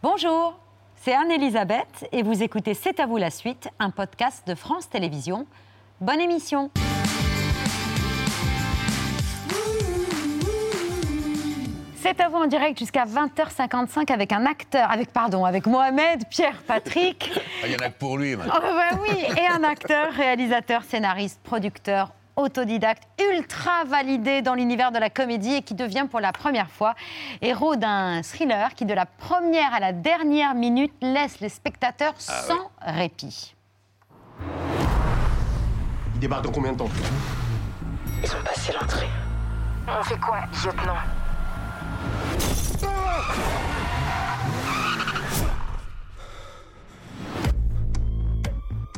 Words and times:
Bonjour, 0.00 0.56
c'est 0.94 1.12
Anne-Elisabeth 1.12 2.06
et 2.12 2.22
vous 2.22 2.44
écoutez 2.44 2.72
C'est 2.74 3.00
à 3.00 3.06
vous 3.06 3.16
la 3.16 3.30
suite, 3.30 3.68
un 3.80 3.90
podcast 3.90 4.46
de 4.46 4.54
France 4.54 4.88
Télévisions. 4.88 5.44
Bonne 6.00 6.20
émission 6.20 6.70
C'est 11.96 12.20
à 12.20 12.28
vous 12.28 12.36
en 12.36 12.46
direct 12.46 12.78
jusqu'à 12.78 13.04
20h55 13.06 14.12
avec 14.12 14.32
un 14.32 14.46
acteur, 14.46 14.88
avec 14.88 15.12
pardon, 15.12 15.44
avec 15.44 15.66
Mohamed 15.66 16.28
Pierre 16.30 16.62
Patrick. 16.66 17.32
Ah, 17.62 17.66
Il 17.66 17.72
y 17.72 17.74
en 17.74 17.78
a 17.84 17.88
que 17.90 17.98
pour 17.98 18.16
lui. 18.18 18.36
maintenant. 18.36 18.54
Oh, 18.56 18.60
bah 18.62 18.98
oui, 19.02 19.16
et 19.36 19.46
un 19.48 19.64
acteur, 19.64 20.12
réalisateur, 20.12 20.84
scénariste, 20.84 21.40
producteur, 21.42 22.12
autodidacte, 22.38 23.02
ultra 23.32 23.84
validé 23.84 24.40
dans 24.40 24.54
l'univers 24.54 24.92
de 24.92 24.98
la 24.98 25.10
comédie 25.10 25.54
et 25.54 25.62
qui 25.62 25.74
devient 25.74 26.06
pour 26.10 26.20
la 26.20 26.32
première 26.32 26.70
fois 26.70 26.94
héros 27.42 27.76
d'un 27.76 28.22
thriller 28.22 28.74
qui, 28.74 28.86
de 28.86 28.94
la 28.94 29.06
première 29.06 29.74
à 29.74 29.80
la 29.80 29.92
dernière 29.92 30.54
minute, 30.54 30.92
laisse 31.02 31.40
les 31.40 31.48
spectateurs 31.48 32.14
sans 32.16 32.70
répit. 32.80 33.54
Il 36.14 36.20
débarque 36.20 36.44
dans 36.44 36.52
combien 36.52 36.72
de 36.72 36.78
temps? 36.78 36.90
Ils 38.22 38.30
ont 38.30 38.44
passé 38.44 38.72
l'entrée. 38.72 39.08
On 39.86 40.02
fait 40.02 40.18
quoi, 40.18 40.40
lieutenant? 40.64 40.96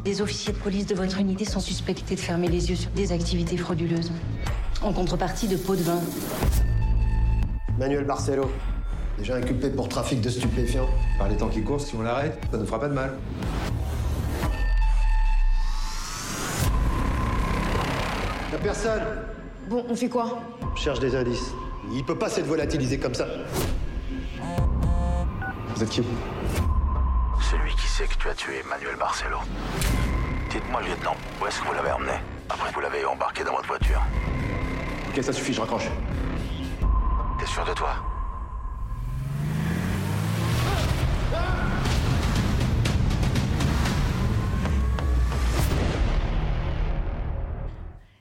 Des 0.04 0.22
officiers 0.22 0.54
de 0.54 0.58
police 0.58 0.86
de 0.86 0.94
votre 0.94 1.18
unité 1.18 1.44
sont 1.44 1.60
suspectés 1.60 2.14
de 2.14 2.20
fermer 2.20 2.48
les 2.48 2.70
yeux 2.70 2.76
sur 2.76 2.90
des 2.92 3.12
activités 3.12 3.58
frauduleuses. 3.58 4.10
En 4.80 4.94
contrepartie 4.94 5.46
de 5.46 5.56
pots 5.56 5.76
de 5.76 5.82
vin. 5.82 6.00
Manuel 7.78 8.04
Barcelo, 8.04 8.50
déjà 9.18 9.36
inculpé 9.36 9.68
pour 9.68 9.90
trafic 9.90 10.22
de 10.22 10.30
stupéfiants. 10.30 10.88
Par 11.18 11.28
les 11.28 11.36
temps 11.36 11.48
qui 11.48 11.62
courent, 11.62 11.82
si 11.82 11.94
on 11.96 12.00
l'arrête, 12.00 12.40
ça 12.50 12.56
ne 12.56 12.64
fera 12.64 12.80
pas 12.80 12.88
de 12.88 12.94
mal. 12.94 13.12
Y'a 18.52 18.58
personne 18.58 19.02
Bon, 19.68 19.84
on 19.86 19.94
fait 19.94 20.08
quoi? 20.08 20.40
Je 20.76 20.80
cherche 20.80 21.00
des 21.00 21.14
indices. 21.14 21.52
Il 21.92 22.04
peut 22.04 22.18
pas 22.18 22.30
s'être 22.30 22.46
volatilisé 22.46 22.98
comme 22.98 23.14
ça. 23.14 23.26
Vous 25.74 25.82
êtes 25.82 25.90
qui 25.90 26.00
Celui 27.40 27.74
qui 27.74 27.86
sait 27.88 28.06
que 28.06 28.14
tu 28.14 28.28
as 28.28 28.34
tué 28.34 28.62
Manuel 28.68 28.96
Barcelo. 28.96 29.38
Dites-moi, 30.50 30.82
lieutenant, 30.82 31.16
où 31.40 31.46
est-ce 31.46 31.60
que 31.60 31.66
vous 31.66 31.72
l'avez 31.74 31.92
emmené 31.92 32.12
Après 32.48 32.68
que 32.68 32.74
vous 32.74 32.80
l'avez 32.80 33.04
embarqué 33.04 33.44
dans 33.44 33.52
votre 33.54 33.66
voiture. 33.68 34.00
Ok, 35.08 35.22
ça 35.22 35.32
suffit, 35.32 35.52
je 35.52 35.60
raccroche. 35.60 35.88
T'es 37.38 37.46
sûr 37.46 37.64
de 37.64 37.72
toi? 37.72 37.94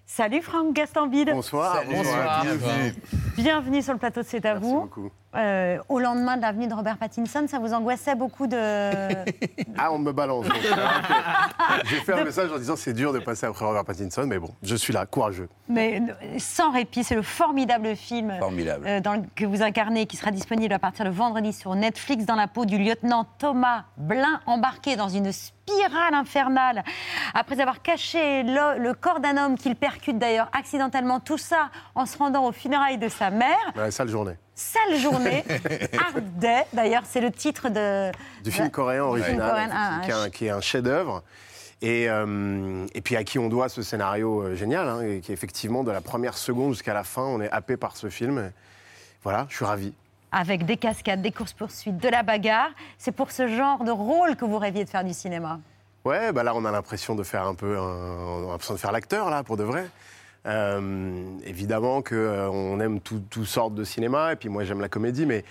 Salut 0.05 0.41
Franck 0.41 0.73
Gastambide. 0.73 1.31
Bonsoir. 1.31 1.75
Salut, 1.75 1.95
bienvenue. 2.41 2.93
Bienvenue 3.37 3.81
sur 3.81 3.93
le 3.93 3.99
plateau 3.99 4.21
de 4.21 4.25
C'est 4.25 4.45
à 4.45 4.55
Merci 4.55 4.67
vous. 4.67 4.81
beaucoup. 4.81 5.11
Euh, 5.35 5.77
au 5.89 5.99
lendemain 5.99 6.37
de 6.37 6.41
l'avenue 6.41 6.67
de 6.67 6.73
Robert 6.73 6.97
Pattinson, 6.97 7.45
ça 7.47 7.59
vous 7.59 7.73
angoissait 7.73 8.15
beaucoup 8.15 8.47
de. 8.47 8.57
Ah, 9.77 9.93
on 9.93 9.99
me 9.99 10.11
balance. 10.11 10.45
donc. 10.45 10.57
J'ai 11.85 11.97
fait 11.97 12.13
un 12.13 12.23
message 12.25 12.51
en 12.51 12.57
disant 12.57 12.75
c'est 12.75 12.91
dur 12.93 13.13
de 13.13 13.19
passer 13.19 13.45
après 13.45 13.63
Robert 13.63 13.85
Pattinson, 13.85 14.23
mais 14.27 14.39
bon, 14.39 14.49
je 14.63 14.75
suis 14.75 14.91
là, 14.91 15.05
courageux. 15.05 15.47
Mais 15.69 16.01
euh, 16.01 16.13
sans 16.39 16.71
répit, 16.71 17.03
c'est 17.03 17.15
le 17.15 17.21
formidable 17.21 17.95
film 17.95 18.33
Formidable. 18.39 18.85
euh, 18.87 18.99
dans 18.99 19.13
le- 19.13 19.21
que 19.35 19.45
vous 19.45 19.61
incarnez, 19.61 20.05
qui 20.05 20.17
sera 20.17 20.31
disponible 20.31 20.73
à 20.73 20.79
partir 20.79 21.05
de 21.05 21.09
vendredi 21.11 21.53
sur 21.53 21.75
Netflix, 21.75 22.25
dans 22.25 22.35
la 22.35 22.47
peau 22.47 22.65
du 22.65 22.77
lieutenant 22.77 23.25
Thomas 23.37 23.83
Blin, 23.97 24.41
embarqué 24.47 24.95
dans 24.97 25.07
une 25.09 25.31
spirale 25.31 26.13
infernale. 26.13 26.83
Après 27.33 27.61
avoir 27.61 27.81
caché 27.81 28.43
le, 28.43 28.79
le 28.79 28.93
corps 28.93 29.19
d'un 29.21 29.37
homme 29.37 29.57
qu'il 29.57 29.75
percute 29.75 30.17
d'ailleurs 30.17 30.49
accidentellement, 30.57 31.19
tout 31.21 31.37
ça 31.37 31.69
en 31.95 32.05
se 32.05 32.17
rendant 32.17 32.45
aux 32.47 32.51
funérailles 32.51 32.97
de 32.97 33.07
sa 33.07 33.29
mère. 33.29 33.55
Ouais, 33.77 33.91
sale 33.91 34.09
journée. 34.09 34.33
Sale 34.59 34.97
journée, 34.99 35.45
Hard 35.97 36.37
Day, 36.37 36.65
d'ailleurs, 36.73 37.03
c'est 37.05 37.21
le 37.21 37.31
titre 37.31 37.69
de. 37.69 38.11
Du 38.43 38.51
film 38.51 38.69
coréen 38.69 39.03
original, 39.03 39.49
coréen, 39.51 39.69
un- 39.71 39.99
qui, 40.01 40.09
est 40.09 40.13
un, 40.13 40.29
qui 40.29 40.45
est 40.47 40.49
un 40.49 40.59
chef-d'œuvre. 40.59 41.23
Et, 41.81 42.09
euh, 42.09 42.85
et 42.93 42.99
puis 42.99 43.15
à 43.15 43.23
qui 43.23 43.39
on 43.39 43.47
doit 43.47 43.69
ce 43.69 43.81
scénario 43.83 44.41
euh, 44.41 44.55
génial, 44.55 44.85
hein, 44.89 45.01
et 45.01 45.21
qui 45.21 45.31
effectivement, 45.31 45.85
de 45.85 45.91
la 45.91 46.01
première 46.01 46.37
seconde 46.37 46.73
jusqu'à 46.73 46.93
la 46.93 47.05
fin, 47.05 47.21
on 47.21 47.39
est 47.39 47.49
happé 47.51 47.77
par 47.77 47.95
ce 47.95 48.09
film. 48.09 48.51
Voilà, 49.23 49.45
je 49.49 49.55
suis 49.55 49.63
ravi. 49.65 49.93
avec 50.33 50.65
des 50.65 50.75
cascades, 50.75 51.21
des 51.21 51.31
courses-poursuites, 51.31 51.97
de 51.97 52.09
la 52.09 52.21
bagarre. 52.23 52.71
C'est 52.97 53.13
pour 53.13 53.31
ce 53.31 53.47
genre 53.47 53.85
de 53.85 53.91
rôle 53.91 54.35
que 54.35 54.43
vous 54.43 54.57
rêviez 54.57 54.83
de 54.83 54.89
faire 54.89 55.05
du 55.05 55.13
cinéma? 55.13 55.61
Ouais, 56.03 56.33
bah 56.33 56.43
là, 56.43 56.53
on 56.53 56.65
a 56.65 56.71
l'impression 56.71 57.15
de 57.15 57.23
faire 57.23 57.47
un 57.47 57.55
peu, 57.55 57.77
un- 57.77 57.81
on 57.81 58.47
a 58.49 58.51
l'impression 58.51 58.73
de 58.73 58.79
faire 58.79 58.91
l'acteur 58.91 59.29
là, 59.29 59.43
pour 59.43 59.55
de 59.55 59.63
vrai. 59.63 59.87
Euh, 60.45 61.21
évidemment 61.45 62.01
que 62.01 62.15
euh, 62.15 62.49
on 62.49 62.79
aime 62.79 62.99
tout- 63.01 63.21
toutes 63.29 63.45
sortes 63.45 63.75
de 63.75 63.83
cinéma, 63.83 64.33
et 64.33 64.35
puis 64.35 64.49
moi 64.49 64.63
j'aime 64.63 64.79
la 64.81 64.87
comédie, 64.89 65.25
mais 65.25 65.43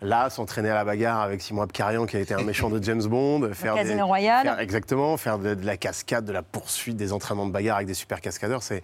là, 0.00 0.30
s'entraîner 0.30 0.68
à 0.70 0.74
la 0.74 0.84
bagarre 0.84 1.20
avec 1.20 1.40
Simon 1.40 1.62
Abkarian, 1.62 2.06
qui 2.06 2.16
a 2.16 2.20
été 2.20 2.34
un 2.34 2.42
méchant 2.42 2.68
de 2.68 2.82
James 2.82 3.04
Bond, 3.04 3.50
faire 3.54 3.74
Casino 3.74 3.96
des- 3.96 4.02
Royale. 4.02 4.42
faire- 4.42 4.58
exactement, 4.60 5.16
faire 5.16 5.38
de, 5.38 5.54
de 5.54 5.64
la 5.64 5.76
cascade, 5.76 6.24
de 6.24 6.32
la 6.32 6.42
poursuite, 6.42 6.96
des 6.96 7.12
entraînements 7.12 7.46
de 7.46 7.52
bagarre 7.52 7.76
avec 7.76 7.86
des 7.86 7.94
super 7.94 8.20
cascadeurs, 8.20 8.62
c'est 8.62 8.82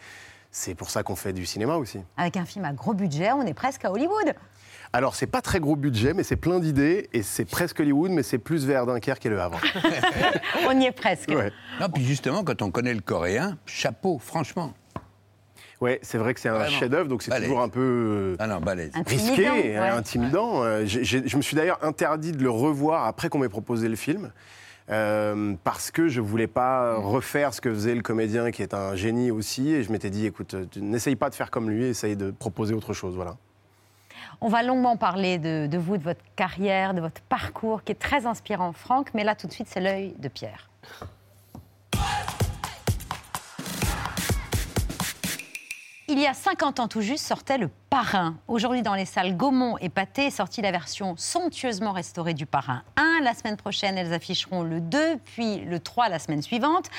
c'est 0.51 0.75
pour 0.75 0.89
ça 0.89 1.03
qu'on 1.03 1.15
fait 1.17 1.35
du 1.35 1.45
cinéma 1.45 1.77
aussi. 1.77 2.01
Avec 2.17 2.39
un 2.39 2.47
film 2.47 2.65
à 2.65 2.73
gros 2.73 2.95
budget, 2.95 3.33
on 3.33 3.43
est 3.43 3.53
presque 3.53 3.85
à 3.85 3.93
Hollywood. 3.93 4.33
Alors 4.95 5.15
c'est 5.15 5.27
pas 5.27 5.43
très 5.43 5.61
gros 5.61 5.77
budget, 5.77 6.15
mais 6.15 6.23
c'est 6.23 6.37
plein 6.37 6.59
d'idées, 6.59 7.11
et 7.13 7.23
c'est 7.23 7.45
presque 7.45 7.81
Hollywood, 7.81 8.11
mais 8.13 8.23
c'est 8.23 8.39
plus 8.39 8.65
vers 8.65 8.87
Dunkerque 8.87 9.27
et 9.27 9.29
Le 9.29 9.39
Havre. 9.41 9.61
On 10.67 10.81
y 10.81 10.87
est 10.87 10.93
presque. 10.93 11.29
Ouais. 11.29 11.53
Non, 11.81 11.89
puis 11.91 12.03
justement, 12.05 12.43
quand 12.45 12.63
on 12.63 12.71
connaît 12.71 12.95
le 12.95 13.03
coréen, 13.03 13.59
chapeau, 13.67 14.19
franchement. 14.19 14.73
Ouais, 15.81 16.01
c'est 16.03 16.19
vrai 16.19 16.35
que 16.35 16.41
c'est 16.41 16.49
un 16.49 16.67
chef-d'œuvre, 16.69 17.09
donc 17.09 17.23
c'est 17.23 17.31
toujours 17.41 17.61
un 17.61 17.69
peu. 17.69 17.81
euh, 17.81 18.37
Ah 18.41 18.47
non, 18.49 18.59
balèze. 18.61 18.91
Intimidant, 18.95 19.27
risqué, 19.29 19.71
et 19.73 19.79
ouais. 19.79 19.89
intimidant. 19.89 20.65
Euh, 20.65 20.83
j'ai- 20.85 21.27
je 21.29 21.37
me 21.37 21.43
suis 21.43 21.55
d'ailleurs 21.57 21.79
interdit 21.83 22.33
de 22.33 22.43
le 22.43 22.51
revoir 22.51 23.07
après 23.07 23.29
qu'on 23.29 23.39
m'ait 23.39 23.49
proposé 23.49 23.89
le 23.89 23.97
film. 23.97 24.33
euh, 24.91 25.55
parce 25.65 25.91
que 25.91 26.09
je 26.09 26.21
voulais 26.23 26.47
pas 26.47 26.97
refaire 26.97 27.53
ce 27.53 27.61
que 27.61 27.71
faisait 27.71 27.95
le 27.95 28.01
comédien 28.01 28.51
qui 28.51 28.63
est 28.63 28.73
un 28.73 28.97
génie 28.97 29.31
aussi 29.31 29.71
et 29.75 29.83
je 29.83 29.93
m'étais 29.93 30.09
dit 30.09 30.25
écoute 30.25 30.55
n'essaye 30.77 31.15
pas 31.15 31.29
de 31.29 31.35
faire 31.35 31.51
comme 31.51 31.69
lui 31.69 31.85
essaye 31.85 32.17
de 32.17 32.31
proposer 32.31 32.73
autre 32.73 32.95
chose 32.95 33.15
voilà 33.15 33.37
On 34.41 34.49
va 34.49 34.63
longuement 34.63 34.97
parler 34.97 35.37
de, 35.37 35.67
de 35.67 35.77
vous, 35.77 35.99
de 35.99 36.03
votre 36.05 36.23
carrière, 36.37 36.95
de 36.95 37.03
votre 37.03 37.21
parcours, 37.21 37.85
qui 37.85 37.93
est 37.93 37.97
très 38.01 38.25
inspirant, 38.25 38.73
Franck. 38.73 39.09
Mais 39.13 39.25
là, 39.25 39.35
tout 39.35 39.47
de 39.47 39.53
suite, 39.53 39.67
c'est 39.69 39.81
l'œil 39.81 40.15
de 40.19 40.29
Pierre. 40.29 40.71
Il 46.11 46.19
y 46.19 46.27
a 46.27 46.33
50 46.33 46.81
ans 46.81 46.89
tout 46.89 47.03
juste 47.03 47.27
sortait 47.27 47.59
Le 47.59 47.69
Parrain. 47.91 48.37
Aujourd'hui, 48.49 48.83
dans 48.83 48.95
les 48.95 49.07
salles 49.07 49.35
Gaumont 49.35 49.79
et 49.79 49.89
Pâté, 49.89 50.31
sortie 50.31 50.61
la 50.61 50.71
version 50.71 51.15
somptueusement 51.17 51.93
restaurée 51.93 52.35
du 52.35 52.45
Parrain 52.45 52.83
1. 52.97 53.21
La 53.23 53.33
semaine 53.33 53.57
prochaine, 53.57 53.97
elles 53.97 54.13
afficheront 54.13 54.63
le 54.63 54.81
2, 54.81 55.17
puis 55.25 55.61
le 55.61 55.81
3 55.81 56.11
la 56.11 56.19
semaine 56.19 56.43
suivante. 56.43 56.91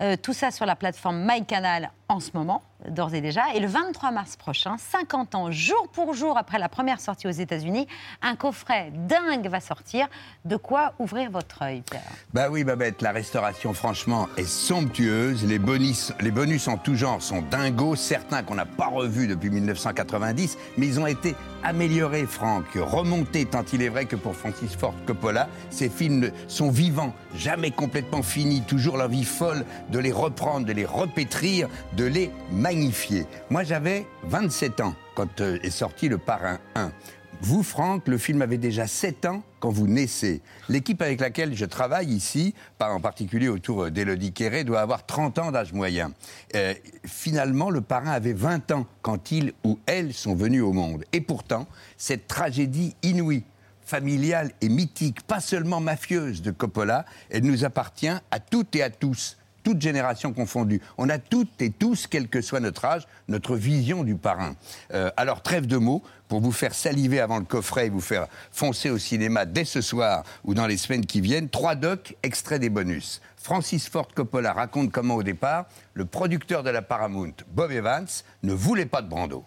Euh, 0.00 0.16
tout 0.16 0.32
ça 0.32 0.50
sur 0.50 0.64
la 0.64 0.74
plateforme 0.74 1.22
MyCanal 1.26 1.90
en 2.10 2.20
ce 2.20 2.30
moment, 2.32 2.62
d'ores 2.88 3.14
et 3.14 3.20
déjà. 3.20 3.54
Et 3.54 3.60
le 3.60 3.66
23 3.66 4.10
mars 4.12 4.36
prochain, 4.36 4.76
50 4.78 5.34
ans 5.34 5.50
jour 5.50 5.88
pour 5.92 6.14
jour 6.14 6.38
après 6.38 6.58
la 6.58 6.70
première 6.70 7.00
sortie 7.00 7.26
aux 7.26 7.32
États-Unis, 7.32 7.86
un 8.22 8.34
coffret 8.34 8.90
dingue 8.94 9.46
va 9.48 9.60
sortir. 9.60 10.08
De 10.46 10.56
quoi 10.56 10.94
ouvrir 10.98 11.30
votre 11.30 11.60
œil, 11.62 11.82
Pierre? 11.82 12.02
Bah 12.32 12.48
oui, 12.50 12.64
Babette, 12.64 13.02
la 13.02 13.12
restauration, 13.12 13.74
franchement, 13.74 14.28
est 14.38 14.48
somptueuse. 14.48 15.44
Les 15.44 15.58
bonus, 15.58 16.14
les 16.20 16.30
bonus 16.30 16.66
en 16.66 16.78
tout 16.78 16.94
genre 16.94 17.20
sont 17.20 17.42
dingos. 17.42 17.96
Certains 17.96 18.42
qu'on 18.42 18.54
n'a 18.54 18.66
pas 18.66 18.86
revus 18.86 19.26
depuis 19.26 19.50
1990, 19.50 20.37
mais 20.76 20.86
ils 20.86 21.00
ont 21.00 21.06
été 21.06 21.34
améliorés, 21.62 22.26
Franck, 22.26 22.66
remontés, 22.74 23.46
tant 23.46 23.64
il 23.72 23.82
est 23.82 23.88
vrai 23.88 24.04
que 24.04 24.16
pour 24.16 24.36
Francis 24.36 24.76
Ford 24.76 24.94
Coppola, 25.06 25.48
ces 25.70 25.88
films 25.88 26.30
sont 26.46 26.70
vivants, 26.70 27.14
jamais 27.34 27.70
complètement 27.70 28.22
finis, 28.22 28.62
toujours 28.62 28.96
l'envie 28.96 29.24
folle 29.24 29.64
de 29.90 29.98
les 29.98 30.12
reprendre, 30.12 30.66
de 30.66 30.72
les 30.72 30.84
repétrir, 30.84 31.68
de 31.96 32.04
les 32.04 32.30
magnifier. 32.52 33.26
Moi, 33.50 33.64
j'avais 33.64 34.06
27 34.24 34.80
ans 34.80 34.94
quand 35.14 35.40
euh, 35.40 35.58
est 35.62 35.70
sorti 35.70 36.08
Le 36.08 36.18
Parrain 36.18 36.58
1. 36.76 36.92
Vous, 37.40 37.62
Franck, 37.62 38.08
le 38.08 38.18
film 38.18 38.42
avait 38.42 38.58
déjà 38.58 38.88
7 38.88 39.26
ans 39.26 39.42
quand 39.60 39.70
vous 39.70 39.86
naissez. 39.86 40.42
L'équipe 40.68 41.00
avec 41.00 41.20
laquelle 41.20 41.54
je 41.54 41.64
travaille 41.64 42.08
ici, 42.08 42.52
pas 42.78 42.90
en 42.90 43.00
particulier 43.00 43.48
autour 43.48 43.92
d'Élodie 43.92 44.32
Quéré, 44.32 44.64
doit 44.64 44.80
avoir 44.80 45.06
30 45.06 45.38
ans 45.38 45.52
d'âge 45.52 45.72
moyen. 45.72 46.12
Euh, 46.56 46.74
finalement, 47.06 47.70
le 47.70 47.80
parrain 47.80 48.10
avait 48.10 48.32
20 48.32 48.72
ans 48.72 48.86
quand 49.02 49.30
il 49.30 49.52
ou 49.64 49.78
elle 49.86 50.12
sont 50.14 50.34
venus 50.34 50.62
au 50.62 50.72
monde. 50.72 51.04
Et 51.12 51.20
pourtant, 51.20 51.68
cette 51.96 52.26
tragédie 52.26 52.96
inouïe, 53.04 53.44
familiale 53.84 54.50
et 54.60 54.68
mythique, 54.68 55.22
pas 55.22 55.40
seulement 55.40 55.80
mafieuse 55.80 56.42
de 56.42 56.50
Coppola, 56.50 57.04
elle 57.30 57.44
nous 57.44 57.64
appartient 57.64 58.08
à 58.08 58.40
toutes 58.40 58.74
et 58.74 58.82
à 58.82 58.90
tous. 58.90 59.36
toutes 59.64 59.82
générations 59.82 60.32
confondues. 60.32 60.80
On 60.96 61.10
a 61.10 61.18
toutes 61.18 61.60
et 61.60 61.70
tous, 61.70 62.06
quel 62.06 62.28
que 62.28 62.40
soit 62.40 62.60
notre 62.60 62.86
âge, 62.86 63.06
notre 63.28 63.54
vision 63.54 64.02
du 64.02 64.14
parrain. 64.14 64.54
Euh, 64.94 65.10
alors, 65.18 65.42
trêve 65.42 65.66
de 65.66 65.76
mots, 65.76 66.02
pour 66.28 66.40
vous 66.40 66.52
faire 66.52 66.74
saliver 66.74 67.20
avant 67.20 67.38
le 67.38 67.44
coffret 67.44 67.86
et 67.86 67.90
vous 67.90 68.00
faire 68.00 68.28
foncer 68.52 68.90
au 68.90 68.98
cinéma 68.98 69.46
dès 69.46 69.64
ce 69.64 69.80
soir 69.80 70.24
ou 70.44 70.54
dans 70.54 70.66
les 70.66 70.76
semaines 70.76 71.06
qui 71.06 71.20
viennent, 71.20 71.48
trois 71.48 71.74
docs 71.74 72.16
extraits 72.22 72.60
des 72.60 72.68
bonus. 72.70 73.20
Francis 73.36 73.88
Ford 73.88 74.08
Coppola 74.14 74.52
raconte 74.52 74.92
comment, 74.92 75.14
au 75.14 75.22
départ, 75.22 75.66
le 75.94 76.04
producteur 76.04 76.62
de 76.62 76.70
la 76.70 76.82
Paramount, 76.82 77.32
Bob 77.50 77.72
Evans, 77.72 78.06
ne 78.42 78.52
voulait 78.52 78.86
pas 78.86 79.02
de 79.02 79.08
Brando. 79.08 79.44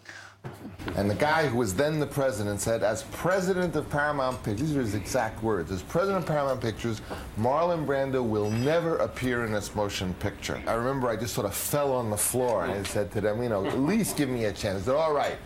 And 0.97 1.07
the 1.07 1.15
guy 1.15 1.45
who 1.45 1.57
was 1.57 1.75
then 1.75 1.99
the 1.99 2.07
president 2.07 2.59
said, 2.59 2.83
as 2.83 3.03
president 3.11 3.75
of 3.75 3.87
Paramount 3.89 4.41
Pictures, 4.43 4.69
these 4.69 4.75
are 4.75 4.81
his 4.81 4.95
exact 4.95 5.43
words, 5.43 5.71
as 5.71 5.83
president 5.83 6.23
of 6.23 6.25
Paramount 6.25 6.59
Pictures, 6.59 7.01
Marlon 7.39 7.85
Brando 7.85 8.27
will 8.27 8.49
never 8.49 8.97
appear 8.97 9.45
in 9.45 9.53
this 9.53 9.75
motion 9.75 10.15
picture. 10.15 10.59
I 10.65 10.73
remember 10.73 11.07
I 11.07 11.15
just 11.15 11.35
sort 11.35 11.45
of 11.45 11.53
fell 11.53 11.93
on 11.93 12.09
the 12.09 12.17
floor 12.17 12.63
and 12.63 12.73
I 12.73 12.81
said 12.83 13.11
to 13.11 13.21
them, 13.21 13.43
you 13.43 13.49
know, 13.49 13.65
at 13.67 13.79
least 13.79 14.17
give 14.17 14.29
me 14.29 14.45
a 14.45 14.51
chance. 14.51 14.79
They 14.79 14.91
said, 14.91 14.97
all 14.97 15.13
right. 15.13 15.37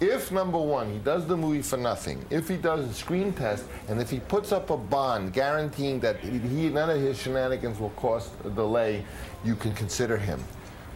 If 0.00 0.32
number 0.32 0.58
one, 0.58 0.92
he 0.92 0.98
does 0.98 1.26
the 1.26 1.36
movie 1.36 1.62
for 1.62 1.76
nothing, 1.76 2.24
if 2.28 2.48
he 2.48 2.56
does 2.56 2.88
a 2.88 2.92
screen 2.92 3.32
test, 3.32 3.64
and 3.88 4.00
if 4.00 4.10
he 4.10 4.18
puts 4.18 4.50
up 4.50 4.70
a 4.70 4.76
bond 4.76 5.32
guaranteeing 5.32 6.00
that 6.00 6.18
he 6.18 6.68
none 6.68 6.90
of 6.90 7.00
his 7.00 7.20
shenanigans 7.20 7.78
will 7.78 7.90
cause 7.90 8.30
a 8.44 8.50
delay, 8.50 9.04
you 9.44 9.54
can 9.54 9.72
consider 9.74 10.16
him. 10.16 10.42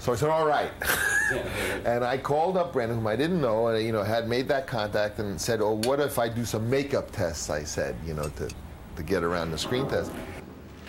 So 0.00 0.12
I 0.12 0.16
said, 0.16 0.30
all 0.30 0.46
right. 0.46 0.70
and 1.84 2.04
I 2.04 2.18
called 2.18 2.56
up 2.56 2.72
Brandon, 2.72 2.98
whom 2.98 3.06
I 3.06 3.16
didn't 3.16 3.40
know, 3.40 3.68
and 3.68 3.84
you 3.84 3.92
know, 3.92 4.02
had 4.02 4.28
made 4.28 4.48
that 4.48 4.66
contact 4.66 5.18
and 5.18 5.40
said, 5.40 5.60
oh, 5.60 5.76
what 5.84 6.00
if 6.00 6.18
I 6.18 6.28
do 6.28 6.44
some 6.44 6.68
makeup 6.68 7.10
tests, 7.10 7.50
I 7.50 7.64
said, 7.64 7.96
you 8.06 8.14
know, 8.14 8.28
to, 8.28 8.48
to 8.96 9.02
get 9.02 9.24
around 9.24 9.50
the 9.50 9.58
screen 9.58 9.88
test. 9.88 10.12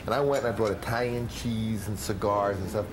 And 0.06 0.14
I 0.14 0.20
went 0.22 0.46
and 0.46 0.54
I 0.54 0.58
brought 0.58 0.72
Italian 0.72 1.28
cheese 1.28 1.88
and 1.88 2.00
cigars 2.00 2.58
and 2.60 2.70
stuff. 2.70 2.86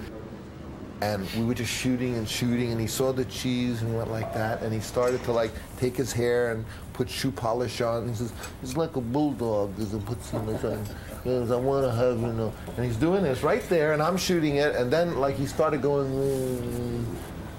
And 1.02 1.28
we 1.37 1.44
were 1.44 1.54
just 1.54 1.70
shooting 1.72 2.14
and 2.16 2.26
shooting, 2.26 2.72
and 2.72 2.81
he 2.81 2.87
saw 2.87 3.12
the 3.12 3.26
cheese 3.26 3.82
and 3.82 3.94
went 3.96 4.10
like 4.10 4.32
that, 4.32 4.62
and 4.62 4.72
he 4.72 4.81
started 4.81 5.22
to 5.25 5.32
like 5.32 5.50
take 5.78 5.94
his 5.94 6.10
hair 6.10 6.52
and 6.52 6.64
put 6.94 7.10
shoe 7.10 7.31
polish 7.31 7.82
on. 7.82 8.08
He 8.08 8.14
says, 8.14 8.32
"It's 8.62 8.78
like 8.78 8.96
a 8.96 9.02
bulldog." 9.02 9.76
Does 9.76 9.93
it 9.93 10.04
put 10.06 10.25
some 10.25 10.48
on? 10.48 10.84
He 11.22 11.31
goes, 11.31 11.50
"I 11.50 11.56
want 11.56 11.84
to 11.84 11.93
have 11.93 12.19
you 12.20 12.32
know," 12.32 12.52
and 12.76 12.87
he's 12.87 12.96
doing 12.96 13.22
this 13.22 13.43
right 13.43 13.69
there, 13.69 13.93
and 13.93 14.02
I'm 14.02 14.16
shooting 14.16 14.56
it, 14.56 14.75
and 14.75 14.90
then 14.90 15.19
like 15.20 15.37
he 15.37 15.46
started 15.46 15.82
going. 15.82 16.10
"Mm." 16.10 17.04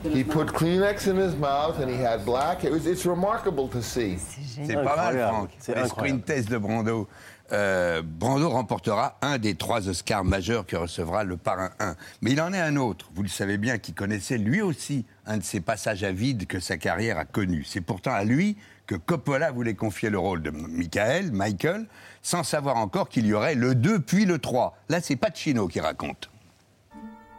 He 0.03 0.23
put 0.23 0.47
Kleenex 0.47 1.07
in 1.07 1.15
his 1.17 1.35
mouth, 1.35 1.79
and 1.79 1.89
he 1.91 1.97
had 1.97 2.23
black. 2.23 2.63
It 2.63 2.71
was, 2.71 2.85
it's 2.85 3.05
remarkable 3.05 3.67
to 3.69 3.81
see. 3.81 4.17
C'est 4.17 4.73
pas 4.75 4.83
mal, 4.83 4.97
Incroyable. 5.09 5.35
Franck. 5.35 5.51
C'est 5.59 5.75
Les 5.75 5.81
incroyable. 5.81 6.45
de 6.45 6.59
Brando. 6.59 7.07
Euh, 7.51 8.01
Brando 8.03 8.49
remportera 8.49 9.17
un 9.21 9.37
des 9.37 9.55
trois 9.55 9.87
Oscars 9.87 10.23
majeurs 10.23 10.65
que 10.65 10.75
recevra 10.75 11.23
le 11.23 11.37
Parrain 11.37 11.71
1. 11.79 11.95
Mais 12.21 12.31
il 12.31 12.41
en 12.41 12.53
est 12.53 12.59
un 12.59 12.75
autre, 12.75 13.09
vous 13.13 13.23
le 13.23 13.29
savez 13.29 13.57
bien, 13.57 13.77
qui 13.77 13.93
connaissait 13.93 14.37
lui 14.37 14.61
aussi 14.61 15.05
un 15.25 15.37
de 15.37 15.43
ces 15.43 15.61
passages 15.61 16.03
à 16.03 16.11
vide 16.11 16.47
que 16.47 16.59
sa 16.59 16.77
carrière 16.77 17.17
a 17.17 17.25
connu. 17.25 17.63
C'est 17.63 17.81
pourtant 17.81 18.13
à 18.13 18.23
lui 18.23 18.57
que 18.85 18.95
Coppola 18.95 19.51
voulait 19.51 19.75
confier 19.75 20.09
le 20.09 20.19
rôle 20.19 20.41
de 20.41 20.49
Michael, 20.49 21.31
Michael, 21.31 21.87
sans 22.21 22.43
savoir 22.43 22.77
encore 22.77 23.09
qu'il 23.09 23.25
y 23.25 23.33
aurait 23.33 23.55
le 23.55 23.75
2 23.75 23.99
puis 23.99 24.25
le 24.25 24.39
3. 24.39 24.77
Là, 24.89 25.01
c'est 25.01 25.15
Pacino 25.15 25.67
qui 25.67 25.79
raconte. 25.79 26.29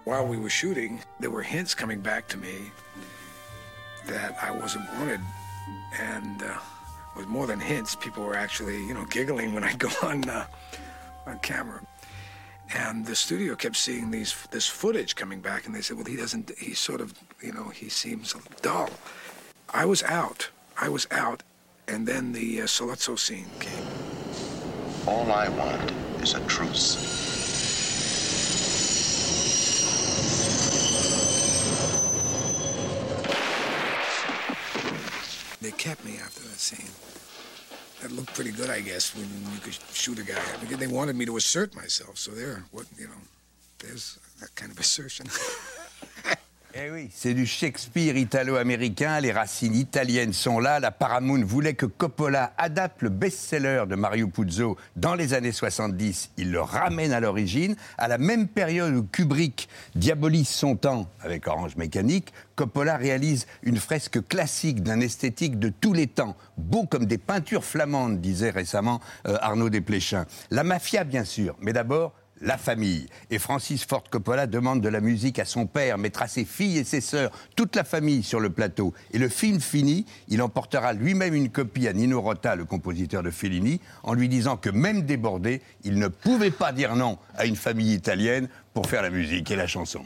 while 0.09 0.27
we 0.27 0.39
were 0.39 0.49
shooting, 0.49 0.99
there 1.21 1.29
were 1.29 1.43
hints 1.43 1.75
coming 1.75 2.01
back 2.01 2.27
to 2.27 2.39
me 2.39 2.73
that 4.07 4.35
I 4.41 4.51
wasn't 4.51 4.87
wanted. 4.99 5.21
And 6.01 6.43
uh, 6.43 6.59
with 7.19 7.27
more 7.27 7.47
than 7.47 7.61
hints, 7.61 7.97
people 7.97 8.25
were 8.25 8.37
actually, 8.37 8.77
you 8.87 8.95
know, 8.95 9.05
giggling 9.07 9.53
when 9.53 9.65
I'd 9.65 9.79
go 9.79 9.91
on 10.03 10.27
uh, 10.29 10.47
on 11.27 11.39
camera. 11.41 11.83
And 12.75 13.05
the 13.05 13.17
studio 13.17 13.55
kept 13.57 13.77
seeing 13.77 14.11
these 14.11 14.47
this 14.51 14.67
footage 14.67 15.17
coming 15.17 15.41
back, 15.41 15.67
and 15.67 15.75
they 15.75 15.81
said, 15.83 15.97
"Well, 15.97 16.07
he 16.07 16.17
doesn't. 16.17 16.57
He 16.59 16.75
sort 16.75 17.01
of, 17.01 17.13
you 17.43 17.53
know, 17.53 17.69
he 17.69 17.89
seems 17.89 18.35
dull." 18.63 18.91
I 19.71 19.85
was 19.85 20.03
out. 20.03 20.49
I 20.81 20.89
was 20.89 21.07
out, 21.11 21.43
and 21.89 22.07
then 22.07 22.33
the 22.33 22.63
uh, 22.63 22.65
Solazzo 22.65 23.19
scene 23.19 23.51
came. 23.59 23.87
All 25.07 25.31
I 25.33 25.49
want 25.49 25.93
is 26.23 26.35
a 26.35 26.41
truce. 26.47 27.19
They 35.61 35.73
kept 35.73 36.05
me 36.05 36.19
after 36.19 36.41
that 36.41 36.59
scene. 36.59 37.08
That 38.03 38.13
looked 38.13 38.35
pretty 38.35 38.53
good, 38.53 38.71
I 38.71 38.81
guess, 38.81 39.15
when 39.17 39.27
you 39.53 39.61
could 39.61 39.75
shoot 39.93 40.19
a 40.19 40.25
guy. 40.25 40.41
Because 40.61 40.79
they 40.79 40.87
wanted 40.87 41.17
me 41.17 41.27
to 41.27 41.37
assert 41.37 41.75
myself, 41.75 42.17
so 42.17 42.31
there, 42.31 42.65
what 42.71 42.87
you 42.97 43.07
know, 43.07 43.21
there's 43.81 44.19
that 44.41 44.55
kind 44.55 44.71
of 44.71 44.79
assertion. 44.87 45.27
Eh 46.75 46.91
oui, 46.91 47.09
c'est 47.11 47.33
du 47.33 47.47
Shakespeare 47.47 48.15
italo-américain, 48.19 49.21
les 49.21 49.33
racines 49.33 49.75
italiennes 49.75 50.35
sont 50.35 50.61
là. 50.61 50.81
La 50.81 50.91
Paramount 50.91 51.43
voulait 51.43 51.73
que 51.73 51.87
Coppola 51.87 52.53
adapte 52.59 53.01
le 53.01 53.09
best-seller 53.09 53.85
de 53.89 53.95
Mario 53.95 54.29
Puzo 54.29 54.77
dans 54.95 55.15
les 55.15 55.33
années 55.33 55.53
70. 55.53 56.33
Il 56.37 56.53
le 56.53 56.61
ramène 56.61 57.15
à 57.15 57.21
l'origine. 57.21 57.75
À 57.97 58.07
la 58.07 58.19
même 58.19 58.49
période 58.49 58.95
où 58.95 59.03
Kubrick 59.03 59.71
diabolise 59.95 60.49
son 60.49 60.77
temps 60.77 61.09
avec 61.23 61.49
Orange 61.49 61.77
Mécanique, 61.77 62.35
Coppola 62.55 62.99
réalise 62.99 63.47
une 63.63 63.79
fresque 63.79 64.29
classique 64.29 64.83
d'un 64.83 65.01
esthétique 65.01 65.59
de 65.59 65.71
tous 65.71 65.95
les 65.95 66.07
temps, 66.07 66.37
beau 66.59 66.85
comme 66.85 67.07
des 67.07 67.19
peintures 67.19 67.65
flamandes, 67.65 68.21
disait 68.21 68.51
récemment 68.51 69.01
euh, 69.27 69.39
Arnaud 69.41 69.71
Desplechin. 69.71 70.27
La 70.51 70.65
mafia, 70.65 71.05
bien 71.05 71.25
sûr, 71.25 71.57
mais 71.63 71.73
d'abord 71.73 72.13
la 72.41 72.59
famille. 72.59 73.07
Et 73.31 73.39
Francis 73.39 73.85
Ford 73.85 74.05
Coppola 74.11 74.47
demande 74.47 74.81
de 74.81 74.89
la 74.89 75.01
musique 75.01 75.39
à 75.39 75.45
son 75.45 75.67
père, 75.67 75.99
mettra 75.99 76.29
ses 76.29 76.45
filles 76.45 76.79
et 76.79 76.85
ses 76.85 77.01
sœurs, 77.01 77.31
toute 77.57 77.77
la 77.77 77.85
famille 77.85 78.23
sur 78.23 78.41
le 78.41 78.51
plateau. 78.51 78.95
Et 79.13 79.19
le 79.19 79.29
film 79.29 79.61
fini, 79.61 80.07
il 80.29 80.43
emportera 80.43 80.93
lui-même 80.93 81.35
une 81.35 81.51
copie 81.51 81.89
à 81.89 81.93
Nino 81.93 82.21
Rota, 82.21 82.57
le 82.57 82.65
compositeur 82.65 83.23
de 83.23 83.31
Fellini, 83.31 83.81
en 84.03 84.15
lui 84.15 84.29
disant 84.29 84.57
que 84.57 84.71
même 84.71 85.03
débordé, 85.03 85.63
il 85.85 85.99
ne 85.99 86.09
pouvait 86.09 86.51
pas 86.51 86.73
dire 86.73 86.97
non 86.97 87.19
à 87.37 87.47
une 87.47 87.57
famille 87.57 87.95
italienne 87.95 88.49
pour 88.75 88.87
faire 88.87 89.03
la 89.03 89.11
musique 89.11 89.51
et 89.51 89.57
la 89.57 89.67
chanson. 89.67 90.05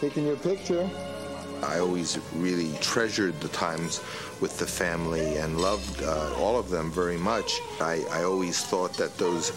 Taking 0.00 0.26
your 0.26 0.36
picture. 0.36 0.84
I 1.62 1.78
always 1.78 2.18
really 2.34 2.72
treasured 2.80 3.40
the 3.40 3.48
times 3.48 4.00
with 4.40 4.58
the 4.58 4.66
family 4.66 5.36
and 5.38 5.60
loved 5.60 6.02
uh, 6.02 6.34
all 6.36 6.58
of 6.58 6.68
them 6.68 6.90
very 6.90 7.16
much. 7.16 7.60
I, 7.80 8.04
I 8.10 8.24
always 8.24 8.62
thought 8.62 8.94
that 8.94 9.16
those 9.16 9.52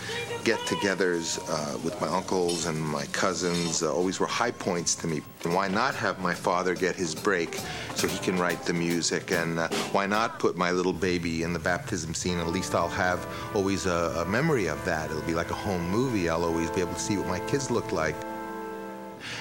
get-togethers 0.45 1.39
uh, 1.49 1.77
with 1.79 1.99
my 1.99 2.07
uncles 2.07 2.65
and 2.65 2.81
my 2.81 3.05
cousins 3.07 3.83
uh, 3.83 3.93
always 3.93 4.19
were 4.19 4.27
high 4.27 4.51
points 4.51 4.95
to 4.95 5.07
me. 5.07 5.21
Why 5.43 5.67
not 5.67 5.95
have 5.95 6.19
my 6.19 6.33
father 6.33 6.75
get 6.75 6.95
his 6.95 7.13
break 7.13 7.59
so 7.95 8.07
he 8.07 8.17
can 8.19 8.37
write 8.37 8.63
the 8.63 8.73
music? 8.73 9.31
And 9.31 9.59
uh, 9.59 9.67
why 9.91 10.05
not 10.05 10.39
put 10.39 10.55
my 10.55 10.71
little 10.71 10.93
baby 10.93 11.43
in 11.43 11.51
the 11.51 11.59
baptism 11.59 12.13
scene? 12.13 12.39
At 12.39 12.47
least 12.47 12.73
I'll 12.73 12.87
have 12.87 13.27
always 13.53 13.85
a, 13.85 14.13
a 14.17 14.25
memory 14.25 14.67
of 14.67 14.83
that. 14.85 15.11
It'll 15.11 15.21
be 15.23 15.35
like 15.35 15.51
a 15.51 15.55
home 15.55 15.89
movie. 15.89 16.29
I'll 16.29 16.45
always 16.45 16.71
be 16.71 16.79
able 16.79 16.93
to 16.93 16.99
see 16.99 17.17
what 17.17 17.27
my 17.27 17.39
kids 17.41 17.69
look 17.69 17.91
like 17.91 18.15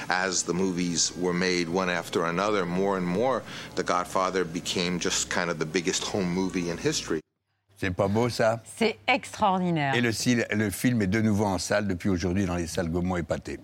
as 0.08 0.44
the 0.44 0.52
movies 0.52 1.12
were 1.20 1.32
made 1.32 1.68
one 1.68 1.88
after 1.90 2.24
another, 2.24 2.64
more 2.64 2.96
and 2.98 3.02
more, 3.06 3.42
The 3.76 3.82
Godfather 3.84 4.44
became 4.44 4.98
just 5.00 5.28
kind 5.32 5.50
of 5.50 5.58
the 5.58 5.66
biggest 5.66 6.04
home 6.14 6.28
movie 6.28 6.70
in 6.70 6.76
history. 6.78 7.20
C'est 7.80 7.90
pas 7.94 8.08
beau 8.08 8.28
ça? 8.28 8.60
C'est 8.76 8.98
extraordinaire. 9.06 9.94
Et 9.94 10.00
le, 10.00 10.10
le 10.56 10.70
film 10.70 11.00
est 11.02 11.06
de 11.06 11.20
nouveau 11.20 11.44
en 11.44 11.58
salle 11.58 11.86
depuis 11.86 12.08
aujourd'hui 12.08 12.44
dans 12.44 12.56
les 12.56 12.66
salles 12.66 12.88
Gaumont 12.90 13.16
et 13.16 13.22
Pâté. 13.22 13.60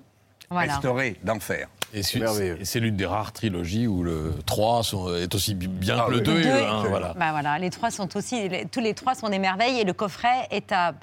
Voilà. 0.51 0.75
Restauré 0.75 1.17
d'enfer. 1.25 1.67
Et 1.93 2.03
c'est 2.05 2.21
Merveilleux. 2.21 2.61
et 2.61 2.65
c'est 2.65 2.79
l'une 2.81 2.97
des 2.97 3.07
rares 3.07 3.33
trilogies 3.33 3.87
où 3.89 4.03
le 4.05 4.35
3 4.47 4.83
sont- 4.85 5.13
est 5.17 5.35
aussi 5.35 5.55
bi- 5.55 5.67
bien 5.69 5.97
Ah 5.99 6.07
que 6.07 6.11
le 6.13 6.17
oui. 6.19 6.23
2 6.23 6.33
et 6.39 6.43
Deux 6.45 6.51
le 6.51 6.59
et- 6.61 6.65
1. 6.67 6.83
Voilà. 6.85 7.15
Bah 7.17 7.31
voilà, 7.33 7.59
les 7.59 7.71
trois 7.71 7.91
sont 7.91 8.17
aussi, 8.17 8.49
les- 8.49 8.67
tous 8.67 8.81
les 8.81 8.95
trois 8.95 9.15
sont 9.15 9.29
des 9.29 9.39
merveilles 9.39 9.81
et 9.81 9.85
le 9.85 9.93
coffret 9.93 10.47
est 10.51 10.71
à, 10.71 10.95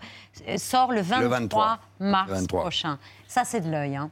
sort 0.57 0.91
le 0.93 1.01
23, 1.01 1.29
23. 1.29 1.79
mars 1.99 2.29
Le 2.29 2.35
23. 2.35 2.61
prochain. 2.61 2.99
Ça, 3.27 3.43
c'est 3.45 3.61
de 3.61 3.69
l'œil. 3.71 3.95
Hein. 3.97 4.09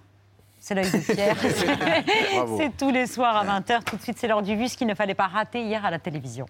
C'est 0.70 0.76
l'œil 0.76 0.92
de 0.92 1.00
Pierre. 1.00 1.36
Bravo. 2.36 2.58
c'est 2.60 2.78
tous 2.78 2.92
les 2.92 3.08
soirs 3.08 3.38
à 3.38 3.60
20h. 3.60 3.84
Tout 3.86 3.96
de 3.96 4.02
suite, 4.04 4.20
c'est 4.20 4.28
l'heure 4.28 4.44
du 4.44 4.56
vu, 4.56 4.68
ce 4.68 4.78
qu'il 4.78 4.86
ne 4.86 4.94
fallait 4.94 5.16
pas 5.16 5.26
rater 5.26 5.64
hier 5.64 5.84
à 5.84 5.90
la 5.90 5.98
télévision. 5.98 6.46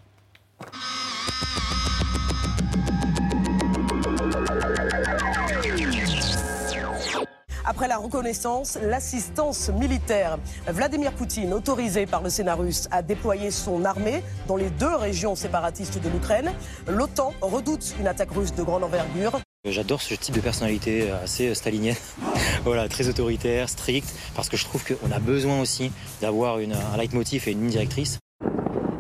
Après 7.64 7.88
la 7.88 7.96
reconnaissance, 7.96 8.78
l'assistance 8.82 9.70
militaire. 9.70 10.38
Vladimir 10.68 11.14
Poutine, 11.14 11.54
autorisé 11.54 12.06
par 12.06 12.22
le 12.22 12.30
Sénat 12.30 12.56
russe 12.56 12.90
à 12.92 13.02
déployer 13.02 13.52
son 13.52 13.86
armée 13.86 14.22
dans 14.50 14.58
les 14.58 14.70
deux 14.70 14.96
régions 14.96 15.36
séparatistes 15.36 15.98
de 15.98 16.10
l'Ukraine. 16.10 16.52
L'OTAN 16.90 17.32
redoute 17.40 17.96
une 18.02 18.08
attaque 18.08 18.32
russe 18.32 18.54
de 18.54 18.64
grande 18.64 18.84
envergure. 18.84 19.40
J'adore 19.66 20.02
ce 20.02 20.14
type 20.14 20.34
de 20.34 20.40
personnalité 20.40 21.12
euh, 21.12 21.22
assez 21.22 21.54
stalinienne, 21.54 21.98
voilà, 22.64 22.88
très 22.88 23.10
autoritaire, 23.10 23.68
strict, 23.68 24.08
parce 24.34 24.48
que 24.48 24.56
je 24.56 24.64
trouve 24.64 24.86
qu'on 24.86 25.12
a 25.12 25.20
besoin 25.20 25.60
aussi 25.60 25.92
d'avoir 26.22 26.60
un 26.60 26.98
leitmotiv 26.98 27.46
et 27.46 27.52
une 27.52 27.64
ligne 27.64 27.72
directrice. 27.72 28.20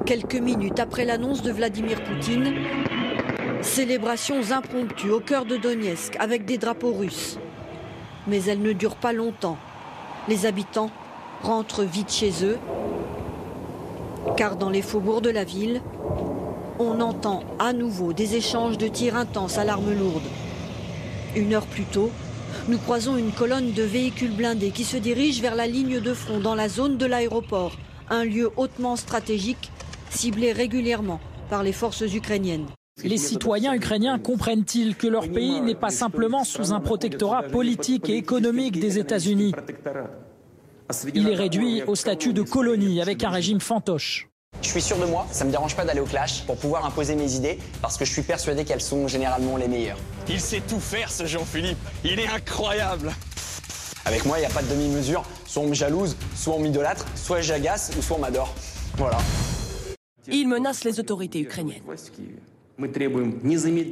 Quelques 0.06 0.36
minutes 0.36 0.82
après 0.82 1.06
l'annonce 1.06 1.44
de 1.44 1.54
Vladimir 1.54 2.04
Poutine, 2.04 2.56
célébrations 3.62 4.52
impromptues 4.52 5.12
au 5.12 5.22
cœur 5.22 5.46
de 5.46 5.56
Donetsk 5.56 6.18
avec 6.20 6.44
des 6.44 6.58
drapeaux 6.58 6.92
russes. 6.92 7.40
mais 8.28 8.44
elle 8.44 8.62
ne 8.62 8.74
dure 8.74 8.98
pas 8.98 9.14
longtemps. 9.14 9.58
Les 10.28 10.46
habitants 10.46 10.92
rentrent 11.42 11.86
vite 11.86 12.12
chez 12.12 12.44
eux, 12.44 12.58
car 14.36 14.58
dans 14.58 14.70
les 14.70 14.82
faubourgs 14.82 15.22
de 15.22 15.30
la 15.30 15.46
ville, 15.46 15.82
on 16.80 17.00
entend 17.00 17.44
à 17.60 17.72
nouveau 17.72 18.12
des 18.12 18.36
échanges 18.36 18.78
de 18.78 18.90
tirs 18.90 19.16
intenses 19.16 19.58
à 19.58 19.64
l'arme 19.64 19.98
lourde. 19.98 20.28
Une 21.40 21.54
heure 21.54 21.68
plus 21.68 21.86
tôt, 21.86 22.12
nous 22.68 22.78
croisons 22.78 23.16
une 23.16 23.32
colonne 23.32 23.72
de 23.72 23.84
véhicules 23.84 24.36
blindés 24.36 24.72
qui 24.72 24.84
se 24.84 24.98
dirige 24.98 25.42
vers 25.42 25.56
la 25.56 25.68
ligne 25.68 26.02
de 26.02 26.14
front 26.14 26.42
dans 26.42 26.54
la 26.54 26.68
zone 26.68 26.98
de 26.98 27.06
l'aéroport, 27.06 27.78
un 28.10 28.26
lieu 28.26 28.50
hautement 28.58 28.98
stratégique 28.98 29.72
ciblé 30.10 30.52
régulièrement 30.52 31.22
par 31.50 31.64
les 31.64 31.72
forces 31.72 32.02
ukrainiennes. 32.02 32.66
Les 33.06 33.16
citoyens 33.16 33.74
ukrainiens 33.74 34.20
comprennent-ils 34.20 34.98
que 34.98 35.08
leur 35.08 35.30
pays 35.30 35.62
n'est 35.62 35.76
pas 35.76 35.92
simplement 35.92 36.44
sous 36.44 36.74
un 36.74 36.82
protectorat 36.82 37.44
politique 37.44 38.10
et 38.10 38.18
économique 38.18 38.78
des 38.78 39.00
États-Unis? 39.00 39.54
Il 41.14 41.30
est 41.30 41.36
réduit 41.36 41.84
au 41.84 41.96
statut 41.96 42.34
de 42.34 42.42
colonie 42.42 43.02
avec 43.02 43.24
un 43.24 43.30
régime 43.30 43.62
fantoche. 43.62 44.29
Je 44.70 44.74
suis 44.74 44.82
sûr 44.84 45.00
de 45.00 45.06
moi, 45.06 45.26
ça 45.32 45.46
me 45.46 45.50
dérange 45.50 45.76
pas 45.76 45.84
d'aller 45.84 46.00
au 46.00 46.06
clash 46.06 46.44
pour 46.46 46.56
pouvoir 46.56 46.86
imposer 46.86 47.16
mes 47.16 47.34
idées 47.34 47.58
parce 47.82 47.98
que 47.98 48.06
je 48.06 48.12
suis 48.12 48.22
persuadé 48.22 48.66
qu'elles 48.66 48.82
sont 48.82 49.08
généralement 49.08 49.58
les 49.58 49.68
meilleures. 49.68 49.98
Il 50.28 50.40
sait 50.40 50.62
tout 50.62 50.80
faire 50.80 51.10
ce 51.12 51.26
Jean-Philippe, 51.26 51.80
il 52.04 52.20
est 52.20 52.28
incroyable. 52.28 53.12
Avec 54.06 54.26
moi, 54.26 54.38
il 54.38 54.42
n'y 54.42 54.46
a 54.46 54.52
pas 54.52 54.62
de 54.62 54.68
demi-mesure, 54.68 55.24
soit 55.48 55.64
on 55.64 55.70
me 55.70 55.74
jalouse, 55.74 56.16
soit 56.36 56.54
on 56.54 56.60
m'idolâtre, 56.60 57.04
soit 57.16 57.42
j'agace 57.42 57.92
ou 57.98 58.04
soit 58.04 58.18
on 58.18 58.20
m'adore. 58.20 58.54
Voilà. 58.96 59.18
Il 60.28 60.48
menace 60.48 60.84
les 60.84 61.00
autorités 61.00 61.40
ukrainiennes. 61.40 61.82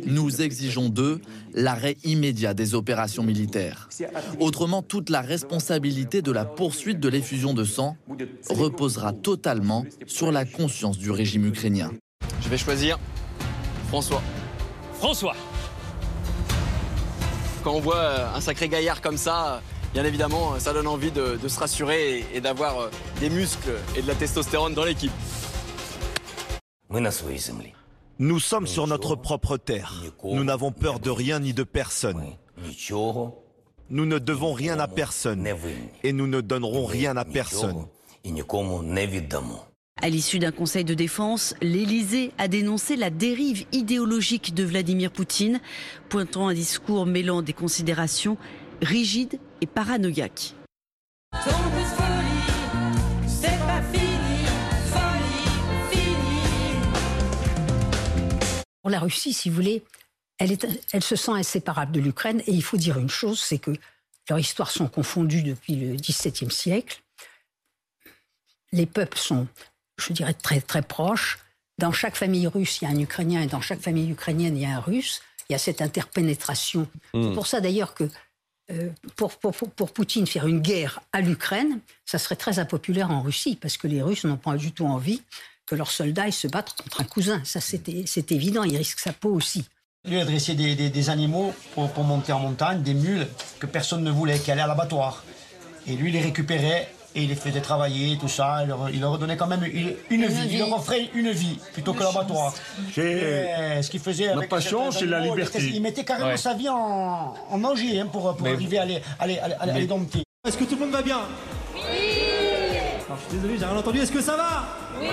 Nous 0.06 0.42
exigeons 0.42 0.90
d'eux 0.90 1.20
l'arrêt 1.54 1.98
immédiat 2.04 2.54
des 2.54 2.74
opérations 2.74 3.24
militaires. 3.24 3.90
Autrement, 4.40 4.82
toute 4.82 5.10
la 5.10 5.22
responsabilité 5.22 6.22
de 6.22 6.32
la 6.32 6.46
poursuite 6.46 7.00
de 7.00 7.10
l'effusion 7.10 7.54
de 7.54 7.64
sang 7.64 7.98
reposera 8.50 9.14
totalement 9.14 9.86
sur 10.06 10.32
la 10.32 10.46
conscience 10.46 10.98
du 10.98 11.12
régime 11.12 11.46
ukrainien. 11.46 11.92
Je 12.42 12.50
vais 12.50 12.58
choisir 12.58 12.98
François. 13.90 14.22
François 14.94 15.36
Quand 17.64 17.74
on 17.74 17.80
voit 17.80 17.98
euh, 17.98 18.36
un 18.36 18.42
sacré 18.42 18.68
gaillard 18.68 19.02
comme 19.02 19.18
ça, 19.18 19.62
bien 19.94 20.04
évidemment, 20.04 20.60
ça 20.60 20.74
donne 20.74 20.88
envie 20.88 21.12
de, 21.12 21.38
de 21.42 21.48
se 21.48 21.60
rassurer 21.60 22.20
et, 22.20 22.26
et 22.36 22.42
d'avoir 22.42 22.80
euh, 22.80 22.90
des 23.20 23.30
muscles 23.30 23.72
et 23.96 24.02
de 24.02 24.08
la 24.08 24.16
testostérone 24.16 24.74
dans 24.74 24.86
l'équipe. 24.86 25.12
Nous 28.20 28.40
sommes 28.40 28.66
sur 28.66 28.88
notre 28.88 29.16
propre 29.16 29.58
terre. 29.58 30.04
Nous 30.24 30.44
n'avons 30.44 30.72
peur 30.72 31.00
de 31.00 31.12
rien 31.12 31.40
ni 31.40 31.54
de 31.54 31.64
personne. 31.64 32.24
Nous 33.90 34.06
ne 34.06 34.18
devons 34.18 34.54
rien 34.54 34.80
à 34.80 34.88
personne 34.88 35.48
et 36.04 36.14
nous 36.14 36.28
ne 36.28 36.42
donnerons 36.42 36.86
rien 36.86 37.16
à 37.16 37.26
personne. 37.26 37.86
À 40.02 40.10
l'issue 40.10 40.40
d'un 40.40 40.52
conseil 40.52 40.84
de 40.84 40.94
défense, 40.94 41.56
l'Élysée 41.62 42.32
a 42.38 42.48
dénoncé 42.48 42.96
la 42.96 43.10
dérive 43.10 43.66
idéologique 43.72 44.54
de 44.54 44.64
Vladimir 44.64 45.12
Poutine, 45.12 45.60
pointant 46.10 46.48
un 46.48 46.54
discours 46.54 47.06
mêlant 47.06 47.44
des 47.44 47.54
considérations 47.54 48.38
rigides 48.82 49.40
et 49.62 49.68
paranoïaques. 49.68 50.56
Pour 58.88 58.94
la 58.94 59.02
Russie, 59.02 59.34
si 59.34 59.50
vous 59.50 59.56
voulez, 59.58 59.84
elle, 60.38 60.54
est, 60.54 60.66
elle 60.94 61.04
se 61.04 61.18
sent 61.18 61.34
inséparable 61.34 61.92
de 61.92 62.00
l'Ukraine. 62.00 62.42
Et 62.48 62.54
il 62.54 62.64
faut 62.64 62.78
dire 62.78 62.98
une 62.98 63.10
chose, 63.10 63.38
c'est 63.38 63.58
que 63.58 63.72
leurs 64.30 64.40
histoires 64.40 64.72
sont 64.72 64.88
confondues 64.88 65.44
depuis 65.44 65.76
le 65.76 65.98
XVIIe 65.98 66.50
siècle. 66.50 67.04
Les 68.72 68.86
peuples 68.86 69.18
sont, 69.18 69.46
je 70.00 70.14
dirais, 70.14 70.34
très 70.34 70.62
très 70.62 70.82
proches. 70.82 71.38
Dans 71.78 71.92
chaque 71.92 72.16
famille 72.16 72.48
russe, 72.48 72.80
il 72.82 72.86
y 72.86 72.88
a 72.88 72.92
un 72.92 73.00
Ukrainien, 73.02 73.42
et 73.42 73.48
dans 73.48 73.60
chaque 73.60 73.82
famille 73.82 74.10
ukrainienne, 74.10 74.56
il 74.56 74.62
y 74.64 74.66
a 74.66 74.78
un 74.78 74.80
Russe. 74.80 75.22
Il 75.50 75.52
y 75.52 75.56
a 75.58 75.60
cette 75.60 75.82
interpénétration. 75.82 76.88
Mm. 77.14 77.24
C'est 77.24 77.34
pour 77.34 77.48
ça 77.48 77.60
d'ailleurs 77.60 77.94
que 77.94 78.10
euh, 78.72 78.90
pour, 79.18 79.38
pour, 79.38 79.54
pour- 79.54 79.70
pour 79.72 79.92
Poutine 79.92 80.28
faire 80.28 80.48
une 80.48 80.62
guerre 80.62 81.02
à 81.12 81.20
l'Ukraine, 81.20 81.82
ça 82.06 82.20
serait 82.20 82.38
très 82.38 82.58
impopulaire 82.58 83.12
en 83.12 83.22
Russie, 83.22 83.58
parce 83.62 83.76
que 83.76 83.88
les 83.90 84.02
Russes 84.02 84.24
n'ont 84.24 84.38
pas 84.38 84.56
du 84.56 84.72
tout 84.72 84.86
envie 84.86 85.24
que 85.68 85.76
leurs 85.76 85.92
soldats 85.92 86.28
ils 86.28 86.34
se 86.34 86.48
battent 86.48 86.74
contre 86.82 87.02
un 87.02 87.04
cousin. 87.04 87.42
Ça, 87.44 87.60
c'est 87.62 87.82
c'est 88.08 88.32
évident. 88.32 88.64
Il 88.64 88.76
risque 88.78 89.00
sa 89.00 89.14
peau 89.14 89.30
aussi. 89.32 89.66
Lui 90.06 90.20
a 90.20 90.26
dressé 90.26 90.54
des, 90.56 90.76
des- 90.76 90.90
des 90.90 91.10
animaux 91.10 91.54
pour, 91.74 91.90
pour 91.92 92.04
monter 92.06 92.32
en 92.32 92.40
montagne, 92.40 92.82
des 92.82 92.94
mules 92.94 93.28
que 93.60 93.66
personne 93.66 94.04
ne 94.04 94.12
voulait, 94.12 94.40
qui 94.40 94.50
allaient 94.52 94.62
à 94.62 94.68
l'abattoir. 94.68 95.24
Et 95.86 95.94
lui, 95.96 96.10
il 96.10 96.14
les 96.14 96.22
récupérait 96.22 96.88
et 97.16 97.24
il 97.24 97.30
les 97.30 97.36
faisait 97.36 97.62
travailler, 97.62 98.18
tout 98.18 98.28
ça. 98.30 98.60
Il 98.64 98.68
leur, 98.70 98.90
il 98.90 99.00
leur 99.02 99.18
donnait 99.18 99.36
quand 99.36 99.48
même 99.48 99.64
une, 99.66 99.94
une 100.10 100.26
vie. 100.28 100.48
Il 100.52 100.60
leur 100.60 100.72
offrait 100.72 101.10
une 101.14 101.32
vie 101.32 101.60
plutôt 101.74 101.94
que 101.94 102.04
l'abattoir. 102.04 102.54
Et 102.98 103.82
Ce 103.82 103.90
qu'il 103.90 104.00
faisait 104.00 104.28
La 104.28 104.34
avec 104.38 104.50
passion, 104.50 104.92
c'est 104.92 105.06
la 105.06 105.20
liberté. 105.20 105.60
mettait- 105.60 105.76
Il 105.76 105.82
mettait 105.82 106.06
carrément 106.06 106.30
Ouais. 106.30 106.38
sa 106.38 106.54
vie 106.54 106.70
en, 106.70 107.34
en 107.50 107.58
danger 107.58 108.00
hein, 108.00 108.06
pour, 108.12 108.34
pour 108.36 108.42
Mais- 108.48 108.54
arriver 108.54 108.78
à 108.78 108.86
les, 108.86 109.02
à 109.20 109.28
les- 109.28 109.40
à 109.40 109.48
les- 109.50 109.54
à 109.56 109.66
les 109.66 109.74
Mais- 109.74 109.86
dompter. 109.88 110.24
Est-ce 110.48 110.58
que 110.58 110.64
tout 110.64 110.76
le 110.76 110.82
monde 110.82 110.92
va 110.92 111.02
bien? 111.02 111.20
Oui 111.76 111.82
Je 113.10 113.30
suis 113.30 113.40
désolé, 113.42 113.58
j'ai 113.60 113.66
rien 113.66 113.76
entendu. 113.78 114.00
Est-ce 114.00 114.12
que 114.12 114.22
ça 114.22 114.38
va? 114.38 114.68
Oui 115.02 115.08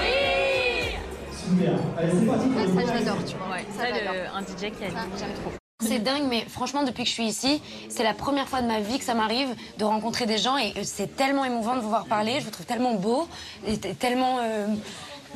Super. 1.44 1.72
Allez, 1.98 2.12
c'est 2.18 2.26
parti. 2.26 2.46
Ça, 2.86 2.94
j'adore, 2.98 3.24
tu 3.26 3.36
vois. 3.36 3.56
ça, 3.76 3.90
le- 3.90 4.36
un 4.36 4.42
DJ 4.42 4.70
qui 4.72 4.84
a 4.84 4.88
dit 4.88 4.96
j'aime 5.18 5.28
trop. 5.42 5.52
C'est 5.80 5.98
dingue, 5.98 6.22
mais 6.28 6.44
franchement, 6.48 6.82
depuis 6.84 7.02
que 7.02 7.08
je 7.08 7.14
suis 7.14 7.26
ici, 7.26 7.60
c'est 7.90 8.04
la 8.04 8.14
première 8.14 8.48
fois 8.48 8.62
de 8.62 8.66
ma 8.66 8.80
vie 8.80 8.98
que 8.98 9.04
ça 9.04 9.14
m'arrive 9.14 9.48
de 9.76 9.84
rencontrer 9.84 10.24
des 10.24 10.38
gens 10.38 10.56
et 10.56 10.72
euh, 10.76 10.80
c'est 10.84 11.14
tellement 11.16 11.44
émouvant 11.44 11.74
de 11.76 11.80
vous 11.80 11.88
voir 11.90 12.06
parler. 12.06 12.36
Je 12.40 12.44
vous 12.44 12.50
trouve 12.50 12.64
tellement 12.64 12.94
beau 12.94 13.28
et 13.66 13.76
tellement 13.78 14.38
euh, 14.40 14.66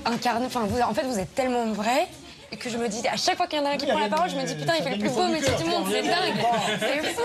incarné. 0.06 0.46
Enfin, 0.46 0.60
vous, 0.66 0.80
en 0.80 0.94
fait, 0.94 1.02
vous 1.02 1.18
êtes 1.18 1.34
tellement 1.34 1.66
vrai 1.72 2.06
et 2.50 2.56
que 2.56 2.70
je 2.70 2.78
me 2.78 2.88
dis, 2.88 3.06
à 3.08 3.16
chaque 3.16 3.36
fois 3.36 3.46
qu'il 3.46 3.58
y 3.58 3.62
en 3.62 3.66
a 3.66 3.70
un 3.70 3.76
qui 3.76 3.86
prend 3.86 3.98
la 3.98 4.08
parole, 4.08 4.30
je 4.30 4.36
me 4.36 4.44
dis, 4.44 4.54
putain, 4.54 4.74
il 4.78 4.82
fait 4.82 4.90
le 4.96 4.98
plus 4.98 5.10
beau 5.10 5.26
métier 5.28 5.52
du 5.56 5.64
monde, 5.64 5.84
c'est 5.90 6.02
dingue. 6.02 6.34
C'est 6.80 7.02
fou. 7.14 7.22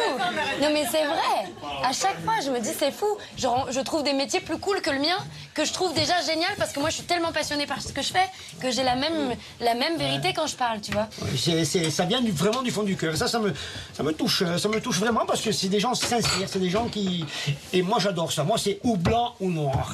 Non, 0.62 0.70
mais 0.74 0.86
c'est 0.92 1.06
vrai. 1.06 1.52
À 1.84 1.92
chaque 1.94 2.20
fois, 2.26 2.36
je 2.44 2.50
me 2.50 2.60
dis, 2.60 2.72
c'est 2.78 2.92
fou. 2.92 3.06
Je, 3.38 3.80
trouve 3.82 4.04
des 4.04 4.14
métiers 4.14 4.40
plus 4.42 4.58
cool 4.58 4.82
que 4.82 4.90
le 4.90 5.00
mien, 5.00 5.18
que 5.54 5.66
je 5.66 5.72
trouve 5.74 5.94
déjà 5.94 6.22
génial 6.22 6.52
parce 6.58 6.72
que 6.74 6.80
moi, 6.80 6.90
je 6.90 6.96
suis 6.96 7.04
tellement 7.04 7.32
passionnée 7.32 7.66
par 7.66 7.82
ce 7.82 7.94
que 7.94 8.02
je 8.02 8.12
fais 8.12 8.26
que 8.60 8.72
j'ai 8.72 8.84
la 8.84 8.96
même, 8.96 9.36
la 9.60 9.76
même 9.76 9.98
vérité 9.98 10.34
quand 10.34 10.48
je 10.48 10.56
parle, 10.56 10.82
tu 10.82 10.92
vois. 10.92 11.08
C'est- 11.38 11.90
ça 11.90 12.06
vient 12.06 12.22
du- 12.22 12.32
vraiment 12.32 12.62
du 12.62 12.72
fond 12.72 12.84
du 12.84 12.96
cœur. 12.98 13.16
Ça, 13.16 13.28
ça 13.28 13.40
me, 13.40 13.54
ça 13.94 14.04
me 14.04 14.12
touche, 14.14 14.44
ça 14.58 14.68
me 14.70 14.80
touche 14.82 15.00
vraiment 15.00 15.26
parce 15.26 15.42
que 15.42 15.52
c'est 15.52 15.68
des 15.70 15.80
gens 15.80 15.94
sincères, 15.96 16.48
c'est 16.48 16.60
des 16.60 16.70
gens 16.70 16.88
qui. 16.88 17.26
Et 17.72 17.82
moi, 17.82 17.98
j'adore 18.00 18.32
ça. 18.32 18.44
Moi, 18.44 18.58
c'est 18.58 18.80
ou 18.84 18.98
blanc 18.98 19.36
ou 19.40 19.50
noir. 19.52 19.94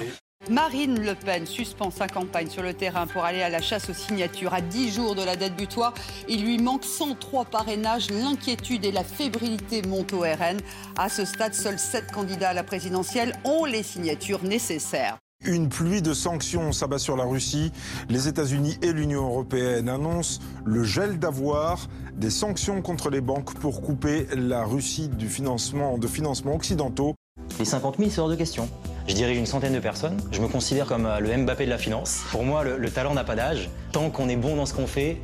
Marine 0.50 1.00
Le 1.00 1.14
Pen 1.14 1.46
suspend 1.46 1.92
sa 1.92 2.08
campagne 2.08 2.50
sur 2.50 2.64
le 2.64 2.74
terrain 2.74 3.06
pour 3.06 3.24
aller 3.24 3.44
à 3.44 3.50
la 3.50 3.62
chasse 3.62 3.88
aux 3.92 3.94
signatures. 3.94 4.52
À 4.52 4.62
10 4.62 4.92
jours 4.92 5.14
de 5.14 5.22
la 5.22 5.36
date 5.36 5.56
butoir, 5.56 5.94
il 6.28 6.44
lui 6.44 6.58
manque 6.58 6.86
103 6.86 7.46
parrainages. 7.46 8.10
L'inquiétude 8.10 8.84
et 8.84 8.92
la 8.92 9.04
fébrilité 9.04 9.84
montent 9.84 10.14
au 10.14 10.22
RN. 10.22 10.58
À 10.98 11.08
ce 11.08 11.24
stade, 11.24 11.54
seuls 11.54 11.78
7 11.78 12.12
candidats 12.12 12.50
à 12.50 12.54
la 12.54 12.64
présidentielle 12.64 13.34
ont 13.46 13.66
les 13.66 13.84
signatures 13.84 14.44
nécessaires. 14.44 15.18
Une 15.46 15.70
pluie 15.70 16.02
de 16.02 16.14
sanctions 16.14 16.72
s'abat 16.72 16.98
sur 16.98 17.16
la 17.16 17.26
Russie. 17.26 17.72
Les 18.10 18.28
États-Unis 18.28 18.78
et 18.82 18.92
l'Union 18.92 19.28
européenne 19.28 19.88
annoncent 19.88 20.42
le 20.66 20.84
gel 20.84 21.20
d'avoir, 21.20 21.88
des 22.16 22.32
sanctions 22.32 22.82
contre 22.82 23.12
les 23.12 23.22
banques 23.22 23.54
pour 23.54 23.82
couper 23.82 24.26
la 24.36 24.66
Russie 24.66 25.10
du 25.10 25.30
financement, 25.30 26.00
de 26.00 26.08
financements 26.08 26.56
occidentaux. 26.56 27.14
Les 27.60 27.66
50 27.66 27.98
000, 27.98 28.10
c'est 28.10 28.22
hors 28.22 28.30
de 28.30 28.36
question. 28.36 28.70
Je 29.08 29.16
dirige 29.16 29.38
une 29.38 29.46
centaine 29.46 29.74
de 29.74 29.80
personnes. 29.80 30.18
Je 30.32 30.40
me 30.40 30.48
considère 30.48 30.86
comme 30.86 31.06
euh, 31.06 31.20
le 31.20 31.36
Mbappé 31.36 31.66
de 31.66 31.70
la 31.70 31.78
finance. 31.78 32.24
Pour 32.32 32.44
moi, 32.44 32.64
le, 32.64 32.78
le 32.78 32.90
talent 32.90 33.14
n'a 33.14 33.24
pas 33.24 33.36
d'âge. 33.36 33.70
Tant 33.92 34.10
qu'on 34.10 34.30
est 34.30 34.36
bon 34.36 34.56
dans 34.56 34.66
ce 34.66 34.74
qu'on 34.74 34.88
fait, 34.88 35.18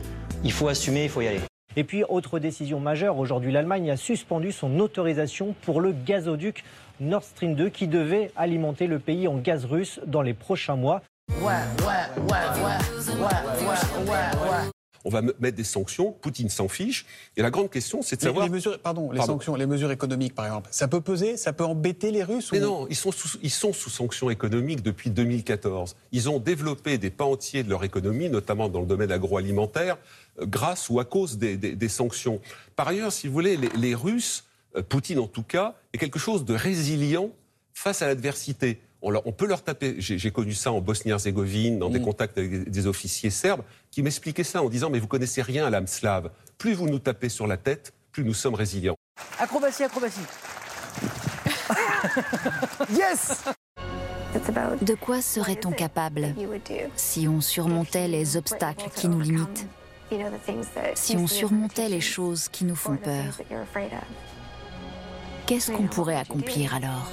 il 0.43 0.51
faut 0.51 0.67
assumer, 0.67 1.03
il 1.03 1.09
faut 1.09 1.21
y 1.21 1.27
aller. 1.27 1.39
Et 1.77 1.83
puis, 1.83 2.03
autre 2.07 2.39
décision 2.39 2.79
majeure, 2.79 3.17
aujourd'hui, 3.17 3.51
l'Allemagne 3.51 3.91
a 3.91 3.97
suspendu 3.97 4.51
son 4.51 4.79
autorisation 4.79 5.53
pour 5.63 5.81
le 5.81 5.91
gazoduc 5.91 6.63
Nord 6.99 7.23
Stream 7.23 7.55
2 7.55 7.69
qui 7.69 7.87
devait 7.87 8.31
alimenter 8.35 8.87
le 8.87 8.99
pays 8.99 9.27
en 9.27 9.35
gaz 9.35 9.65
russe 9.65 9.99
dans 10.07 10.21
les 10.21 10.33
prochains 10.33 10.77
mois. 10.77 11.01
Ouais, 11.41 11.53
ouais, 11.81 12.23
ouais, 12.29 12.65
On 15.05 15.09
va 15.09 15.21
me- 15.21 15.35
mettre 15.39 15.55
des 15.55 15.63
sanctions, 15.63 16.11
Poutine 16.11 16.49
s'en 16.49 16.67
fiche. 16.67 17.05
Et 17.37 17.43
la 17.43 17.51
grande 17.51 17.69
question, 17.69 18.01
c'est 18.01 18.15
de 18.15 18.21
Les- 18.21 18.25
savoir. 18.25 18.45
les 18.47 18.51
mesures, 18.51 18.79
pardon, 18.79 19.11
les 19.11 19.17
Pardon. 19.19 19.33
sanctions, 19.33 19.55
les 19.55 19.67
mesures 19.67 19.91
économiques, 19.91 20.33
par 20.33 20.45
exemple, 20.47 20.67
ça 20.71 20.87
peut 20.87 20.99
peser, 20.99 21.37
ça 21.37 21.53
peut 21.53 21.63
embêter 21.63 22.09
les 22.11 22.23
Russes 22.23 22.51
Mais 22.51 22.57
ou... 22.59 22.63
non, 22.63 22.87
ils 22.89 22.95
sont, 22.95 23.11
sous, 23.11 23.37
ils 23.43 23.51
sont 23.51 23.71
sous 23.71 23.91
sanctions 23.91 24.29
économiques 24.31 24.81
depuis 24.81 25.11
2014. 25.11 25.95
Ils 26.11 26.27
ont 26.29 26.39
développé 26.39 26.97
des 26.97 27.11
pans 27.11 27.31
entiers 27.31 27.63
de 27.63 27.69
leur 27.69 27.83
économie, 27.83 28.29
notamment 28.29 28.67
dans 28.67 28.81
le 28.81 28.87
domaine 28.87 29.11
agroalimentaire, 29.11 29.97
euh, 30.41 30.45
grâce 30.47 30.89
ou 30.89 30.99
à 30.99 31.05
cause 31.05 31.37
des, 31.37 31.55
des- 31.55 31.75
des 31.75 31.89
sanctions. 31.89 32.41
Par 32.75 32.87
ailleurs, 32.87 33.11
si 33.13 33.27
vous 33.27 33.33
voulez, 33.33 33.57
les, 33.57 33.69
les 33.77 33.93
Russes, 33.95 34.45
euh, 34.75 34.81
Poutine 34.81 35.19
en 35.19 35.27
tout 35.27 35.43
cas, 35.43 35.75
est 35.93 35.99
quelque 35.99 36.19
chose 36.19 36.45
de 36.45 36.55
résilient 36.55 37.29
face 37.73 38.01
à 38.01 38.07
l'adversité. 38.07 38.79
On, 39.01 39.09
leur- 39.11 39.25
on 39.27 39.31
peut 39.31 39.45
leur 39.47 39.63
taper. 39.63 39.95
J'ai 39.99 40.31
connu 40.31 40.53
ça 40.53 40.71
en 40.71 40.81
Bosnie-Herzégovine, 40.81 41.79
dans 41.79 41.89
des 41.89 42.01
contacts 42.01 42.37
avec 42.37 42.51
des, 42.51 42.65
des 42.69 42.87
officiers 42.87 43.29
serbes, 43.29 43.61
qui 43.91 44.01
m'expliquaient 44.01 44.43
ça 44.43 44.61
en 44.63 44.69
disant 44.69 44.89
Mais 44.89 44.99
vous 44.99 45.07
connaissez 45.07 45.41
rien 45.41 45.65
à 45.65 45.69
l'âme 45.69 45.87
slave. 45.87 46.31
Plus 46.57 46.73
vous 46.73 46.87
nous 46.87 46.99
tapez 46.99 47.29
sur 47.29 47.47
la 47.47 47.57
tête, 47.57 47.93
plus 48.11 48.23
nous 48.23 48.33
sommes 48.33 48.55
résilients. 48.55 48.95
Acrobatie, 49.39 49.83
acrobatie. 49.83 50.19
Yes! 52.95 53.43
De 54.81 54.95
quoi 54.95 55.21
serait-on 55.21 55.71
capable 55.71 56.33
si 56.95 57.27
on 57.27 57.41
surmontait 57.41 58.07
les 58.07 58.37
obstacles 58.37 58.89
qui 58.93 59.07
nous 59.07 59.19
limitent? 59.21 59.67
Si 60.93 61.15
on 61.17 61.27
surmontait 61.27 61.89
les 61.89 62.01
choses 62.01 62.47
qui 62.49 62.65
nous 62.65 62.75
font 62.75 62.97
peur? 62.97 63.39
Qu'est-ce 65.45 65.71
qu'on 65.71 65.87
pourrait 65.87 66.17
accomplir 66.17 66.75
alors? 66.75 67.09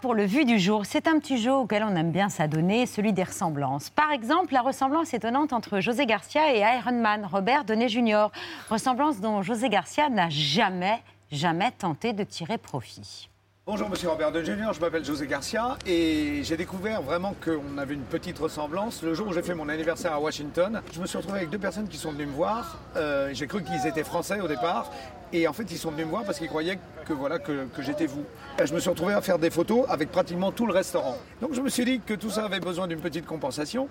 Pour 0.00 0.14
le 0.14 0.24
vu 0.24 0.44
du 0.44 0.58
jour. 0.58 0.86
C'est 0.86 1.06
un 1.06 1.18
petit 1.18 1.38
jeu 1.38 1.52
auquel 1.52 1.82
on 1.82 1.94
aime 1.96 2.10
bien 2.10 2.28
s'adonner, 2.28 2.86
celui 2.86 3.12
des 3.12 3.24
ressemblances. 3.24 3.90
Par 3.90 4.12
exemple, 4.12 4.52
la 4.52 4.62
ressemblance 4.62 5.14
étonnante 5.14 5.52
entre 5.52 5.80
José 5.80 6.06
Garcia 6.06 6.54
et 6.54 6.60
Iron 6.60 7.00
Man, 7.00 7.26
Robert 7.30 7.64
Downey 7.64 7.88
Jr. 7.88 8.26
Ressemblance 8.70 9.20
dont 9.20 9.42
José 9.42 9.68
Garcia 9.68 10.08
n'a 10.08 10.28
jamais, 10.28 11.02
jamais 11.30 11.70
tenté 11.72 12.12
de 12.12 12.24
tirer 12.24 12.58
profit. 12.58 13.28
Bonjour 13.68 13.90
Monsieur 13.90 14.08
Robert 14.08 14.32
De 14.32 14.42
Junior, 14.42 14.72
je 14.72 14.80
m'appelle 14.80 15.04
José 15.04 15.26
Garcia 15.26 15.76
et 15.86 16.40
j'ai 16.42 16.56
découvert 16.56 17.02
vraiment 17.02 17.34
qu'on 17.44 17.76
avait 17.76 17.92
une 17.92 18.00
petite 18.00 18.38
ressemblance 18.38 19.02
le 19.02 19.12
jour 19.12 19.28
où 19.28 19.34
j'ai 19.34 19.42
fait 19.42 19.54
mon 19.54 19.68
anniversaire 19.68 20.14
à 20.14 20.20
Washington. 20.20 20.80
Je 20.90 20.98
me 20.98 21.06
suis 21.06 21.18
retrouvé 21.18 21.40
avec 21.40 21.50
deux 21.50 21.58
personnes 21.58 21.86
qui 21.86 21.98
sont 21.98 22.12
venues 22.12 22.24
me 22.24 22.32
voir. 22.32 22.78
Euh, 22.96 23.28
j'ai 23.34 23.46
cru 23.46 23.62
qu'ils 23.62 23.86
étaient 23.86 24.04
français 24.04 24.40
au 24.40 24.48
départ 24.48 24.90
et 25.34 25.46
en 25.46 25.52
fait 25.52 25.70
ils 25.70 25.76
sont 25.76 25.90
venus 25.90 26.06
me 26.06 26.10
voir 26.12 26.24
parce 26.24 26.38
qu'ils 26.38 26.48
croyaient 26.48 26.78
que 27.04 27.12
voilà 27.12 27.38
que, 27.38 27.68
j'étais 27.80 28.06
vous. 28.06 28.24
Et 28.58 28.66
je 28.66 28.72
me 28.72 28.80
suis 28.80 28.88
retrouvé 28.88 29.12
à 29.12 29.20
faire 29.20 29.38
des 29.38 29.50
photos 29.50 29.84
avec 29.90 30.10
pratiquement 30.10 30.50
tout 30.50 30.64
le 30.64 30.72
restaurant. 30.72 31.18
Donc 31.42 31.52
je 31.52 31.60
me 31.60 31.68
suis 31.68 31.84
dit 31.84 32.00
que 32.00 32.14
tout 32.14 32.30
ça 32.30 32.46
avait 32.46 32.60
besoin 32.60 32.86
d'une 32.86 33.00
petite 33.00 33.26
compensation 33.26 33.86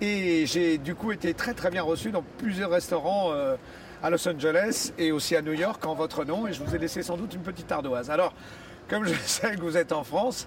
et 0.00 0.46
j'ai 0.46 0.78
du 0.78 0.94
coup 0.94 1.12
été 1.12 1.34
très 1.34 1.52
très 1.52 1.68
bien 1.68 1.82
reçu 1.82 2.10
dans 2.10 2.24
plusieurs 2.38 2.70
restaurants. 2.70 3.32
euh, 3.32 3.56
à 4.02 4.10
Los 4.10 4.26
Angeles 4.26 4.92
et 4.98 5.12
aussi 5.12 5.36
à 5.36 5.42
New 5.42 5.52
York 5.52 5.84
en 5.84 5.94
votre 5.94 6.24
nom 6.24 6.46
et 6.46 6.52
je 6.52 6.62
vous 6.62 6.74
ai 6.74 6.78
laissé 6.78 7.02
sans 7.02 7.16
doute 7.16 7.34
une 7.34 7.42
petite 7.42 7.70
ardoise. 7.70 8.10
Alors, 8.10 8.32
comme 8.90 9.04
je 9.06 9.14
sais 9.14 9.54
que 9.54 9.60
vous 9.60 9.76
êtes 9.76 9.92
en 9.92 10.04
France, 10.04 10.46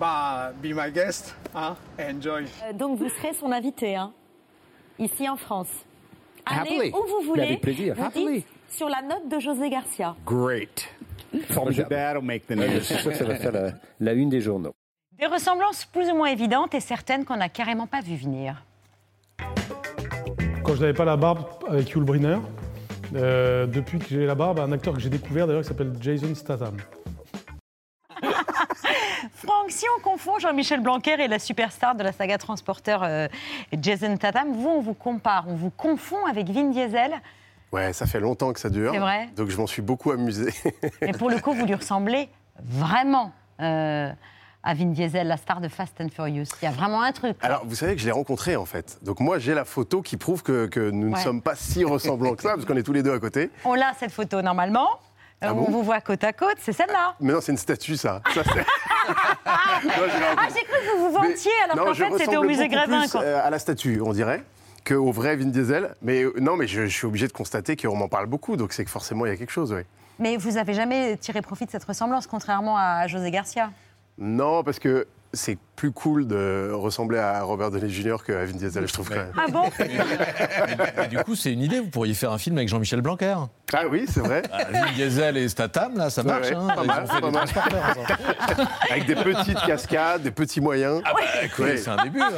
bah, 0.00 0.52
be 0.62 0.66
my 0.74 0.90
guest, 0.90 1.36
hein, 1.54 1.76
enjoy. 2.00 2.46
Euh, 2.64 2.72
Donc 2.72 2.98
vous 2.98 3.08
serez 3.10 3.32
son 3.34 3.52
invité, 3.52 3.94
hein, 3.96 4.12
ici 4.98 5.28
en 5.28 5.36
France. 5.36 5.68
Allez 6.46 6.60
Happily. 6.76 6.90
où 6.92 7.06
vous 7.06 7.26
voulez. 7.26 7.42
avec 7.42 7.60
plaisir. 7.60 7.94
Vous 7.96 8.04
Happily. 8.04 8.34
dites 8.38 8.46
sur 8.68 8.88
la 8.88 9.02
note 9.02 9.28
de 9.30 9.38
José 9.38 9.70
Garcia. 9.70 10.16
Great. 10.26 10.88
Formidable. 11.50 11.88
That'll 11.88 12.22
make 12.22 12.46
the 12.46 12.50
Ouais, 12.50 12.68
news. 12.68 12.74
je 12.74 12.80
suis 12.80 12.94
sûr 12.96 13.10
que 13.12 13.16
ça 13.16 13.24
va 13.24 13.34
faire 13.36 13.52
la, 13.52 13.70
la 14.00 14.12
une 14.12 14.28
des 14.28 14.40
journaux. 14.40 14.72
Des 15.18 15.26
ressemblances 15.26 15.84
plus 15.84 16.10
ou 16.10 16.14
moins 16.16 16.28
évidentes 16.28 16.74
et 16.74 16.80
certaines 16.80 17.24
qu'on 17.24 17.36
n'a 17.36 17.48
carrément 17.48 17.86
pas 17.86 18.00
vu 18.00 18.16
venir. 18.16 18.62
Quand 20.64 20.74
je 20.74 20.80
n'avais 20.80 20.94
pas 20.94 21.04
la 21.04 21.16
barbe 21.16 21.44
avec 21.68 21.90
Yul 21.90 22.04
Brynner, 22.04 22.38
euh, 23.14 23.66
depuis 23.66 23.98
que 23.98 24.06
j'ai 24.08 24.26
la 24.26 24.34
barbe, 24.34 24.58
un 24.60 24.72
acteur 24.72 24.94
que 24.94 25.00
j'ai 25.00 25.10
découvert 25.10 25.46
d'ailleurs 25.46 25.62
qui 25.62 25.68
s'appelle 25.68 25.92
Jason 26.00 26.34
Statham. 26.34 26.76
Franck, 29.34 29.70
si 29.70 29.84
on 29.98 30.02
confond 30.02 30.38
Jean-Michel 30.38 30.80
Blanquer 30.80 31.20
et 31.20 31.28
la 31.28 31.38
superstar 31.38 31.94
de 31.94 32.02
la 32.02 32.12
saga 32.12 32.38
Transporteur 32.38 33.02
euh, 33.04 33.28
Jason 33.80 34.16
Tatum, 34.16 34.52
vous, 34.54 34.68
on 34.68 34.80
vous 34.80 34.94
compare, 34.94 35.44
on 35.48 35.54
vous 35.54 35.70
confond 35.70 36.24
avec 36.26 36.48
Vin 36.48 36.70
Diesel. 36.70 37.12
Ouais, 37.72 37.92
ça 37.92 38.06
fait 38.06 38.20
longtemps 38.20 38.52
que 38.52 38.60
ça 38.60 38.70
dure. 38.70 38.92
C'est 38.92 38.98
vrai 39.00 39.28
Donc 39.36 39.48
je 39.50 39.56
m'en 39.56 39.66
suis 39.66 39.82
beaucoup 39.82 40.12
amusé. 40.12 40.52
Mais 41.00 41.12
pour 41.12 41.30
le 41.30 41.38
coup, 41.40 41.52
vous 41.52 41.66
lui 41.66 41.74
ressemblez 41.74 42.28
vraiment 42.62 43.32
euh, 43.60 44.10
à 44.62 44.74
Vin 44.74 44.86
Diesel, 44.86 45.26
la 45.26 45.36
star 45.36 45.60
de 45.60 45.68
Fast 45.68 46.00
and 46.00 46.08
Furious. 46.14 46.44
Il 46.62 46.66
y 46.66 46.68
a 46.68 46.70
vraiment 46.70 47.02
un 47.02 47.10
truc. 47.12 47.36
Alors, 47.42 47.64
vous 47.66 47.74
savez 47.74 47.94
que 47.96 48.00
je 48.00 48.06
l'ai 48.06 48.12
rencontré 48.12 48.54
en 48.56 48.64
fait. 48.64 48.98
Donc 49.02 49.18
moi, 49.20 49.38
j'ai 49.38 49.54
la 49.54 49.64
photo 49.64 50.02
qui 50.02 50.16
prouve 50.16 50.42
que, 50.42 50.66
que 50.66 50.90
nous 50.90 51.08
ne 51.10 51.14
Ouais. 51.16 51.20
sommes 51.20 51.42
pas 51.42 51.56
si 51.56 51.84
ressemblants 51.84 52.34
que 52.36 52.42
ça, 52.42 52.50
parce 52.54 52.64
qu'on 52.64 52.76
est 52.76 52.82
tous 52.84 52.92
les 52.92 53.02
deux 53.02 53.12
à 53.12 53.18
côté. 53.18 53.50
On 53.64 53.74
a 53.74 53.92
cette 53.98 54.12
photo 54.12 54.40
normalement. 54.40 54.88
Ah 55.48 55.54
on 55.54 55.64
bon 55.64 55.70
vous 55.70 55.82
voit 55.82 56.00
côte 56.00 56.22
à 56.24 56.32
côte, 56.32 56.56
c'est 56.60 56.72
celle-là. 56.72 57.14
Mais 57.20 57.32
non, 57.32 57.40
c'est 57.40 57.52
une 57.52 57.58
statue, 57.58 57.96
ça. 57.96 58.20
Ah, 59.46 59.80
j'ai 60.48 60.64
cru 60.64 60.78
que 60.80 60.96
vous 60.96 61.06
vous 61.06 61.12
vantiez 61.12 61.52
alors 61.64 61.86
qu'en 61.86 61.94
fait 61.94 62.18
c'était 62.18 62.36
au 62.36 62.42
musée 62.42 62.68
Grévin. 62.68 63.00
plus, 63.00 63.12
quoi. 63.12 63.22
euh, 63.22 63.46
à 63.46 63.50
la 63.50 63.58
statue, 63.58 64.00
on 64.00 64.12
dirait, 64.12 64.42
qu'au 64.86 65.12
vrai 65.12 65.36
Vin 65.36 65.46
Diesel. 65.46 65.94
Mais 66.02 66.22
euh, 66.22 66.32
non, 66.40 66.56
mais 66.56 66.66
je, 66.66 66.86
je 66.86 66.94
suis 66.96 67.06
obligé 67.06 67.26
de 67.26 67.32
constater 67.32 67.76
qu'on 67.76 67.96
m'en 67.96 68.08
parle 68.08 68.26
beaucoup, 68.26 68.56
donc 68.56 68.72
c'est 68.72 68.84
que 68.84 68.90
forcément 68.90 69.26
il 69.26 69.30
y 69.30 69.32
a 69.32 69.36
quelque 69.36 69.52
chose, 69.52 69.72
oui. 69.72 69.82
Mais 70.18 70.36
vous 70.36 70.56
avez 70.56 70.74
jamais 70.74 71.16
tiré 71.16 71.42
profit 71.42 71.66
de 71.66 71.70
cette 71.70 71.84
ressemblance, 71.84 72.26
contrairement 72.26 72.76
à 72.78 73.06
José 73.08 73.30
Garcia? 73.30 73.70
Non, 74.16 74.62
parce 74.62 74.78
que 74.78 75.06
c'est 75.32 75.58
plus 75.76 75.90
cool 75.92 76.26
de 76.26 76.70
ressembler 76.72 77.18
à 77.18 77.42
Robert 77.42 77.70
Downey 77.70 77.88
Jr. 77.90 78.16
qu'à 78.26 78.44
Vin 78.44 78.52
Diesel, 78.52 78.86
je 78.86 78.92
trouve 78.92 79.08
quand 79.08 79.16
même. 79.16 79.32
Ah 79.36 79.46
bon? 79.50 79.64
Du 81.10 81.18
coup, 81.18 81.34
c'est 81.34 81.52
une 81.52 81.62
idée. 81.62 81.80
Vous 81.80 81.88
pourriez 81.90 82.14
faire 82.14 82.32
un 82.32 82.38
film 82.38 82.56
avec 82.56 82.68
Jean-Michel 82.68 83.00
Blanquer. 83.00 83.34
Ah 83.72 83.82
oui, 83.90 84.04
c'est 84.08 84.20
vrai. 84.20 84.42
Ah, 84.52 84.64
Vin 84.70 84.92
Diesel 84.94 85.36
et 85.36 85.48
Statham, 85.48 85.96
là, 85.96 86.10
ça 86.10 86.22
Ouais, 86.22 86.28
marche. 86.28 86.48
ouais, 86.50 86.54
hein. 86.56 86.68
pas 86.74 86.82
Ils 86.82 86.86
mal, 86.86 87.02
ont 87.02 87.06
fait 87.06 87.20
pas 87.20 87.26
des 87.26 87.32
mal. 87.32 88.18
Avec 88.90 89.06
des 89.06 89.14
petites 89.16 89.60
cascades, 89.66 90.22
des 90.22 90.30
petits 90.30 90.60
moyens. 90.60 91.02
Ah 91.04 91.12
bah, 91.14 91.20
écoutez, 91.42 91.76
c'est 91.78 91.90
un 91.90 92.02
début. 92.04 92.20
hein. 92.20 92.28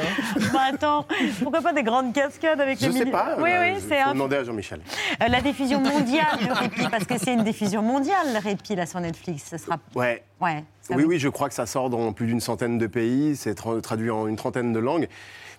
Bah 0.53 0.59
attends, 0.73 1.05
pourquoi 1.41 1.61
pas 1.61 1.73
des 1.73 1.83
grandes 1.83 2.13
cascades 2.13 2.59
avec 2.59 2.79
Je 2.79 2.87
les 2.87 2.91
sais 2.91 2.99
mili- 3.05 3.11
pas. 3.11 3.35
Oui, 3.39 3.49
euh, 3.51 3.73
oui, 3.75 3.85
c'est 3.87 3.99
un. 3.99 4.13
demander 4.13 4.37
à 4.37 4.43
Jean-Michel. 4.43 4.79
Euh, 5.21 5.27
la 5.27 5.41
diffusion 5.41 5.79
mondiale 5.79 6.37
du 6.41 6.51
répit, 6.51 6.87
parce 6.89 7.05
que 7.05 7.17
c'est 7.17 7.33
une 7.33 7.43
diffusion 7.43 7.81
mondiale, 7.81 8.33
le 8.33 8.39
répit, 8.39 8.75
là, 8.75 8.85
sur 8.85 8.99
Netflix. 8.99 9.43
Ce 9.51 9.57
sera. 9.57 9.77
Ouais. 9.95 10.23
Ouais. 10.39 10.63
Oui, 10.91 11.01
va- 11.03 11.07
oui, 11.09 11.19
je 11.19 11.27
crois 11.29 11.49
que 11.49 11.55
ça 11.55 11.65
sort 11.65 11.89
dans 11.89 12.13
plus 12.13 12.27
d'une 12.27 12.39
centaine 12.39 12.77
de 12.77 12.87
pays, 12.87 13.26
c'est 13.35 13.53
tra- 13.57 13.79
traduit 13.81 14.09
en 14.09 14.27
une 14.27 14.35
trentaine 14.35 14.73
de 14.73 14.79
langues. 14.79 15.07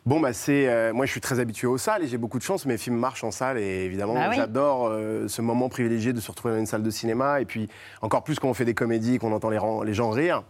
Bon, 0.06 0.20
bah, 0.20 0.32
c'est. 0.32 0.68
euh, 0.68 0.92
moi, 0.94 1.04
je 1.06 1.10
suis 1.10 1.20
très 1.20 1.38
habitué 1.40 1.66
aux 1.66 1.76
salles 1.76 2.02
et 2.04 2.06
j'ai 2.08 2.16
beaucoup 2.16 2.38
de 2.38 2.42
chance. 2.42 2.64
Mes 2.64 2.78
films 2.78 2.96
marchent 2.96 3.24
en 3.24 3.30
salle 3.30 3.58
et 3.58 3.84
évidemment, 3.84 4.14
Bah 4.14 4.28
oui. 4.30 4.36
j'adore 4.36 4.88
euh, 4.88 5.28
ce 5.28 5.42
moment 5.42 5.68
privilégié 5.68 6.12
de 6.12 6.20
se 6.20 6.30
retrouver 6.30 6.54
dans 6.54 6.60
une 6.60 6.66
salle 6.66 6.82
de 6.82 6.90
cinéma. 6.90 7.40
Et 7.40 7.44
puis, 7.44 7.68
encore 8.00 8.22
plus 8.24 8.38
quand 8.38 8.48
on 8.48 8.54
fait 8.54 8.64
des 8.64 8.74
comédies 8.74 9.16
et 9.16 9.18
qu'on 9.18 9.32
entend 9.32 9.50
les, 9.50 9.58
les 9.84 9.94
gens 9.94 10.10
rire. 10.10 10.44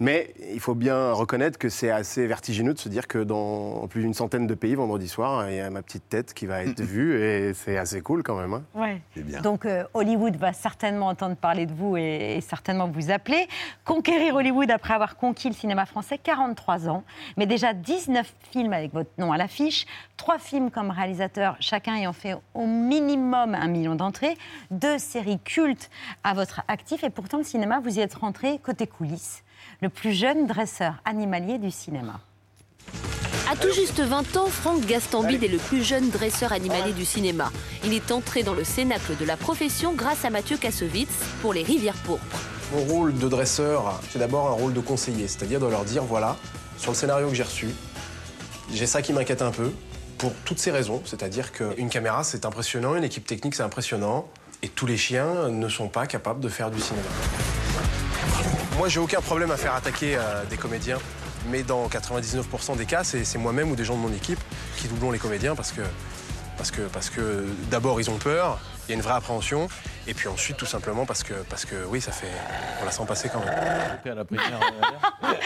Mais 0.00 0.32
il 0.52 0.60
faut 0.60 0.74
bien 0.74 1.12
reconnaître 1.12 1.58
que 1.58 1.68
c'est 1.68 1.90
assez 1.90 2.26
vertigineux 2.26 2.72
de 2.72 2.78
se 2.78 2.88
dire 2.88 3.06
que 3.06 3.18
dans 3.18 3.86
plus 3.88 4.00
d'une 4.00 4.14
centaine 4.14 4.46
de 4.46 4.54
pays, 4.54 4.74
vendredi 4.74 5.06
soir, 5.08 5.48
il 5.50 5.56
y 5.56 5.60
a 5.60 5.68
ma 5.68 5.82
petite 5.82 6.08
tête 6.08 6.32
qui 6.32 6.46
va 6.46 6.64
être 6.64 6.80
vue 6.80 7.22
et 7.22 7.52
c'est 7.52 7.76
assez 7.76 8.00
cool 8.00 8.22
quand 8.22 8.40
même. 8.40 8.54
hein. 8.54 8.62
Ouais. 8.74 9.02
C'est 9.14 9.22
bien. 9.22 9.40
Donc 9.42 9.66
euh, 9.66 9.84
Hollywood 9.92 10.36
va 10.36 10.54
certainement 10.54 11.08
entendre 11.08 11.36
parler 11.36 11.66
de 11.66 11.74
vous 11.74 11.98
et, 11.98 12.36
et 12.36 12.40
certainement 12.40 12.88
vous 12.88 13.10
appeler. 13.10 13.46
Conquérir 13.84 14.36
Hollywood 14.36 14.70
après 14.70 14.94
avoir 14.94 15.16
conquis 15.16 15.48
le 15.48 15.54
cinéma 15.54 15.84
français, 15.84 16.16
43 16.18 16.88
ans, 16.88 17.04
mais 17.36 17.44
déjà 17.46 17.74
19 17.74 18.32
films 18.52 18.72
avec 18.72 18.94
votre 18.94 19.10
nom 19.18 19.32
à 19.32 19.36
l'affiche, 19.36 19.84
trois 20.16 20.38
films 20.38 20.70
comme 20.70 20.90
réalisateur, 20.90 21.56
chacun 21.60 21.96
ayant 21.96 22.14
fait 22.14 22.36
au 22.54 22.66
minimum 22.66 23.54
un 23.54 23.68
million 23.68 23.94
d'entrées, 23.96 24.36
deux 24.70 24.96
séries 24.98 25.40
cultes 25.40 25.90
à 26.24 26.32
votre 26.32 26.62
actif 26.68 27.04
et 27.04 27.10
pourtant 27.10 27.36
le 27.36 27.44
cinéma, 27.44 27.80
vous 27.80 27.98
y 27.98 28.00
êtes 28.00 28.14
rentré 28.14 28.58
côté 28.58 28.86
coulisses, 28.86 29.42
le 29.80 29.88
plus 29.88 30.12
jeune 30.12 30.46
dresseur 30.46 30.94
animalier 31.04 31.58
du 31.58 31.70
cinéma. 31.70 32.20
À 33.50 33.56
tout 33.56 33.72
juste 33.72 34.00
20 34.00 34.36
ans, 34.36 34.46
Franck 34.46 34.86
Gastambide 34.86 35.42
est 35.42 35.48
le 35.48 35.58
plus 35.58 35.82
jeune 35.82 36.10
dresseur 36.10 36.52
animalier 36.52 36.92
du 36.92 37.04
cinéma. 37.04 37.50
Il 37.84 37.92
est 37.92 38.12
entré 38.12 38.42
dans 38.42 38.54
le 38.54 38.62
cénacle 38.62 39.16
de 39.16 39.24
la 39.24 39.36
profession 39.36 39.92
grâce 39.92 40.24
à 40.24 40.30
Mathieu 40.30 40.56
Kassovitz 40.56 41.10
pour 41.40 41.52
Les 41.52 41.62
Rivières 41.62 41.96
Pourpres. 42.04 42.38
Mon 42.72 42.84
rôle 42.84 43.18
de 43.18 43.28
dresseur, 43.28 44.00
c'est 44.10 44.20
d'abord 44.20 44.48
un 44.48 44.52
rôle 44.52 44.72
de 44.72 44.80
conseiller, 44.80 45.26
c'est-à-dire 45.26 45.58
de 45.58 45.66
leur 45.66 45.84
dire 45.84 46.04
voilà, 46.04 46.36
sur 46.78 46.92
le 46.92 46.96
scénario 46.96 47.28
que 47.28 47.34
j'ai 47.34 47.42
reçu, 47.42 47.68
j'ai 48.72 48.86
ça 48.86 49.02
qui 49.02 49.12
m'inquiète 49.12 49.42
un 49.42 49.50
peu, 49.50 49.72
pour 50.18 50.32
toutes 50.44 50.60
ces 50.60 50.70
raisons, 50.70 51.02
c'est-à-dire 51.04 51.50
qu'une 51.50 51.88
caméra 51.88 52.22
c'est 52.22 52.44
impressionnant, 52.44 52.94
une 52.94 53.02
équipe 53.02 53.26
technique 53.26 53.56
c'est 53.56 53.64
impressionnant, 53.64 54.28
et 54.62 54.68
tous 54.68 54.86
les 54.86 54.96
chiens 54.96 55.48
ne 55.48 55.68
sont 55.68 55.88
pas 55.88 56.06
capables 56.06 56.40
de 56.40 56.48
faire 56.48 56.70
du 56.70 56.78
cinéma. 56.78 57.08
Moi 58.80 58.88
j'ai 58.88 58.98
aucun 58.98 59.20
problème 59.20 59.50
à 59.50 59.58
faire 59.58 59.74
attaquer 59.74 60.16
euh, 60.16 60.42
des 60.48 60.56
comédiens, 60.56 60.96
mais 61.50 61.62
dans 61.62 61.86
99% 61.86 62.78
des 62.78 62.86
cas, 62.86 63.04
c'est 63.04 63.36
moi-même 63.36 63.70
ou 63.70 63.76
des 63.76 63.84
gens 63.84 63.94
de 63.94 64.00
mon 64.00 64.10
équipe 64.10 64.38
qui 64.78 64.88
doublons 64.88 65.10
les 65.10 65.18
comédiens 65.18 65.54
parce 65.54 65.70
que, 65.70 65.82
parce 66.56 66.70
que, 66.70 66.80
parce 66.90 67.10
que 67.10 67.44
d'abord 67.70 68.00
ils 68.00 68.08
ont 68.08 68.16
peur, 68.16 68.58
il 68.88 68.92
y 68.92 68.94
a 68.94 68.96
une 68.96 69.02
vraie 69.02 69.16
appréhension, 69.16 69.68
et 70.08 70.14
puis 70.14 70.28
ensuite 70.28 70.56
tout 70.56 70.64
simplement 70.64 71.04
parce 71.04 71.22
que, 71.22 71.34
parce 71.50 71.66
que 71.66 71.74
oui, 71.90 72.00
ça 72.00 72.10
fait, 72.10 72.32
on 72.80 72.86
la 72.86 72.90
sent 72.90 73.02
passer 73.06 73.28
quand 73.28 73.40
même. 73.40 73.52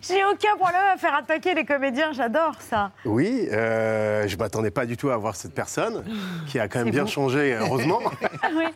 J'ai 0.00 0.24
aucun 0.26 0.56
problème 0.56 0.82
à 0.94 0.96
faire 0.96 1.16
attaquer 1.16 1.54
les 1.54 1.64
comédiens, 1.64 2.12
j'adore 2.12 2.54
ça. 2.60 2.92
Oui, 3.04 3.48
euh, 3.50 4.28
je 4.28 4.36
m'attendais 4.36 4.70
pas 4.70 4.86
du 4.86 4.96
tout 4.96 5.10
à 5.10 5.16
voir 5.16 5.34
cette 5.34 5.54
personne 5.54 6.04
qui 6.46 6.60
a 6.60 6.68
quand 6.68 6.78
même 6.78 6.92
bien 6.92 7.02
beau. 7.02 7.10
changé, 7.10 7.54
heureusement. 7.54 7.98
Oui. 8.56 8.66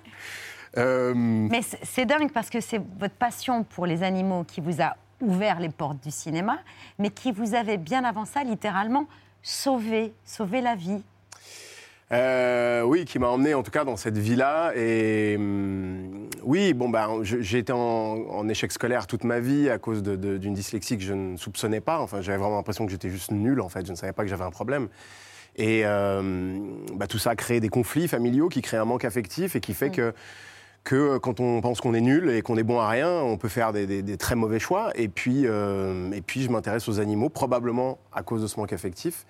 Euh, 0.77 1.13
Mais 1.17 1.63
c'est- 1.83 2.05
dingue 2.07 2.31
parce 2.33 2.51
que 2.51 2.61
c'est 2.61 2.81
votre 2.99 3.15
passion 3.15 3.65
pour 3.65 3.87
les 3.87 4.03
animaux 4.03 4.45
qui 4.45 4.61
vous 4.61 4.83
a 4.83 4.97
ouvert 5.21 5.59
les 5.61 5.71
portes 5.71 6.03
du 6.03 6.11
cinéma, 6.11 6.59
mais 6.99 7.11
qui 7.11 7.33
vous 7.33 7.55
avait 7.55 7.79
bien 7.79 8.05
avant 8.05 8.25
ça 8.25 8.45
littéralement 8.45 9.07
sauvé, 9.43 10.13
sauvé 10.25 10.61
la 10.61 10.75
vie. 10.77 11.03
Euh, 12.11 12.83
oui, 12.83 13.05
qui 13.05 13.19
m'a 13.19 13.27
emmené 13.29 13.53
en 13.53 13.63
tout 13.63 13.71
cas 13.71 13.85
dans 13.85 13.97
cette 13.99 14.17
villa. 14.17 14.73
Et 14.75 15.35
hum, 15.37 16.29
oui, 16.43 16.73
bon, 16.73 16.89
bah, 16.89 17.09
j'ai 17.23 17.59
été 17.59 17.73
en, 17.73 17.79
en 17.79 18.49
échec 18.49 18.73
scolaire 18.73 19.07
toute 19.07 19.25
ma 19.25 19.41
vie 19.41 19.69
à 19.69 19.79
cause 19.79 20.03
d'une 20.03 20.55
dyslexie 20.55 20.97
que 20.97 21.05
je 21.05 21.13
ne 21.13 21.37
soupçonnais 21.37 21.81
pas. 21.81 21.99
Enfin, 22.01 22.21
j'avais 22.23 22.39
vraiment 22.39 22.57
l'impression 22.57 22.87
que 22.87 22.93
j'étais 22.93 23.11
juste 23.11 23.31
nul, 23.31 23.61
en 23.61 23.69
fait. 23.69 23.85
Je 23.87 23.91
ne 23.91 23.97
savais 23.97 24.13
pas 24.13 24.23
que 24.23 24.29
j'avais 24.31 24.45
un 24.45 24.51
problème. 24.51 24.89
Et 25.57 25.83
euh, 25.85 26.59
bah, 26.95 27.07
tout 27.09 27.19
ça 27.19 27.31
a 27.31 27.37
créé 27.37 27.61
des 27.61 27.69
conflits 27.69 28.09
familiaux 28.09 28.49
qui 28.49 28.63
créent 28.63 28.77
un 28.79 28.85
manque 28.87 29.05
affectif 29.05 29.55
et 29.57 29.61
qui 29.61 29.75
fait 29.75 29.91
que 29.91 30.15
que 30.89 31.19
quand 31.19 31.39
on 31.41 31.61
pense 31.61 31.83
qu'on 31.83 31.93
est 31.93 32.01
nul 32.01 32.31
et 32.31 32.41
qu'on 32.41 32.57
est 32.57 32.63
bon 32.63 32.81
à 32.81 32.89
rien, 32.89 33.11
on 33.11 33.37
peut 33.37 33.49
faire 33.51 33.75
des, 33.75 33.87
des- 33.87 34.03
des 34.03 34.17
très 34.17 34.35
mauvais 34.35 34.59
choix. 34.59 34.91
Et 34.95 35.09
puis, 35.09 35.43
euh, 35.45 36.11
et 36.13 36.23
puis 36.23 36.43
je 36.43 36.49
m'intéresse 36.49 36.89
aux 36.89 36.99
animaux, 36.99 37.29
probablement 37.29 37.99
à 38.13 38.23
cause 38.23 38.41
de 38.41 38.47
ce 38.47 38.59
manque 38.59 38.73
affectif. 38.73 39.27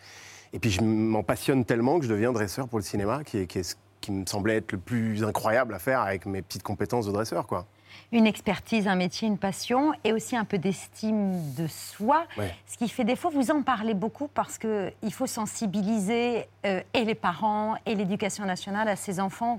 Et 0.53 0.61
puis 0.61 0.71
je 0.71 0.81
m'en 0.83 1.25
passionne 1.25 1.65
tellement 1.65 1.99
que 1.99 2.05
je 2.05 2.11
deviens 2.11 2.33
dresseur 2.33 2.69
pour 2.69 2.79
le 2.79 2.85
cinéma, 2.85 3.25
qui 3.25 3.39
est, 3.39 3.47
qui 3.47 3.59
est 3.59 3.63
ce 3.65 3.75
qui 4.01 4.13
me 4.13 4.25
semblait 4.25 4.59
être 4.59 4.71
le 4.71 4.79
plus 4.79 5.25
incroyable 5.25 5.75
à 5.75 5.81
faire 5.81 6.01
avec 6.01 6.25
mes 6.27 6.43
petites 6.43 6.63
compétences 6.63 7.07
de 7.07 7.13
dresseur. 7.13 7.49
Quoi. 7.49 7.67
Une 8.13 8.29
expertise, 8.29 8.87
un 8.87 8.95
métier, 8.95 9.27
une 9.27 9.37
passion 9.39 9.93
et 10.05 10.13
aussi 10.13 10.37
un 10.37 10.45
peu 10.45 10.59
d'estime 10.59 11.33
de 11.57 11.67
soi. 11.67 12.25
Ouais. 12.39 12.55
Ce 12.67 12.79
qui 12.79 12.89
fait 12.89 13.05
défaut, 13.05 13.31
vous 13.31 13.51
en 13.51 13.63
parlez 13.63 13.95
beaucoup 13.95 14.29
parce 14.29 14.57
qu'il 14.59 15.13
faut 15.13 15.27
sensibiliser 15.27 16.47
euh, 16.65 16.81
et 16.95 17.05
les 17.05 17.17
parents 17.17 17.75
et 17.85 17.97
l'éducation 17.97 18.45
nationale 18.47 18.87
à 18.89 18.95
ces 18.95 19.19
enfants 19.19 19.59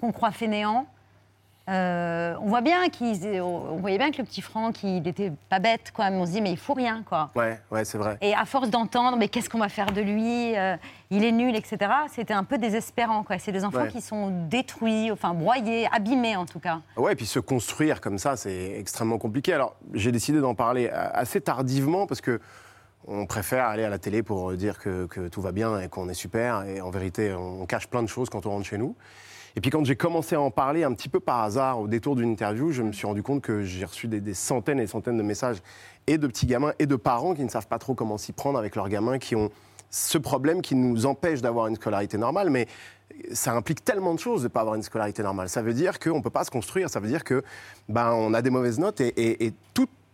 qu'on 0.00 0.10
croit 0.10 0.32
fainéants. 0.32 0.86
Euh, 1.70 2.34
on 2.42 2.48
voit 2.48 2.60
bien 2.60 2.90
qu'ils, 2.90 3.40
on 3.40 3.76
voyait 3.78 3.96
bien 3.96 4.10
que 4.10 4.18
le 4.18 4.24
petit 4.24 4.42
Franck, 4.42 4.82
il 4.82 5.00
n'était 5.02 5.32
pas 5.48 5.60
bête, 5.60 5.92
quoi. 5.94 6.10
Mais 6.10 6.16
on 6.18 6.26
se 6.26 6.32
dit, 6.32 6.42
mais 6.42 6.50
il 6.50 6.58
faut 6.58 6.74
rien, 6.74 7.02
quoi. 7.08 7.30
Ouais, 7.34 7.58
ouais, 7.70 7.84
c'est 7.86 7.96
vrai. 7.96 8.18
Et 8.20 8.34
à 8.34 8.44
force 8.44 8.68
d'entendre, 8.68 9.16
mais 9.16 9.28
qu'est-ce 9.28 9.48
qu'on 9.48 9.58
va 9.60 9.70
faire 9.70 9.90
de 9.92 10.00
lui 10.02 10.54
Euh, 10.56 10.76
Il 11.10 11.24
est 11.24 11.32
nul, 11.32 11.54
etc. 11.56 11.78
C'était 12.12 12.34
un 12.34 12.44
peu 12.44 12.58
désespérant, 12.58 13.22
quoi. 13.22 13.38
C'est 13.38 13.52
des 13.52 13.64
enfants 13.64 13.82
Ouais. 13.82 13.88
qui 13.88 14.00
sont 14.02 14.46
détruits, 14.48 15.10
enfin 15.10 15.32
broyés, 15.32 15.88
abîmés, 15.92 16.36
en 16.36 16.44
tout 16.44 16.58
cas. 16.60 16.80
Ouais, 16.96 17.12
et 17.12 17.16
puis 17.16 17.24
se 17.26 17.38
construire 17.38 18.00
comme 18.00 18.18
ça, 18.18 18.36
c'est 18.36 18.72
extrêmement 18.78 19.18
compliqué. 19.18 19.52
Alors, 19.54 19.74
j'ai 19.94 20.12
décidé 20.12 20.40
d'en 20.40 20.54
parler 20.54 20.88
assez 20.90 21.40
tardivement 21.40 22.06
parce 22.06 22.20
que 22.20 22.40
on 23.06 23.26
préfère 23.26 23.66
aller 23.66 23.84
à 23.84 23.90
la 23.90 23.98
télé 23.98 24.22
pour 24.22 24.52
dire 24.54 24.78
que, 24.78 25.04
que 25.06 25.28
tout 25.28 25.40
va 25.42 25.52
bien 25.52 25.78
et 25.80 25.88
qu'on 25.88 26.08
est 26.08 26.14
super. 26.14 26.62
Et 26.64 26.80
en 26.80 26.90
vérité, 26.90 27.32
on 27.34 27.64
cache 27.66 27.86
plein 27.86 28.02
de 28.02 28.08
choses 28.08 28.28
quand 28.30 28.46
on 28.46 28.50
rentre 28.50 28.66
chez 28.66 28.78
nous. 28.78 28.96
Et 29.56 29.60
puis 29.60 29.70
quand 29.70 29.84
j'ai 29.84 29.94
commencé 29.94 30.34
à 30.34 30.40
en 30.40 30.50
parler 30.50 30.82
un 30.82 30.92
petit 30.94 31.08
peu 31.08 31.20
par 31.20 31.40
hasard 31.40 31.78
au 31.78 31.86
détour 31.86 32.16
d'une 32.16 32.30
interview, 32.30 32.72
je 32.72 32.82
me 32.82 32.92
suis 32.92 33.06
rendu 33.06 33.22
compte 33.22 33.40
que 33.40 33.62
j'ai 33.62 33.84
reçu 33.84 34.08
des, 34.08 34.34
centaines 34.34 34.78
et 34.78 34.82
des 34.82 34.88
centaines 34.88 35.16
de 35.16 35.22
messages 35.22 35.58
et 36.06 36.18
de 36.18 36.26
petits 36.26 36.46
gamins 36.46 36.72
et 36.78 36.86
de 36.86 36.96
parents 36.96 37.34
qui 37.34 37.44
ne 37.44 37.48
savent 37.48 37.68
pas 37.68 37.78
trop 37.78 37.94
comment 37.94 38.18
s'y 38.18 38.32
prendre 38.32 38.58
avec 38.58 38.74
leurs 38.74 38.88
gamins 38.88 39.18
qui 39.18 39.36
ont 39.36 39.50
ce 39.90 40.18
problème 40.18 40.60
qui 40.60 40.74
nous 40.74 41.06
empêche 41.06 41.40
d'avoir 41.40 41.68
une 41.68 41.76
scolarité 41.76 42.18
normale. 42.18 42.50
Mais 42.50 42.66
ça 43.32 43.54
implique 43.54 43.84
tellement 43.84 44.12
de 44.12 44.18
choses 44.18 44.40
de 44.42 44.46
ne 44.46 44.52
pas 44.52 44.60
avoir 44.60 44.74
une 44.74 44.82
scolarité 44.82 45.22
normale. 45.22 45.48
Ça 45.48 45.62
veut 45.62 45.72
dire 45.74 46.00
qu'on 46.00 46.16
ne 46.16 46.22
peut 46.22 46.30
pas 46.30 46.42
se 46.42 46.50
construire, 46.50 46.90
ça 46.90 46.98
veut 46.98 47.06
dire 47.06 47.22
que 47.22 47.44
ben, 47.88 48.10
on 48.12 48.34
a 48.34 48.42
des 48.42 48.50
mauvaises 48.50 48.80
notes 48.80 49.00
et, 49.00 49.46
et- 49.46 49.52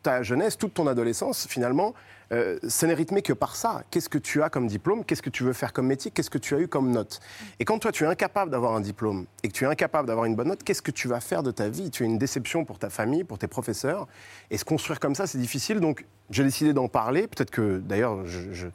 ta 0.02 0.22
jeunesse, 0.22 0.56
toute 0.56 0.74
ton 0.74 0.86
adolescence, 0.86 1.46
finalement, 1.48 1.94
euh, 2.32 2.58
ce 2.68 2.86
n'est 2.86 2.94
rythmé 2.94 3.22
que 3.22 3.32
par 3.32 3.56
ça. 3.56 3.82
Qu'est-ce 3.90 4.08
que 4.08 4.16
tu 4.18 4.40
as 4.42 4.48
comme 4.50 4.66
diplôme? 4.68 5.04
Qu'est-ce 5.04 5.20
que 5.22 5.30
tu 5.30 5.42
veux 5.42 5.52
faire 5.52 5.72
comme 5.72 5.86
métier? 5.88 6.10
Qu'est-ce 6.10 6.30
que 6.30 6.38
tu 6.38 6.54
as 6.54 6.60
eu 6.60 6.68
comme 6.68 6.90
note? 6.92 7.18
Et 7.58 7.64
quand 7.64 7.78
toi, 7.80 7.90
tu 7.92 8.04
es 8.04 8.06
incapable 8.06 8.50
d'avoir 8.52 8.74
un 8.74 8.80
diplôme 8.80 9.26
et 9.42 9.48
que 9.48 9.52
tu 9.52 9.64
es 9.64 9.66
incapable 9.66 10.06
d'avoir 10.06 10.26
une 10.26 10.36
bonne 10.36 10.48
note, 10.48 10.62
qu'est-ce 10.62 10.80
que 10.82 10.92
tu 10.92 11.08
vas 11.08 11.20
faire 11.20 11.42
de 11.42 11.50
ta 11.50 11.68
vie? 11.68 11.90
Tu 11.90 12.04
es 12.04 12.06
une 12.06 12.18
déception 12.18 12.64
pour 12.64 12.78
ta 12.78 12.88
famille, 12.88 13.24
pour 13.24 13.36
tes 13.38 13.48
professeurs. 13.48 14.06
Et 14.50 14.58
se 14.58 14.64
construire 14.64 15.00
comme 15.00 15.14
ça, 15.16 15.26
c'est 15.26 15.38
difficile. 15.38 15.80
Donc, 15.80 16.06
j'ai 16.30 16.44
décidé 16.44 16.72
d'en 16.72 16.86
parler. 16.88 17.26
Peut-être 17.26 17.50
que, 17.50 17.78
d'ailleurs, 17.78 18.24
je- 18.26 18.52
je- 18.52 18.68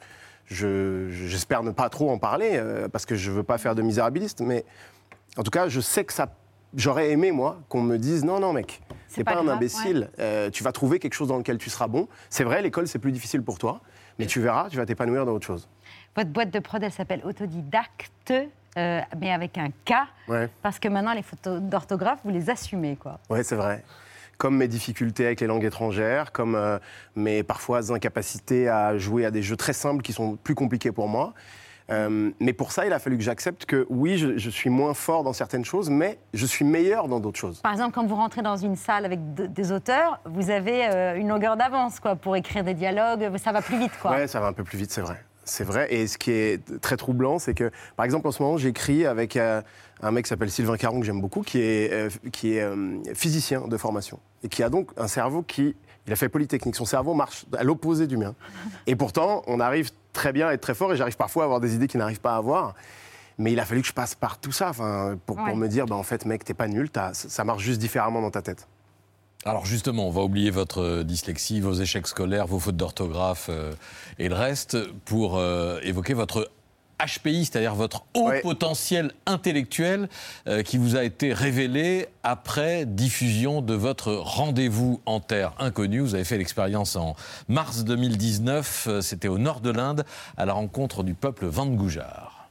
je- 0.46 1.08
j'espère 1.10 1.62
ne 1.62 1.70
pas 1.70 1.88
trop 1.88 2.10
en 2.10 2.18
parler 2.18 2.50
euh, 2.52 2.88
parce 2.88 3.06
que 3.06 3.14
je 3.16 3.30
veux 3.30 3.42
pas 3.42 3.58
faire 3.58 3.74
de 3.74 3.82
misérabiliste. 3.82 4.40
Mais 4.42 4.64
en 5.36 5.42
tout 5.42 5.50
cas, 5.50 5.68
je 5.68 5.80
sais 5.80 6.04
que 6.04 6.12
ça. 6.12 6.28
J'aurais 6.74 7.10
aimé, 7.10 7.32
moi, 7.32 7.60
qu'on 7.70 7.80
me 7.80 7.96
dise 7.96 8.22
non, 8.24 8.38
non, 8.38 8.52
mec, 8.52 8.82
t'es 9.16 9.24
pas 9.24 9.34
pas, 9.34 9.40
un 9.40 9.48
imbécile. 9.48 10.10
Euh, 10.18 10.50
tu 10.50 10.62
vas 10.62 10.72
trouver 10.72 10.98
quelque 10.98 11.14
chose 11.14 11.28
dans 11.28 11.36
lequel 11.38 11.58
tu 11.58 11.70
seras 11.70 11.86
bon. 11.88 12.08
C'est 12.30 12.44
vrai, 12.44 12.62
l'école, 12.62 12.86
c'est 12.88 12.98
plus 12.98 13.12
difficile 13.12 13.42
pour 13.42 13.58
toi. 13.58 13.80
Mais 14.18 14.26
tu 14.26 14.40
verras, 14.40 14.70
tu 14.70 14.76
vas 14.78 14.86
t'épanouir 14.86 15.26
dans 15.26 15.32
autre 15.32 15.46
chose. 15.46 15.68
Votre 16.16 16.30
boîte 16.30 16.50
de 16.50 16.58
prod, 16.58 16.82
elle 16.82 16.92
s'appelle 16.92 17.20
Autodidacte, 17.24 18.32
euh, 18.78 19.00
mais 19.20 19.30
avec 19.32 19.58
un 19.58 19.68
K, 19.68 19.92
Ouais. 20.28 20.48
parce 20.62 20.78
que 20.78 20.88
maintenant, 20.88 21.12
les 21.12 21.22
photos 21.22 21.60
d'orthographe, 21.60 22.20
vous 22.24 22.30
les 22.30 22.48
assumez, 22.48 22.96
quoi. 22.96 23.18
Ouais, 23.28 23.42
c'est 23.42 23.56
vrai. 23.56 23.84
Comme 24.38 24.56
mes 24.56 24.68
difficultés 24.68 25.26
avec 25.26 25.40
les 25.40 25.46
langues 25.46 25.64
étrangères, 25.64 26.32
comme 26.32 26.54
euh, 26.54 26.78
mes 27.14 27.42
parfois 27.42 27.90
incapacités 27.92 28.68
à 28.68 28.96
jouer 28.98 29.24
à 29.24 29.30
des 29.30 29.42
jeux 29.42 29.56
très 29.56 29.72
simples 29.72 30.02
qui 30.02 30.12
sont 30.12 30.36
plus 30.36 30.54
compliqués 30.54 30.92
pour 30.92 31.08
moi. 31.08 31.32
Euh, 31.90 32.30
mais 32.40 32.52
pour 32.52 32.72
ça, 32.72 32.84
il 32.86 32.92
a 32.92 32.98
fallu 32.98 33.16
que 33.16 33.22
j'accepte 33.22 33.64
que 33.64 33.86
oui, 33.90 34.18
je, 34.18 34.36
je 34.38 34.50
suis 34.50 34.70
moins 34.70 34.92
fort 34.94 35.22
dans 35.22 35.32
certaines 35.32 35.64
choses, 35.64 35.88
mais 35.88 36.18
je 36.34 36.44
suis 36.46 36.64
meilleur 36.64 37.06
dans 37.08 37.20
d'autres 37.20 37.38
choses. 37.38 37.60
Par 37.60 37.72
exemple, 37.72 37.94
quand 37.94 38.04
vous 38.06 38.16
rentrez 38.16 38.42
dans 38.42 38.56
une 38.56 38.74
salle 38.76 39.04
avec 39.04 39.34
de- 39.34 39.46
des 39.46 39.70
auteurs, 39.70 40.20
vous 40.24 40.50
avez 40.50 40.86
euh, 40.88 41.16
une 41.16 41.28
longueur 41.28 41.56
d'avance, 41.56 42.00
quoi, 42.00 42.16
pour 42.16 42.34
écrire 42.34 42.64
des 42.64 42.74
dialogues, 42.74 43.30
ça 43.38 43.52
va 43.52 43.62
plus 43.62 43.78
vite, 43.78 43.92
quoi. 44.02 44.10
Ouais, 44.10 44.26
ça 44.26 44.40
va 44.40 44.48
un 44.48 44.52
peu 44.52 44.64
plus 44.64 44.78
vite, 44.78 44.90
c'est 44.90 45.00
vrai. 45.00 45.16
C'est 45.44 45.62
vrai. 45.62 45.86
Et 45.94 46.08
ce 46.08 46.18
qui 46.18 46.32
est 46.32 46.80
très 46.80 46.96
troublant, 46.96 47.38
c'est 47.38 47.54
que, 47.54 47.70
par 47.96 48.04
exemple, 48.04 48.26
en 48.26 48.32
ce 48.32 48.42
moment, 48.42 48.56
j'écris 48.56 49.06
avec 49.06 49.36
euh, 49.36 49.62
un 50.02 50.10
mec 50.10 50.24
qui 50.24 50.28
s'appelle 50.30 50.50
Sylvain 50.50 50.76
Caron, 50.76 50.98
que 50.98 51.06
j'aime 51.06 51.20
beaucoup, 51.20 51.42
qui 51.42 51.60
est, 51.60 51.92
euh, 51.92 52.08
qui 52.32 52.56
est 52.56 52.62
euh, 52.62 52.98
physicien 53.14 53.68
de 53.68 53.76
formation. 53.76 54.18
Et 54.42 54.48
qui 54.48 54.64
a 54.64 54.68
donc 54.70 54.90
un 54.96 55.06
cerveau 55.06 55.42
qui. 55.42 55.76
Il 56.08 56.12
a 56.12 56.16
fait 56.16 56.28
Polytechnique. 56.28 56.74
Son 56.76 56.84
cerveau 56.84 57.14
marche 57.14 57.46
à 57.56 57.62
l'opposé 57.64 58.06
du 58.08 58.16
mien. 58.16 58.34
Et 58.88 58.94
pourtant, 58.96 59.42
on 59.48 59.58
arrive 59.58 59.90
très 60.16 60.32
bien 60.32 60.50
être 60.50 60.60
très 60.60 60.74
fort 60.74 60.92
et 60.92 60.96
j'arrive 60.96 61.16
parfois 61.16 61.44
à 61.44 61.46
avoir 61.46 61.60
des 61.60 61.74
idées 61.74 61.86
qu'il 61.86 61.98
n'arrive 62.00 62.20
pas 62.20 62.34
à 62.34 62.36
avoir. 62.38 62.74
Mais 63.38 63.52
il 63.52 63.60
a 63.60 63.66
fallu 63.66 63.82
que 63.82 63.88
je 63.88 63.92
passe 63.92 64.14
par 64.14 64.38
tout 64.38 64.50
ça 64.50 64.72
pour, 65.26 65.36
me 65.38 65.68
dire, 65.68 65.84
bah, 65.86 65.94
en 65.94 66.02
fait, 66.02 66.24
mec, 66.24 66.42
t'es 66.42 66.54
pas 66.54 66.68
nul, 66.68 66.88
t'as- 66.88 67.12
ça 67.12 67.44
marche 67.44 67.62
juste 67.62 67.78
différemment 67.80 68.22
dans 68.22 68.30
ta 68.30 68.40
tête. 68.40 68.66
Alors 69.44 69.64
justement, 69.64 70.08
on 70.08 70.10
va 70.10 70.22
oublier 70.22 70.50
votre 70.50 70.80
euh, 70.80 71.04
dyslexie, 71.04 71.60
vos 71.60 71.74
échecs 71.74 72.08
scolaires, 72.08 72.48
vos 72.48 72.58
fautes 72.58 72.76
d'orthographe 72.76 73.46
euh, 73.48 73.74
et 74.18 74.28
le 74.28 74.34
reste 74.34 74.76
pour 75.04 75.36
euh, 75.38 75.78
évoquer 75.84 76.14
votre 76.14 76.50
HPI, 76.98 77.44
c'est-à-dire 77.44 77.74
votre 77.74 78.04
haut 78.14 78.30
potentiel 78.42 79.12
intellectuel 79.26 80.08
euh, 80.48 80.62
qui 80.62 80.78
vous 80.78 80.96
a 80.96 81.04
été 81.04 81.32
révélé 81.32 82.08
après 82.22 82.86
diffusion 82.86 83.60
de 83.60 83.74
votre 83.74 84.12
rendez-vous 84.14 85.00
en 85.04 85.20
terre 85.20 85.52
inconnue. 85.58 86.00
Vous 86.00 86.14
avez 86.14 86.24
fait 86.24 86.38
l'expérience 86.38 86.96
en 86.96 87.14
mars 87.48 87.84
2019, 87.84 88.86
euh, 88.88 89.00
c'était 89.00 89.28
au 89.28 89.38
nord 89.38 89.60
de 89.60 89.70
l'Inde, 89.70 90.04
à 90.36 90.46
la 90.46 90.54
rencontre 90.54 91.02
du 91.02 91.14
peuple 91.14 91.46
Vandgoujar. 91.46 92.48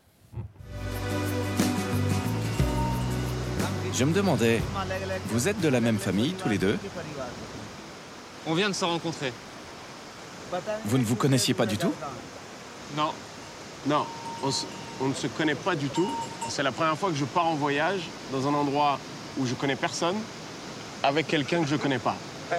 Je 3.94 4.04
me 4.04 4.14
demandais, 4.14 4.62
vous 5.28 5.48
êtes 5.48 5.62
de 5.62 5.70
la 5.70 5.80
même 5.80 6.00
famille 6.00 6.34
tous 6.34 6.50
les 6.50 6.58
deux? 6.58 6.78
On 8.46 8.54
vient 8.54 8.68
de 8.70 8.74
se 8.74 8.86
rencontrer. 8.86 9.32
Vous 10.84 10.98
ne 10.98 11.04
vous 11.04 11.16
connaissiez 11.16 11.54
pas 11.54 11.66
du 11.66 11.78
tout? 11.78 11.94
Non. 12.96 13.12
Non, 13.88 14.06
on, 14.46 14.52
se- 14.52 14.66
on 15.02 15.08
ne 15.08 15.14
se 15.14 15.28
connaît 15.28 15.56
pas 15.56 15.76
du 15.76 15.90
tout. 15.90 16.08
C'est 16.50 16.64
la 16.64 16.72
première 16.72 16.98
fois 16.98 17.10
que 17.10 17.16
je 17.16 17.26
pars 17.26 17.48
en 17.48 17.56
voyage 17.56 18.02
dans 18.32 18.48
un 18.48 18.54
endroit 18.54 19.00
où 19.38 19.46
je 19.46 19.54
connais 19.56 19.76
personne 19.76 20.16
avec 21.04 21.28
quelqu'un 21.28 21.62
que 21.64 21.68
je 21.68 21.76
connais 21.76 22.00
pas. 22.00 22.16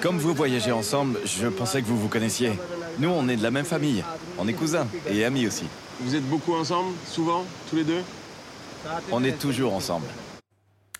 Comme 0.00 0.18
vous 0.18 0.34
voyagez 0.34 0.72
ensemble, 0.72 1.18
je 1.24 1.46
pensais 1.48 1.82
que 1.82 1.86
vous 1.86 1.98
vous 1.98 2.08
connaissiez. 2.08 2.58
Nous, 2.98 3.08
on 3.10 3.28
est 3.28 3.36
de 3.36 3.42
la 3.42 3.50
même 3.50 3.64
famille. 3.66 4.02
On 4.38 4.48
est 4.48 4.54
cousins 4.54 4.86
et 5.08 5.24
amis 5.24 5.46
aussi. 5.46 5.66
Vous 6.00 6.14
êtes 6.14 6.26
beaucoup 6.28 6.54
ensemble, 6.54 6.94
souvent, 7.06 7.44
tous 7.68 7.76
les 7.76 7.84
deux? 7.84 8.02
On 9.12 9.22
est 9.22 9.38
toujours 9.38 9.74
ensemble. 9.74 10.06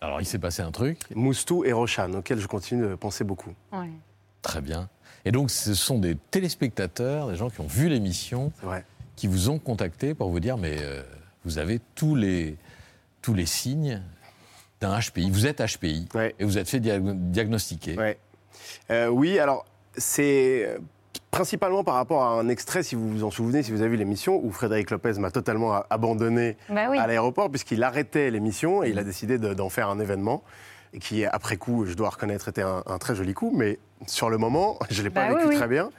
Alors 0.00 0.20
il 0.20 0.26
s'est 0.26 0.38
passé 0.38 0.60
un 0.62 0.70
truc. 0.70 0.98
Moustou 1.14 1.64
et 1.64 1.72
Roshan, 1.72 2.12
auxquels 2.12 2.38
je 2.40 2.46
continue 2.46 2.86
de 2.86 2.94
penser 2.94 3.24
beaucoup. 3.24 3.52
Très 4.42 4.60
bien. 4.60 4.88
Et 5.24 5.32
donc, 5.32 5.50
ce 5.50 5.74
sont 5.74 5.98
des 5.98 6.16
téléspectateurs, 6.30 7.28
des 7.28 7.36
gens 7.36 7.50
qui 7.50 7.60
ont 7.60 7.66
vu 7.66 7.88
l'émission, 7.88 8.52
qui 9.16 9.26
vous 9.26 9.48
ont 9.50 9.58
contacté 9.58 10.14
pour 10.14 10.30
vous 10.30 10.40
dire 10.40 10.56
mais 10.58 10.76
euh, 10.80 11.02
vous 11.44 11.58
avez 11.58 11.80
tous 11.94 12.14
les, 12.14 12.56
tous 13.22 13.32
les 13.34 13.46
signes 13.46 14.02
d'un 14.80 14.98
HPI. 14.98 15.30
Vous 15.30 15.46
êtes 15.46 15.62
HPI 15.62 16.08
et 16.38 16.44
vous 16.44 16.58
êtes 16.58 16.68
fait 16.68 16.80
diag- 16.80 17.30
diagnostiquer. 17.30 17.96
Ouais. 17.96 18.18
Euh, 18.90 19.08
oui, 19.08 19.38
alors 19.38 19.64
c'est 19.96 20.64
euh, 20.66 20.78
principalement 21.30 21.84
par 21.84 21.94
rapport 21.94 22.22
à 22.22 22.28
un 22.32 22.48
extrait, 22.48 22.82
si 22.82 22.94
vous 22.94 23.08
vous 23.08 23.24
en 23.24 23.30
souvenez, 23.30 23.62
si 23.62 23.70
vous 23.72 23.80
avez 23.80 23.90
vu 23.90 23.96
l'émission, 23.96 24.40
où 24.44 24.50
Frédéric 24.50 24.90
Lopez 24.90 25.14
m'a 25.18 25.30
totalement 25.30 25.82
abandonné 25.88 26.56
Bah 26.68 26.88
oui. 26.90 26.98
à 26.98 27.06
l'aéroport, 27.06 27.48
puisqu'il 27.50 27.82
arrêtait 27.82 28.30
l'émission 28.30 28.82
et 28.82 28.90
il 28.90 28.98
a 28.98 29.04
décidé 29.04 29.38
de- 29.38 29.54
d'en 29.54 29.68
faire 29.70 29.88
un 29.88 30.00
événement. 30.00 30.42
Et 30.92 30.98
qui, 31.00 31.24
après 31.24 31.56
coup, 31.56 31.86
je 31.86 31.94
dois 31.94 32.10
reconnaître, 32.10 32.48
était 32.48 32.62
un, 32.62 32.82
un 32.86 32.98
très 32.98 33.14
joli 33.16 33.34
coup, 33.34 33.52
mais 33.56 33.78
sur 34.06 34.30
le 34.30 34.38
moment, 34.38 34.78
je 34.90 35.00
ne 35.00 35.04
l'ai 35.04 35.10
pas 35.10 35.28
Bah 35.28 35.34
oui, 35.34 35.36
vécu 35.42 35.48
oui. 35.50 35.56
très 35.56 35.68
bien. 35.68 35.90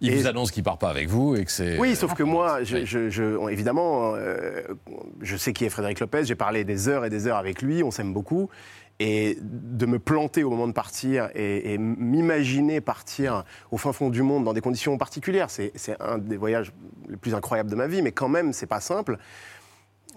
Il 0.00 0.12
Et- 0.12 0.16
vous 0.16 0.26
annonce 0.26 0.50
qu'il 0.50 0.62
part 0.64 0.78
pas 0.78 0.90
avec 0.90 1.08
vous 1.08 1.36
et 1.36 1.44
que 1.44 1.50
c'est. 1.52 1.78
Oui, 1.78 1.94
sauf 1.96 2.14
que 2.14 2.22
moi, 2.24 2.62
je, 2.64 2.84
je- 2.84 3.08
je- 3.10 3.48
évidemment, 3.50 4.14
euh, 4.16 4.62
je 5.22 5.36
sais 5.36 5.52
qui 5.52 5.64
est 5.64 5.70
Frédéric 5.70 6.00
Lopez. 6.00 6.24
J'ai 6.24 6.34
parlé 6.34 6.64
des 6.64 6.88
heures 6.88 7.04
et 7.04 7.10
des 7.10 7.26
heures 7.26 7.36
avec 7.38 7.62
lui. 7.62 7.82
On 7.82 7.90
s'aime 7.90 8.12
beaucoup. 8.12 8.48
Et 9.00 9.38
de 9.40 9.86
me 9.86 9.98
planter 9.98 10.44
au 10.44 10.50
moment 10.50 10.68
de 10.68 10.72
partir 10.72 11.28
et, 11.34 11.74
et 11.74 11.78
m'imaginer 11.78 12.80
partir 12.80 13.44
au 13.72 13.76
fin 13.76 13.92
fond 13.92 14.08
du 14.08 14.22
monde 14.22 14.44
dans 14.44 14.52
des 14.52 14.60
conditions 14.60 14.96
particulières, 14.98 15.50
c'est 15.50 15.72
c'est 15.74 16.00
un 16.00 16.18
des 16.18 16.36
voyages 16.36 16.72
les 17.08 17.16
plus 17.16 17.34
incroyables 17.34 17.68
de 17.70 17.74
ma 17.74 17.88
vie, 17.88 18.02
mais 18.02 18.12
quand 18.12 18.28
même, 18.28 18.52
c'est 18.52 18.66
pas 18.68 18.78
simple. 18.80 19.18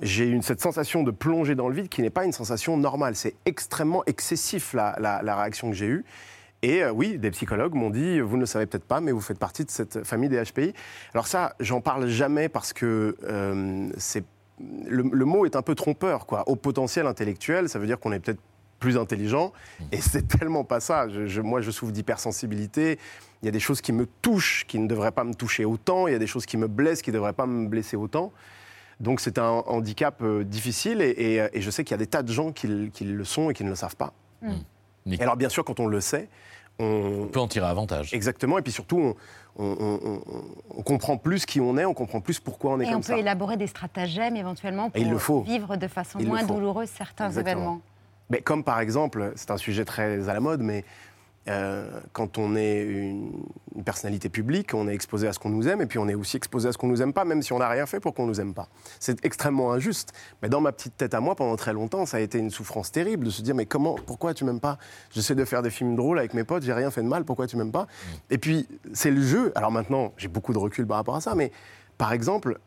J'ai 0.04 0.28
eu 0.28 0.40
cette 0.44 0.62
sensation 0.62 1.02
de 1.02 1.10
plonger 1.10 1.56
dans 1.56 1.70
le 1.70 1.76
vide 1.76 1.90
qui 1.90 2.04
n'est 2.04 2.12
pas 2.12 2.24
une 2.26 2.32
sensation 2.34 2.78
normale. 2.78 3.16
C'est 3.16 3.34
extrêmement 3.46 4.04
excessif 4.06 4.74
la, 4.74 4.96
la- 5.00 5.24
la 5.24 5.36
réaction 5.36 5.70
que 5.72 5.76
j'ai 5.76 5.88
eue. 5.88 6.06
Et 6.64 6.84
euh, 6.84 6.92
oui, 6.92 7.18
des 7.20 7.30
psychologues 7.32 7.74
m'ont 7.76 7.90
dit, 7.92 8.20
vous 8.20 8.36
ne 8.36 8.42
le 8.42 8.46
savez 8.48 8.66
peut-être 8.66 8.86
pas, 8.86 9.00
mais 9.00 9.12
vous 9.12 9.22
faites 9.22 9.38
partie 9.40 9.64
de 9.64 9.70
cette 9.72 10.04
famille 10.04 10.30
des 10.30 10.42
HPI. 10.44 10.74
Alors 11.14 11.28
ça, 11.28 11.56
j'en 11.60 11.82
parle 11.82 12.08
jamais 12.08 12.50
parce 12.50 12.74
que 12.74 13.16
euh, 13.24 13.90
c'est 13.98 14.24
le, 14.88 15.04
le 15.04 15.26
mot 15.26 15.46
est 15.46 15.56
un 15.56 15.62
peu 15.62 15.76
trompeur, 15.76 16.26
quoi. 16.26 16.48
Au 16.50 16.56
potentiel 16.56 17.06
intellectuel, 17.06 17.70
ça 17.70 17.78
veut 17.78 17.86
dire 17.86 18.00
qu'on 18.00 18.12
est 18.12 18.20
peut-être 18.20 18.40
plus 18.80 18.98
intelligent, 18.98 19.54
et 19.92 20.02
c'est 20.02 20.28
tellement 20.28 20.64
pas 20.64 20.80
ça. 20.80 21.08
Je- 21.10 21.26
je- 21.28 21.42
moi, 21.42 21.62
je 21.62 21.70
souffre 21.72 21.92
d'hypersensibilité. 21.92 22.98
Il 23.42 23.46
y 23.46 23.50
a 23.50 23.52
des 23.52 23.60
choses 23.60 23.82
qui 23.82 23.92
me 23.92 24.08
touchent, 24.22 24.66
qui 24.68 24.80
ne 24.80 24.88
devraient 24.88 25.12
pas 25.12 25.24
me 25.24 25.34
toucher 25.36 25.64
autant. 25.66 26.08
Il 26.08 26.12
y 26.14 26.16
a 26.16 26.20
des 26.20 26.28
choses 26.28 26.46
qui 26.48 26.58
me 26.58 26.68
blessent, 26.68 27.02
qui 27.04 27.10
ne 27.12 27.16
devraient 27.16 27.34
pas 27.34 27.46
me 27.46 27.68
blesser 27.68 27.98
autant. 27.98 28.32
Donc 29.00 29.20
c'est 29.20 29.38
un 29.38 29.64
handicap 29.68 30.22
euh, 30.24 30.44
difficile, 30.44 31.02
et, 31.02 31.10
et- 31.10 31.48
et 31.54 31.62
je 31.62 31.70
sais 31.70 31.84
qu'il 31.84 31.92
y 31.92 31.96
a 31.96 31.98
des 32.00 32.08
tas 32.08 32.24
de 32.24 32.32
gens 32.32 32.52
qui, 32.52 32.68
le- 32.68 32.88
qui 32.88 33.04
le 33.06 33.24
sont 33.24 33.50
et 33.52 33.54
qui 33.54 33.64
ne 33.64 33.70
le 33.70 33.76
savent 33.76 33.96
pas. 33.96 34.14
Et 35.12 35.22
alors 35.22 35.38
bien 35.38 35.50
sûr, 35.50 35.64
quand 35.64 35.80
on 35.80 35.88
le 35.88 36.02
sait, 36.02 36.28
on, 36.80 37.28
peut 37.32 37.40
en 37.40 37.48
tirer 37.48 37.66
avantage. 37.68 38.14
Exactement, 38.14 38.58
et 38.58 38.62
puis 38.62 38.72
surtout, 38.72 39.00
on, 39.00 39.16
on- 39.64 39.78
on- 39.80 40.00
on- 40.28 40.44
on 40.78 40.82
comprend 40.84 41.18
plus 41.18 41.46
qui 41.46 41.60
on 41.60 41.78
est, 41.78 41.86
on 41.86 41.94
comprend 41.96 42.22
plus 42.22 42.40
pourquoi 42.40 42.74
on 42.74 42.80
est 42.80 42.86
Et 42.86 42.90
on 42.90 42.92
comme 42.94 43.02
peut 43.02 43.08
ça. 43.14 43.18
élaborer 43.18 43.58
des 43.58 43.68
stratagèmes 43.68 44.36
éventuellement 44.36 44.92
il 44.96 45.06
le 45.10 45.14
pour 45.14 45.22
faut. 45.22 45.42
vivre 45.42 45.76
de 45.78 45.88
façon 45.88 46.20
Il 46.20 46.28
moins 46.28 46.44
douloureuse 46.44 46.90
certains 46.90 47.28
Exactement. 47.28 47.52
événements. 47.56 47.82
Mais 48.30 48.42
comme 48.42 48.64
par 48.64 48.80
exemple, 48.82 49.32
c'est 49.36 49.52
un 49.52 49.58
sujet 49.58 49.86
très 49.86 50.28
à 50.30 50.34
la 50.34 50.40
mode, 50.42 50.62
mais 50.62 50.84
euh, 51.48 52.00
quand 52.14 52.38
on 52.38 52.56
est 52.56 52.82
une, 52.82 53.32
une 53.76 53.84
personnalité 53.84 54.30
publique, 54.30 54.74
on 54.74 54.88
est 54.88 54.94
exposé 54.94 55.28
à 55.28 55.34
ce 55.34 55.40
qu'on 55.40 55.50
nous 55.50 55.68
aime, 55.68 55.82
et 55.82 55.86
puis 55.86 56.00
on 56.00 56.08
est 56.08 56.16
aussi 56.16 56.38
exposé 56.38 56.70
à 56.70 56.72
ce 56.72 56.78
qu'on 56.78 56.88
nous 56.88 57.02
aime 57.02 57.14
pas, 57.14 57.26
même 57.26 57.42
si 57.42 57.54
on 57.54 57.60
n'a 57.60 57.70
rien 57.70 57.86
fait 57.86 58.00
pour 58.00 58.14
qu'on 58.14 58.26
nous 58.26 58.42
aime 58.42 58.54
pas. 58.54 58.68
C'est 59.00 59.24
extrêmement 59.24 59.72
injuste. 59.72 60.14
Mais 60.42 60.50
dans 60.50 60.62
ma 60.62 60.72
petite 60.72 60.98
tête 60.98 61.14
à 61.14 61.20
moi, 61.20 61.36
pendant 61.36 61.56
très 61.56 61.74
longtemps, 61.74 62.06
ça 62.06 62.18
a 62.18 62.20
été 62.20 62.38
une 62.38 62.50
souffrance 62.50 62.92
terrible 62.92 63.26
de 63.26 63.30
se 63.30 63.42
dire 63.42 63.56
mais 63.56 63.66
comment, 63.66 63.96
pourquoi 64.06 64.34
tu 64.34 64.46
m'aimes 64.46 64.60
pas? 64.60 64.78
J'essaie 65.12 65.36
de 65.36 65.46
faire 65.46 65.62
des 65.62 65.70
films 65.70 65.96
drôles 65.96 66.20
avec 66.20 66.34
mes 66.34 66.44
potes, 66.44 66.64
j'ai 66.64 66.74
rien 66.74 66.92
fait 66.92 67.04
de 67.04 67.08
mal, 67.08 67.24
pourquoi 67.24 67.48
tu 67.48 67.58
m'aimes 67.58 67.72
pas? 67.72 67.88
Et 68.30 68.38
puis 68.38 68.68
c'est 68.94 69.12
le 69.12 69.22
jeu. 69.22 69.52
Alors 69.56 69.72
maintenant, 69.72 70.14
j'ai 70.18 70.28
beaucoup 70.28 70.54
de 70.54 70.58
recul 70.58 70.86
par 70.86 70.98
rapport 70.98 71.16
à 71.16 71.22
ça, 71.22 71.36
mais 71.36 71.52
par 71.98 72.14
exemple, 72.14 72.60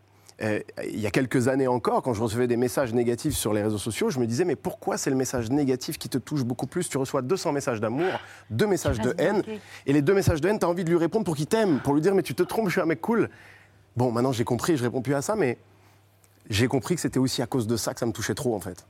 euh, 0.42 0.61
il 0.85 1.00
y 1.00 1.07
a 1.07 1.11
quelques 1.11 1.48
années 1.48 1.66
encore, 1.66 2.03
quand 2.03 2.14
je 2.14 2.22
recevais 2.22 2.46
des 2.46 2.57
messages 2.57 2.94
négatifs 2.94 3.35
sur 3.35 3.53
les 3.53 3.62
réseaux 3.62 3.79
sociaux, 3.79 4.09
je 4.11 4.18
me 4.18 4.26
disais, 4.26 4.44
mais 4.44 4.57
pourquoi 4.57 4.96
c'est 4.96 5.11
le 5.11 5.16
message 5.16 5.50
négatif 5.50 5.98
qui 5.98 6.09
te 6.09 6.16
touche 6.16 6.44
beaucoup 6.44 6.66
plus? 6.66 6.88
Tu 6.88 6.96
reçois 6.96 7.20
200 7.20 7.53
messages 7.53 7.81
d'amour, 7.81 8.12
deux 8.48 8.66
messages 8.66 9.00
de 9.00 9.14
haine, 9.18 9.42
et 9.87 9.92
les 9.92 10.03
deux 10.03 10.14
messages 10.14 10.40
de 10.40 10.48
haine, 10.48 10.59
tu 10.59 10.64
as 10.64 10.68
envie 10.68 10.85
de 10.85 10.90
lui 10.90 10.96
répondre 10.96 11.24
pour 11.24 11.37
qu'il 11.37 11.46
t'aime, 11.46 11.81
pour 11.81 11.94
lui 11.94 12.00
dire, 12.00 12.14
mais 12.14 12.22
tu 12.22 12.35
te 12.35 12.42
trompes, 12.42 12.68
je 12.68 12.72
suis 12.72 12.81
un 12.81 12.87
mec 12.87 13.00
cool. 13.00 13.29
Bon, 13.96 14.11
maintenant 14.12 14.33
j'ai 14.33 14.44
compris, 14.44 14.76
je 14.76 14.83
réponds 14.83 15.03
plus 15.03 15.14
à 15.14 15.20
ça, 15.20 15.37
mais 15.37 15.59
j'ai 16.48 16.68
compris 16.68 16.94
que 16.94 17.00
c'était 17.03 17.18
aussi 17.18 17.42
à 17.42 17.46
cause 17.46 17.66
de 17.66 17.76
ça 17.76 17.92
que 17.92 18.00
ça 18.00 18.07
me 18.07 18.12
touchait 18.12 18.35
trop, 18.35 18.55
en 18.55 18.61
fait. 18.61 18.87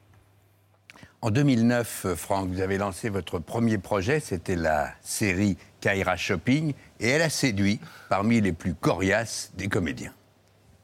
En 1.22 1.30
2009, 1.30 2.06
euh, 2.06 2.16
Franck, 2.16 2.48
vous 2.48 2.60
avez 2.60 2.78
lancé 2.78 3.10
votre 3.10 3.38
premier 3.38 3.76
projet, 3.76 4.20
c'était 4.20 4.56
la 4.56 4.90
série 5.02 5.58
Kaira 5.80 6.16
Shopping, 6.16 6.72
et 7.00 7.08
elle 7.08 7.22
a 7.22 7.28
séduit 7.28 7.80
parmi 8.08 8.40
les 8.40 8.52
plus 8.52 8.74
coriaces 8.74 9.50
des 9.54 9.68
comédiens. 9.68 10.12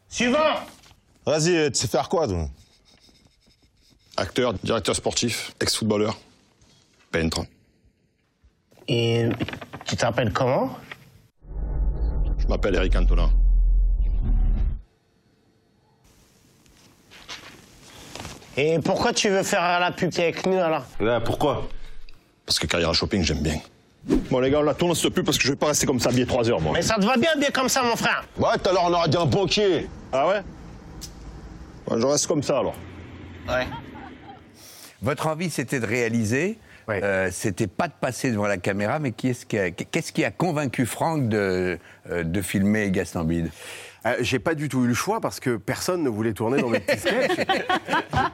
Suivant 0.08 0.60
Vas-y, 1.24 1.70
tu 1.72 1.80
sais 1.80 1.88
faire 1.88 2.08
quoi, 2.08 2.28
toi? 2.28 2.48
Acteur, 4.16 4.54
directeur 4.54 4.94
sportif, 4.96 5.52
ex-footballeur, 5.60 6.16
peintre. 7.10 7.44
Et 8.88 9.28
tu 9.84 9.96
t'appelles 9.96 10.32
comment? 10.32 10.78
Je 12.38 12.46
m'appelle 12.46 12.76
Eric 12.76 12.94
Antonin. 12.96 13.30
Et 18.56 18.78
pourquoi 18.78 19.12
tu 19.12 19.28
veux 19.28 19.42
faire 19.42 19.80
la 19.80 19.90
pub 19.90 20.10
avec 20.16 20.46
nous 20.46 20.56
alors? 20.56 20.84
Ouais, 21.00 21.20
pourquoi? 21.22 21.68
Parce 22.46 22.58
que 22.58 22.66
Carrière 22.66 22.94
Shopping, 22.94 23.22
j'aime 23.22 23.42
bien. 23.42 23.60
Bon, 24.30 24.38
les 24.40 24.50
gars, 24.50 24.60
on 24.60 24.62
la 24.62 24.74
tourne 24.74 24.94
cette 24.94 25.12
pub 25.14 25.24
parce 25.24 25.36
que 25.38 25.44
je 25.44 25.50
vais 25.50 25.56
pas 25.56 25.66
rester 25.66 25.86
comme 25.86 25.98
ça 25.98 26.10
habillé 26.10 26.26
3 26.26 26.48
heures, 26.48 26.60
moi. 26.60 26.72
Mais 26.74 26.82
ça 26.82 26.94
te 26.96 27.04
va 27.04 27.16
bien, 27.16 27.30
bien 27.38 27.50
comme 27.50 27.68
ça, 27.68 27.82
mon 27.82 27.96
frère? 27.96 28.24
Ouais, 28.38 28.56
tout 28.62 28.68
à 28.70 28.72
l'heure, 28.72 28.84
on 28.84 28.92
aura 28.92 29.08
dit 29.08 29.16
un 29.16 29.26
banquier. 29.26 29.88
Ah 30.12 30.28
ouais? 30.28 30.42
Ouais, 31.88 32.00
Je 32.00 32.06
reste 32.06 32.26
comme 32.26 32.42
ça, 32.42 32.58
alors. 32.60 32.76
Ouais. 33.48 33.66
Votre 35.02 35.26
envie, 35.26 35.50
c'était 35.50 35.80
de 35.80 35.86
réaliser, 35.86 36.58
euh, 36.88 37.28
c'était 37.32 37.66
pas 37.66 37.88
de 37.88 37.92
passer 38.00 38.30
devant 38.30 38.46
la 38.46 38.56
caméra, 38.58 38.98
mais 38.98 39.12
qui 39.12 39.28
est-ce 39.28 39.44
qui 39.44 39.58
a- 39.58 39.70
qu'est-ce 39.70 40.12
qui 40.12 40.24
a 40.24 40.30
convaincu 40.30 40.86
Franck 40.86 41.28
de, 41.28 41.78
euh, 42.10 42.22
de 42.22 42.42
filmer 42.42 42.90
Gaston 42.90 43.24
Bide? 43.24 43.50
Euh, 44.06 44.14
J'ai 44.20 44.38
pas 44.38 44.54
du 44.54 44.68
tout 44.68 44.84
eu 44.84 44.86
le 44.86 44.94
choix 44.94 45.20
parce 45.20 45.40
que 45.40 45.56
personne 45.56 46.02
ne 46.02 46.08
voulait 46.08 46.32
tourner 46.32 46.60
dans 46.60 46.68
mes 46.68 46.80
petits 46.80 47.00
sketchs. 47.00 47.46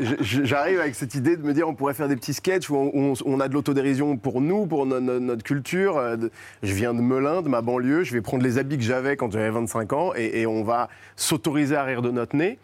J'arrive 0.20 0.80
avec 0.80 0.94
cette 0.94 1.14
idée 1.14 1.36
de 1.36 1.42
me 1.42 1.52
dire 1.54 1.68
on 1.68 1.74
pourrait 1.74 1.94
faire 1.94 2.08
des 2.08 2.16
petits 2.16 2.34
sketchs 2.34 2.68
où 2.70 2.76
on, 2.76 3.40
a 3.40 3.48
de 3.48 3.54
l'autodérision 3.54 4.16
pour 4.16 4.40
nous, 4.40 4.66
pour 4.66 4.86
no- 4.86 5.00
no- 5.00 5.20
notre 5.20 5.42
culture. 5.42 5.96
Euh, 5.96 6.16
Je 6.62 6.72
viens 6.74 6.94
de 6.94 7.00
Melun, 7.00 7.42
de 7.42 7.48
ma 7.48 7.62
banlieue, 7.62 8.04
je 8.04 8.12
vais 8.12 8.20
prendre 8.20 8.42
les 8.42 8.58
habits 8.58 8.76
que 8.78 8.84
j'avais 8.84 9.16
quand 9.16 9.30
j'avais 9.32 9.50
25 9.50 9.92
ans 9.92 10.12
et, 10.16 10.40
et 10.42 10.46
on 10.46 10.62
va 10.62 10.88
s'autoriser 11.16 11.76
à 11.76 11.84
rire 11.84 12.02
de 12.02 12.10
notre 12.10 12.36
nez. 12.36 12.58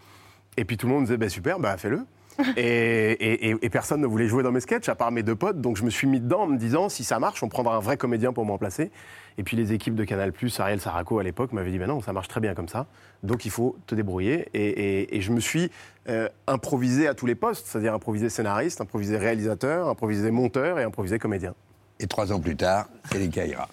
Et 0.57 0.65
puis 0.65 0.77
tout 0.77 0.87
le 0.87 0.93
monde 0.93 1.05
disait 1.05 1.17
bah, 1.17 1.29
super, 1.29 1.59
bah 1.59 1.77
fais-le. 1.77 2.01
Et- 2.57 3.57
et 3.61 3.69
personne 3.69 4.01
ne 4.01 4.07
voulait 4.07 4.29
jouer 4.29 4.45
dans 4.45 4.53
mes 4.53 4.61
sketchs, 4.61 4.89
à 4.89 4.95
part 4.95 5.11
mes 5.11 5.25
deux 5.25 5.35
potes. 5.35 5.61
Donc 5.61 5.77
je 5.77 5.83
me 5.83 5.91
suis 5.91 6.07
mis 6.07 6.21
dedans 6.21 6.43
en 6.43 6.47
me 6.47 6.57
disant, 6.57 6.89
si 6.89 7.03
ça 7.03 7.19
marche, 7.19 7.43
on 7.43 7.49
prendra 7.49 7.75
un 7.75 7.81
vrai 7.81 7.97
comédien 7.97 8.33
pour 8.33 8.45
me 8.47 8.53
remplacer. 8.53 8.93
Et 9.39 9.45
puis 9.45 9.57
les 9.57 9.73
équipes 9.73 9.95
de 9.95 10.05
Canal+, 10.05 10.33
Ariel 10.59 10.81
Saraco 10.81 11.19
à 11.19 11.23
l'époque, 11.23 11.53
m'avaient 11.53 11.71
dit, 11.71 11.79
ben 11.79 11.87
non, 11.87 12.01
ça 12.03 12.13
marche 12.13 12.29
très 12.29 12.41
bien 12.41 12.55
comme 12.55 12.69
ça. 12.69 12.87
Donc 13.23 13.45
il 13.45 13.51
faut 13.51 13.77
te 13.87 13.95
débrouiller. 13.95 14.49
Et, 14.53 14.67
et- 14.69 15.17
et 15.17 15.21
je 15.21 15.31
me 15.33 15.41
suis 15.41 15.71
euh, 16.09 16.29
improvisé 16.47 17.07
à 17.09 17.15
tous 17.15 17.27
les 17.27 17.35
postes, 17.37 17.67
c'est-à-dire 17.67 17.95
improvisé 17.95 18.29
scénariste, 18.29 18.81
improvisé 18.81 19.17
réalisateur, 19.17 19.89
improvisé 19.89 20.31
monteur 20.31 20.79
et 20.79 20.83
improvisé 20.83 21.19
comédien. 21.19 21.55
Et 22.01 22.07
trois 22.07 22.33
ans 22.33 22.41
plus 22.41 22.57
tard, 22.57 22.89
c'est 23.11 23.19
les 23.19 23.29
Kaira. 23.29 23.69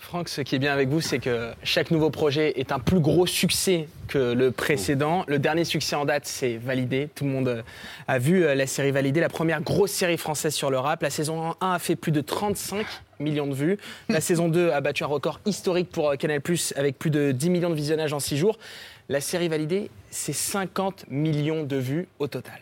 Franck, 0.00 0.28
ce 0.28 0.42
qui 0.42 0.54
est 0.54 0.58
bien 0.60 0.72
avec 0.72 0.88
vous, 0.88 1.00
c'est 1.00 1.18
que 1.18 1.50
chaque 1.64 1.90
nouveau 1.90 2.10
projet 2.10 2.60
est 2.60 2.70
un 2.70 2.78
plus 2.78 3.00
gros 3.00 3.26
succès 3.26 3.88
que 4.06 4.32
le 4.32 4.52
précédent. 4.52 5.24
Le 5.26 5.40
dernier 5.40 5.64
succès 5.64 5.96
en 5.96 6.04
date, 6.04 6.24
c'est 6.24 6.56
Validé. 6.56 7.08
Tout 7.16 7.24
le 7.24 7.30
monde 7.30 7.48
euh, 7.48 7.62
a 8.06 8.18
vu 8.20 8.44
euh, 8.44 8.54
la 8.54 8.68
série 8.68 8.92
Validé, 8.92 9.18
la 9.20 9.28
première 9.28 9.60
grosse 9.60 9.90
série 9.90 10.16
française 10.16 10.54
sur 10.54 10.70
le 10.70 10.78
rap. 10.78 11.02
La 11.02 11.10
saison 11.10 11.56
1 11.60 11.72
a 11.72 11.78
fait 11.80 11.96
plus 11.96 12.12
de 12.12 12.20
35 12.20 12.86
millions 13.20 13.46
de 13.46 13.54
vues. 13.54 13.78
La 14.08 14.20
saison 14.20 14.48
2 14.48 14.70
a 14.70 14.80
battu 14.80 15.04
un 15.04 15.08
record 15.08 15.40
historique 15.46 15.90
pour 15.90 16.10
euh, 16.10 16.16
Canal+, 16.16 16.40
avec 16.76 16.98
plus 16.98 17.10
de 17.10 17.32
10 17.32 17.50
millions 17.50 17.70
de 17.70 17.74
visionnages 17.74 18.12
en 18.12 18.20
6 18.20 18.36
jours. 18.36 18.58
La 19.08 19.20
série 19.20 19.48
Validé, 19.48 19.90
c'est 20.10 20.32
50 20.32 21.06
millions 21.08 21.64
de 21.64 21.76
vues 21.76 22.08
au 22.18 22.26
total. 22.26 22.60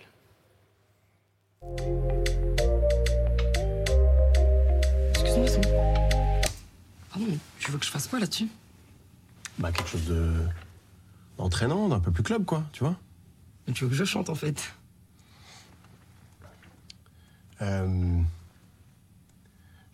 Excuse-moi, 5.11 5.49
c'est 5.49 5.61
bon. 5.63 5.71
Pardon, 7.11 7.27
mais 7.29 7.39
tu 7.59 7.71
veux 7.71 7.79
que 7.79 7.85
je 7.85 7.91
fasse 7.91 8.07
quoi 8.07 8.21
là-dessus? 8.21 8.49
Bah, 9.59 9.73
quelque 9.73 9.89
chose 9.89 10.05
de. 10.05 10.33
d'entraînant, 11.39 11.89
d'un 11.89 12.01
peu 12.01 12.11
plus 12.11 12.23
club, 12.23 12.45
quoi, 12.45 12.63
tu 12.73 12.85
vois. 12.85 12.97
Mais 13.67 13.73
tu 13.73 13.85
veux 13.85 13.91
que 13.91 13.97
je 13.97 14.05
chante 14.05 14.31
en 14.31 14.35
fait? 14.35 14.73
Euh, 17.63 18.21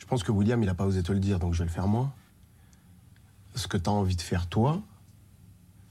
Je 0.02 0.06
pense 0.08 0.24
que 0.24 0.32
William, 0.32 0.60
il 0.60 0.68
a 0.68 0.74
pas 0.74 0.84
osé 0.84 1.00
te 1.04 1.12
le 1.12 1.20
dire, 1.20 1.38
donc 1.38 1.54
je 1.54 1.60
vais 1.60 1.64
le 1.64 1.70
faire 1.70 1.86
moi. 1.86 2.12
Ce 3.54 3.68
que 3.68 3.76
t'as 3.76 3.92
envie 3.92 4.16
de 4.16 4.20
faire, 4.20 4.48
toi, 4.48 4.82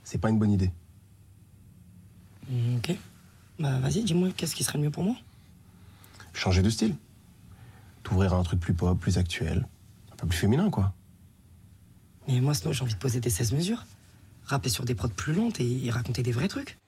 c'est 0.04 0.17
pas 0.17 0.30
une 0.30 0.38
bonne 0.38 0.52
idée. 0.52 0.69
Ok. 2.76 2.93
Bah 3.58 3.80
vas-y, 3.80 4.04
dis-moi, 4.04 4.32
qu'est-ce 4.36 4.54
qui 4.54 4.65
serait 4.65 4.80
le 4.80 4.84
mieux 4.84 4.91
pour 4.91 5.06
moi? 5.06 5.15
Changer 6.34 6.62
de 6.62 6.69
style. 6.69 6.93
T'ouvrir 8.04 8.34
à 8.34 8.38
un 8.38 8.43
truc 8.43 8.60
plus 8.60 8.74
pop, 8.74 9.00
plus 9.00 9.17
actuel, 9.17 9.65
un 10.12 10.15
peu 10.17 10.28
plus 10.28 10.38
féminin, 10.38 10.69
quoi. 10.69 10.93
Mais 12.28 12.41
moi, 12.41 12.54
sinon, 12.54 12.74
j'ai 12.74 12.84
envie 12.84 12.93
de 12.93 13.00
poser 13.00 13.21
des 13.21 13.30
16 13.30 13.54
mesures. 13.54 13.86
Rapper 14.43 14.69
sur 14.69 14.84
des 14.84 14.93
prods 14.93 15.08
plus 15.08 15.34
lentes 15.34 15.62
et, 15.62 15.86
et 15.86 15.89
raconter 15.89 16.21
des 16.21 16.34
vrais 16.34 16.50
trucs. 16.50 16.81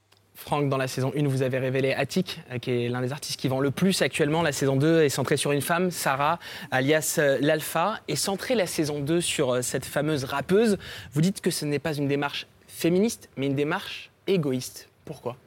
Franck, 0.43 0.67
dans 0.67 0.77
la 0.77 0.89
saison 0.89 1.13
1, 1.15 1.25
vous 1.25 1.41
avez 1.41 1.57
révélé 1.57 1.93
Attic, 1.93 2.41
euh, 2.51 2.57
qui 2.59 2.71
est 2.71 2.89
l'un 2.89 3.01
des 3.01 3.13
artistes 3.13 3.39
qui 3.39 3.47
vend 3.47 3.61
le 3.61 3.71
plus 3.71 4.01
actuellement. 4.01 4.41
La 4.41 4.51
saison 4.51 4.75
2 4.75 5.03
est 5.03 5.09
centrée 5.09 5.37
sur 5.37 5.53
une 5.53 5.61
femme, 5.61 5.89
Sarah, 5.89 6.37
alias 6.69 7.15
euh, 7.17 7.37
l'Alpha, 7.39 8.01
et 8.09 8.17
centrée 8.17 8.53
la 8.53 8.67
saison 8.67 8.99
2 8.99 9.21
sur 9.21 9.53
euh, 9.53 9.61
cette 9.61 9.85
fameuse 9.85 10.25
rappeuse. 10.25 10.77
Vous 11.13 11.21
dites 11.21 11.39
que 11.39 11.49
ce 11.49 11.63
n'est 11.63 11.79
pas 11.79 11.93
une 11.93 12.09
démarche 12.09 12.45
féministe, 12.67 13.29
mais 13.37 13.45
une 13.45 13.55
démarche 13.55 14.11
égoïste. 14.27 14.89
Pourquoi? 15.05 15.37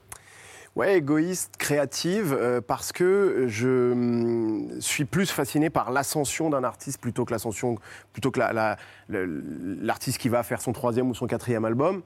Ouais, 0.77 0.97
égoïste, 0.97 1.57
créative, 1.59 2.63
parce 2.67 2.93
que 2.93 3.47
je 3.49 3.93
hum, 3.93 4.81
suis 4.81 5.05
plus 5.05 5.31
fasciné 5.31 5.69
par 5.69 5.91
l'ascension 5.91 6.49
d'un 6.49 6.65
artiste 6.65 7.01
plutôt 7.01 7.27
que 7.27 7.33
l'ascension, 7.33 7.77
plutôt 8.15 8.31
que 8.31 8.41
l'artiste 9.09 10.19
qui 10.19 10.31
va 10.31 10.43
faire 10.43 10.63
son 10.63 10.73
troisième 10.73 11.11
ou 11.11 11.15
son 11.15 11.27
quatrième 11.27 11.67
album. 11.67 12.03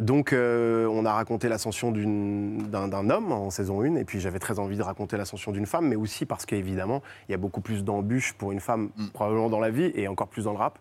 Donc, 0.00 0.32
euh, 0.32 0.86
on 0.86 1.04
a 1.04 1.12
raconté 1.12 1.48
l'ascension 1.48 1.92
d'un 1.92 3.10
homme 3.10 3.32
en 3.32 3.50
saison 3.50 3.82
1, 3.82 3.94
et 3.96 4.04
puis 4.04 4.18
j'avais 4.18 4.40
très 4.40 4.58
envie 4.58 4.76
de 4.76 4.82
raconter 4.82 5.16
l'ascension 5.16 5.52
d'une 5.52 5.66
femme, 5.66 5.86
mais 5.88 5.96
aussi 5.96 6.26
parce 6.26 6.46
qu'évidemment, 6.46 7.02
il 7.28 7.32
y 7.32 7.34
a 7.34 7.38
beaucoup 7.38 7.60
plus 7.60 7.84
d'embûches 7.84 8.32
pour 8.32 8.50
une 8.50 8.60
femme, 8.60 8.90
probablement 9.12 9.48
dans 9.48 9.60
la 9.60 9.70
vie, 9.70 9.92
et 9.94 10.08
encore 10.08 10.28
plus 10.28 10.44
dans 10.44 10.52
le 10.52 10.58
rap. 10.58 10.78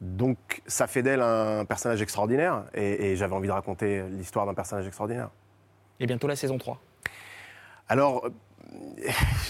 Donc, 0.00 0.62
ça 0.66 0.86
fait 0.86 1.02
d'elle 1.02 1.22
un 1.22 1.64
personnage 1.64 2.02
extraordinaire, 2.02 2.64
et, 2.74 3.10
et 3.10 3.16
j'avais 3.16 3.34
envie 3.34 3.48
de 3.48 3.52
raconter 3.52 4.04
l'histoire 4.10 4.46
d'un 4.46 4.54
personnage 4.54 4.86
extraordinaire. 4.86 5.30
Et 5.98 6.06
bientôt 6.06 6.28
la 6.28 6.36
saison 6.36 6.56
3. 6.56 6.80
Alors, 7.88 8.28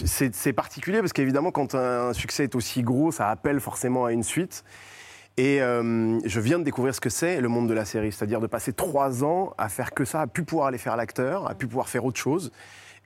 c'est 0.05 0.33
c'est 0.35 0.53
particulier 0.53 0.99
parce 0.99 1.13
qu'évidemment, 1.13 1.51
quand 1.51 1.75
un 1.75 2.13
succès 2.13 2.43
est 2.43 2.55
aussi 2.55 2.81
gros, 2.83 3.11
ça 3.11 3.29
appelle 3.29 3.59
forcément 3.59 4.05
à 4.05 4.11
une 4.11 4.23
suite. 4.23 4.63
Et 5.37 5.61
euh, 5.61 6.19
je 6.25 6.39
viens 6.39 6.59
de 6.59 6.63
découvrir 6.63 6.93
ce 6.93 7.01
que 7.01 7.09
c'est 7.09 7.41
le 7.41 7.47
monde 7.47 7.67
de 7.67 7.73
la 7.73 7.85
série, 7.85 8.11
c'est-à-dire 8.11 8.39
de 8.39 8.47
passer 8.47 8.71
trois 8.71 9.23
ans 9.23 9.53
à 9.57 9.67
faire 9.67 9.91
que 9.91 10.05
ça, 10.05 10.21
à 10.21 10.27
plus 10.27 10.43
pouvoir 10.43 10.67
aller 10.67 10.77
faire 10.77 10.95
l'acteur, 10.95 11.49
à 11.49 11.55
plus 11.55 11.67
pouvoir 11.67 11.89
faire 11.89 12.05
autre 12.05 12.19
chose. 12.19 12.51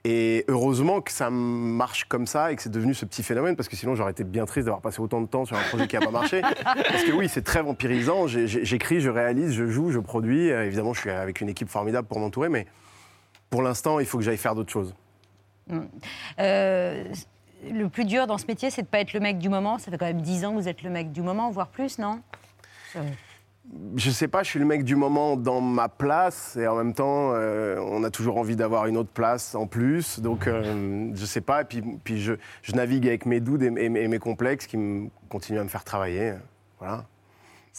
Et 0.04 0.44
heureusement 0.46 1.00
que 1.00 1.10
ça 1.10 1.28
marche 1.30 2.04
comme 2.04 2.26
ça 2.26 2.52
et 2.52 2.56
que 2.56 2.62
c'est 2.62 2.70
devenu 2.70 2.94
ce 2.94 3.04
petit 3.04 3.22
phénomène, 3.22 3.56
parce 3.56 3.68
que 3.68 3.76
sinon 3.76 3.94
j'aurais 3.94 4.12
été 4.12 4.24
bien 4.24 4.44
triste 4.44 4.66
d'avoir 4.66 4.80
passé 4.80 5.00
autant 5.00 5.20
de 5.20 5.26
temps 5.26 5.44
sur 5.44 5.56
un 5.56 5.62
projet 5.62 5.88
qui 5.88 5.96
n'a 5.96 6.04
pas 6.04 6.12
marché. 6.12 6.40
Parce 6.64 7.04
que 7.04 7.12
oui, 7.12 7.28
c'est 7.28 7.42
très 7.42 7.62
vampirisant. 7.62 8.26
J'écris, 8.26 9.00
je 9.00 9.10
réalise, 9.10 9.52
je 9.52 9.66
joue, 9.66 9.90
je 9.90 9.98
produis. 9.98 10.50
Euh, 10.50 10.66
évidemment, 10.66 10.92
je 10.92 11.00
suis 11.00 11.10
avec 11.10 11.40
une 11.40 11.48
équipe 11.48 11.68
formidable 11.68 12.06
pour 12.06 12.20
m'entourer, 12.20 12.48
mais 12.48 12.66
pour 13.50 13.62
l'instant, 13.62 13.98
il 13.98 14.06
faut 14.06 14.18
que 14.18 14.24
j'aille 14.24 14.36
faire 14.36 14.54
d'autres 14.54 14.72
choses. 14.72 14.94
Mm. 15.68 15.80
Euh, 16.38 17.04
le 17.70 17.88
plus 17.88 18.04
dur 18.04 18.26
dans 18.26 18.38
ce 18.38 18.46
métier, 18.46 18.70
c'est 18.70 18.82
de 18.82 18.86
ne 18.86 18.90
pas 18.90 19.00
être 19.00 19.12
le 19.12 19.20
mec 19.20 19.38
du 19.38 19.48
moment. 19.48 19.78
Ça 19.78 19.90
fait 19.90 19.98
quand 19.98 20.06
même 20.06 20.20
10 20.22 20.44
ans 20.44 20.50
que 20.54 20.60
vous 20.60 20.68
êtes 20.68 20.82
le 20.82 20.90
mec 20.90 21.12
du 21.12 21.22
moment, 21.22 21.50
voire 21.50 21.68
plus, 21.68 21.98
non? 21.98 22.20
Euh, 22.96 23.02
Je 23.96 24.10
sais 24.10 24.28
pas, 24.28 24.42
je 24.42 24.48
suis 24.50 24.58
le 24.58 24.64
mec 24.64 24.82
du 24.84 24.96
moment 24.96 25.36
dans 25.36 25.60
ma 25.60 25.88
place 25.88 26.56
et 26.56 26.66
en 26.66 26.76
même 26.76 26.94
temps, 26.94 27.32
euh, 27.34 27.78
on 27.80 28.02
a 28.04 28.10
toujours 28.10 28.38
envie 28.38 28.56
d'avoir 28.56 28.86
une 28.86 28.96
autre 28.96 29.10
place 29.10 29.54
en 29.54 29.66
plus. 29.66 30.20
Donc, 30.20 30.46
euh, 30.46 31.10
je 31.14 31.26
sais 31.26 31.42
pas. 31.42 31.62
Et 31.62 31.82
puis, 32.02 32.20
je, 32.20 32.32
navigue 32.74 33.06
avec 33.06 33.26
mes 33.26 33.40
doutes 33.40 33.62
et, 33.62 33.66
et- 33.66 34.08
mes 34.08 34.18
complexes 34.18 34.66
qui 34.66 34.78
continuent 35.28 35.58
à 35.60 35.64
me 35.64 35.68
faire 35.68 35.84
travailler. 35.84 36.34
Voilà. 36.78 37.04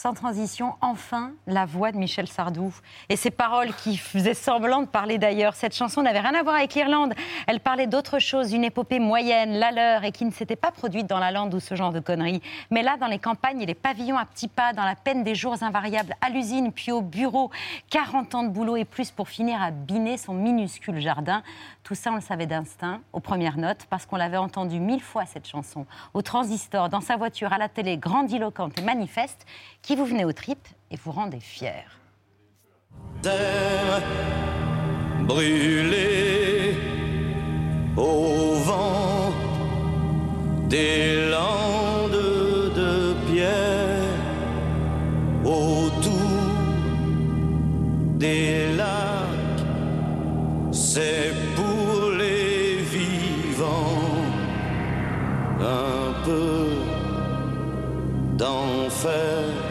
Sans 0.02 0.14
transition, 0.14 0.76
enfin, 0.80 1.34
la 1.46 1.66
voix 1.66 1.92
de 1.92 1.98
Michel 1.98 2.30
Sardou. 2.30 2.74
Et 3.10 3.18
ces 3.18 3.32
paroles 3.32 3.74
qui 3.74 3.98
faisaient 3.98 4.34
semblant 4.34 4.80
de 4.80 4.88
parler 4.88 5.18
d'ailleurs. 5.18 5.56
Cette 5.56 5.76
chanson 5.76 6.02
n'avait 6.02 6.22
rien 6.22 6.36
à 6.36 6.42
voir 6.42 6.56
avec 6.56 6.74
l'Irlande. 6.74 7.14
Elle 7.48 7.60
parlait 7.60 7.86
d'autre 7.86 8.18
chose, 8.20 8.52
d'une 8.52 8.64
épopée 8.64 9.00
moyenne, 9.00 9.60
la 9.60 9.72
leur, 9.72 10.06
et 10.06 10.14
qui 10.14 10.24
ne 10.24 10.32
s'était 10.32 10.56
pas 10.56 10.72
produite 10.72 11.06
dans 11.06 11.20
la 11.20 11.32
lande 11.32 11.54
ou 11.54 11.60
ce 11.60 11.76
genre 11.76 11.92
de 11.92 12.00
conneries. 12.00 12.42
Mais 12.72 12.82
là, 12.82 12.96
dans 12.96 13.08
les 13.08 13.20
campagnes 13.20 13.60
et 13.60 13.66
les 13.66 13.76
pavillons 13.76 14.18
à 14.18 14.24
petits 14.24 14.48
pas, 14.48 14.72
dans 14.72 14.86
la 14.86 14.96
peine 14.96 15.26
des 15.26 15.36
jours 15.36 15.62
invariables, 15.62 16.16
à 16.22 16.30
l'usine, 16.30 16.72
puis 16.72 16.94
au 16.94 17.02
bureau, 17.02 17.52
40 17.90 18.36
ans 18.36 18.44
de 18.44 18.50
boulot 18.52 18.78
et 18.78 18.86
plus 18.86 19.12
pour 19.12 19.28
finir 19.28 19.62
à 19.62 19.72
biner 19.72 20.16
son 20.16 20.34
minuscule 20.34 21.02
jardin. 21.02 21.44
Tout 21.84 21.96
ça, 21.96 22.12
on 22.14 22.16
le 22.16 22.22
savait 22.22 22.46
d'instinct, 22.46 23.02
aux 23.12 23.20
premières 23.20 23.58
notes, 23.58 23.86
parce 23.90 24.06
qu'on 24.06 24.16
l'avait 24.16 24.38
entendu 24.38 24.80
mille 24.80 25.02
fois, 25.02 25.26
cette 25.26 25.48
chanson, 25.48 25.86
au 26.14 26.22
transistor, 26.22 26.88
dans 26.88 27.02
sa 27.02 27.18
voiture, 27.18 27.52
à 27.52 27.58
la 27.58 27.68
télé, 27.68 27.98
grandiloquente 27.98 28.80
et 28.80 28.82
manifeste, 28.82 29.46
qui 29.89 29.89
vous 29.96 30.06
venait 30.06 30.26
aux 30.26 30.34
tripes 30.34 30.68
et 30.92 30.98
vous 31.04 31.12
rendait 31.12 31.40
fier. 31.40 32.00
terre 33.22 34.02
brûlée 35.22 36.76
au 37.98 38.54
vent 38.68 39.32
des 40.68 41.30
landes 41.30 42.12
de 42.76 43.16
pierre 43.32 44.16
autour 45.44 46.30
des 48.18 48.76
lacs 48.76 49.64
c'est 50.72 51.34
pour 51.56 52.12
les 52.12 52.78
vivants 52.78 54.04
un 55.60 56.24
peu 56.26 56.68
d'enfer 58.38 59.69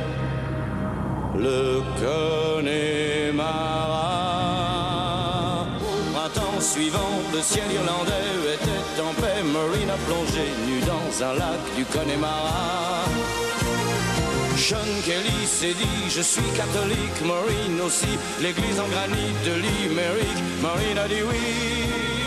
le 1.41 1.83
Connemara. 2.01 2.87
Printemps 6.13 6.61
suivant, 6.61 6.99
le 7.33 7.41
ciel 7.41 7.65
irlandais 7.73 8.55
était 8.55 9.01
en 9.01 9.13
paix. 9.21 9.43
Marine 9.45 9.91
a 9.91 9.99
plongé 10.07 10.47
nu 10.67 10.81
dans 10.81 11.25
un 11.25 11.35
lac 11.35 11.61
du 11.77 11.85
Connemara. 11.85 13.05
Sean 14.57 14.91
Kelly 15.05 15.47
s'est 15.47 15.75
dit 15.75 16.11
Je 16.11 16.21
suis 16.21 16.51
catholique, 16.57 17.21
Maureen 17.25 17.81
aussi. 17.81 18.19
L'église 18.43 18.81
en 18.81 18.89
granit 18.89 19.33
de 19.47 19.53
Limerick, 19.63 20.39
Maureen 20.61 20.99
a 20.99 21.09
dit 21.09 21.23
oui. 21.31 22.18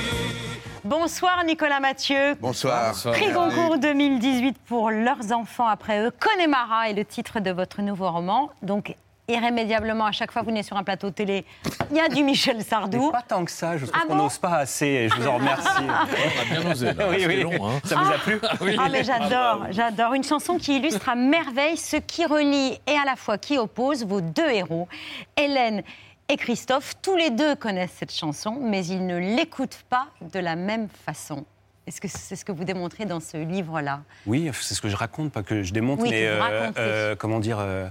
Bonsoir 0.92 1.46
Nicolas 1.46 1.80
Mathieu. 1.80 2.36
Bonsoir. 2.42 2.94
Prix 3.14 3.32
Goncourt 3.32 3.78
2018 3.78 4.58
pour 4.68 4.92
leurs 4.92 5.32
enfants 5.32 5.68
après 5.68 6.06
eux. 6.06 6.12
Connemara 6.20 6.90
est 6.90 6.94
le 6.94 7.06
titre 7.06 7.40
de 7.40 7.50
votre 7.50 7.82
nouveau 7.82 8.12
roman. 8.12 8.50
Donc 8.62 8.94
irrémédiablement, 9.30 10.06
à 10.06 10.12
chaque 10.12 10.34
fois 10.34 10.42
que 10.42 10.48
vous 10.48 10.52
venez 10.52 10.64
sur 10.64 10.76
un 10.76 10.84
plateau 10.84 11.10
télé, 11.10 11.46
il 11.92 11.96
y 11.96 12.02
a 12.02 12.10
du 12.10 12.26
Michel 12.26 12.62
Sardou. 12.62 13.10
Pas 13.10 13.22
tant 13.22 13.46
que 13.46 13.52
ça, 13.52 13.78
je 13.78 13.86
trouve 13.86 13.98
Ah 13.98 14.06
qu'on 14.06 14.18
bon 14.18 14.24
n'ose 14.24 14.38
pas 14.38 14.58
assez 14.58 14.86
et 14.86 15.08
je 15.08 15.16
vous 15.16 15.28
en 15.30 15.36
remercie. 15.36 15.70
On 15.80 16.42
a 16.42 16.60
bien 16.60 16.72
osé, 16.72 16.94
là. 16.94 17.08
Oui, 17.10 17.24
oui. 17.26 17.44
long, 17.44 17.70
hein. 17.70 17.80
Ça 17.86 17.96
vous 17.96 18.12
a 18.12 18.18
plu 18.18 18.42
Ah 18.78 18.90
mais 18.92 19.06
j'adore, 19.06 19.68
j'adore. 19.70 20.14
Une 20.14 20.26
chanson 20.26 20.58
qui 20.58 20.76
illustre 20.76 21.08
à 21.08 21.16
merveille 21.16 21.78
ce 21.78 21.96
qui 21.96 22.26
relie 22.26 22.78
et 22.86 22.98
à 23.02 23.06
la 23.06 23.16
fois 23.16 23.38
qui 23.38 23.58
oppose 23.58 24.06
vos 24.06 24.20
deux 24.20 24.50
héros, 24.50 24.90
Hélène 25.38 25.84
et 26.32 26.38
Christophe. 26.38 26.94
Tous 27.02 27.18
les 27.18 27.30
deux 27.30 27.56
connaissent 27.56 27.96
cette 28.00 28.14
chanson, 28.14 28.58
mais 28.62 28.86
ils 28.86 29.06
ne 29.06 29.18
l'écoutent 29.18 29.84
pas 29.90 30.08
de 30.22 30.40
la 30.40 30.56
même 30.56 30.88
façon. 31.06 31.44
Est-ce 31.86 32.00
que 32.00 32.08
c'est 32.08 32.38
ce 32.38 32.46
que 32.46 32.54
vous 32.54 32.64
démontrez 32.64 33.04
dans 33.04 33.20
ce 33.20 33.36
livre-là? 33.36 34.02
Oui, 34.26 34.50
c'est 34.54 34.74
ce 34.74 34.82
que 34.82 34.88
je 34.88 34.96
raconte, 34.96 35.34
pas 35.34 35.44
que 35.44 35.62
je 35.62 35.74
démonte, 35.74 36.00
Oui, 36.02 36.10
mais 36.10 36.34
vous 36.34 36.42
racontez. 36.42 37.14
comment 37.20 37.42
dire 37.42 37.58
euh, 37.60 37.86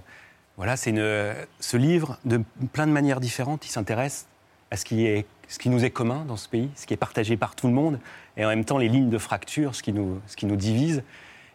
Voilà, 0.56 0.78
c'est 0.78 0.94
ce 0.94 1.76
livre, 1.76 2.18
de 2.24 2.40
plein 2.72 2.86
de 2.86 2.92
manières 2.92 3.20
différentes, 3.20 3.66
il 3.66 3.70
s'intéresse 3.70 4.26
à 4.70 4.78
ce 4.78 4.86
qui, 4.86 5.04
est, 5.04 5.26
ce 5.48 5.58
qui 5.58 5.68
nous 5.68 5.84
est 5.84 5.90
commun 5.90 6.24
dans 6.26 6.36
ce 6.36 6.48
pays, 6.48 6.70
ce 6.76 6.86
qui 6.86 6.94
est 6.94 6.98
partagé 6.98 7.36
par 7.36 7.54
tout 7.54 7.66
le 7.66 7.74
monde, 7.74 7.98
et 8.38 8.44
en 8.46 8.48
même 8.48 8.64
temps 8.64 8.78
les 8.78 8.88
lignes 8.88 9.10
de 9.10 9.18
fracture, 9.18 9.74
ce 9.74 9.82
qui 9.82 9.92
nous, 9.92 10.18
ce 10.26 10.36
qui 10.36 10.46
nous 10.46 10.56
divise. 10.56 11.02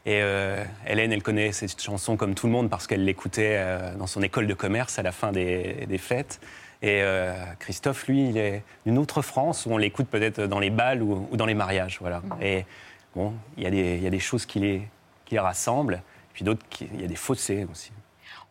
Et 0.05 0.19
euh, 0.21 0.63
Hélène, 0.85 1.11
elle 1.13 1.23
connaît 1.23 1.51
cette 1.51 1.81
chanson 1.81 2.15
comme 2.15 2.35
tout 2.35 2.45
le 2.45 2.53
monde 2.53 2.69
parce 2.69 2.85
qu'elle 2.85 3.05
l'écoutait 3.05 3.55
euh, 3.57 3.95
dans 3.95 4.05
son 4.05 4.21
école 4.21 4.45
de 4.45 4.53
commerce 4.53 4.99
à 4.99 5.01
la 5.01 5.11
fin 5.11 5.31
des, 5.31 5.87
des 5.87 5.97
fêtes. 5.97 6.39
Et 6.85 7.01
euh, 7.01 7.33
Christophe, 7.57 8.05
lui, 8.07 8.29
il 8.29 8.37
est 8.37 8.61
d'une 8.85 8.99
autre 8.99 9.23
France 9.23 9.65
où 9.65 9.71
on 9.71 9.77
l'écoute 9.77 10.07
peut-être 10.07 10.41
dans 10.41 10.59
les 10.59 10.69
balles 10.69 11.01
ou, 11.01 11.27
ou 11.31 11.35
dans 11.35 11.47
les 11.47 11.55
mariages. 11.55 11.97
Voilà. 11.99 12.21
Et 12.41 12.63
bon, 13.15 13.33
il 13.57 13.63
y, 13.63 13.65
a 13.65 13.71
des- 13.71 13.95
il 13.95 14.03
y 14.03 14.07
a 14.07 14.11
des 14.11 14.19
choses 14.19 14.45
qui 14.45 14.59
les, 14.59 14.87
qui 15.25 15.33
les 15.33 15.39
rassemblent, 15.39 16.01
puis 16.33 16.45
d'autres, 16.45 16.63
qui- 16.69 16.87
il 16.93 17.01
y 17.01 17.03
a 17.03 17.07
des 17.07 17.15
fossés 17.15 17.65
aussi. 17.71 17.91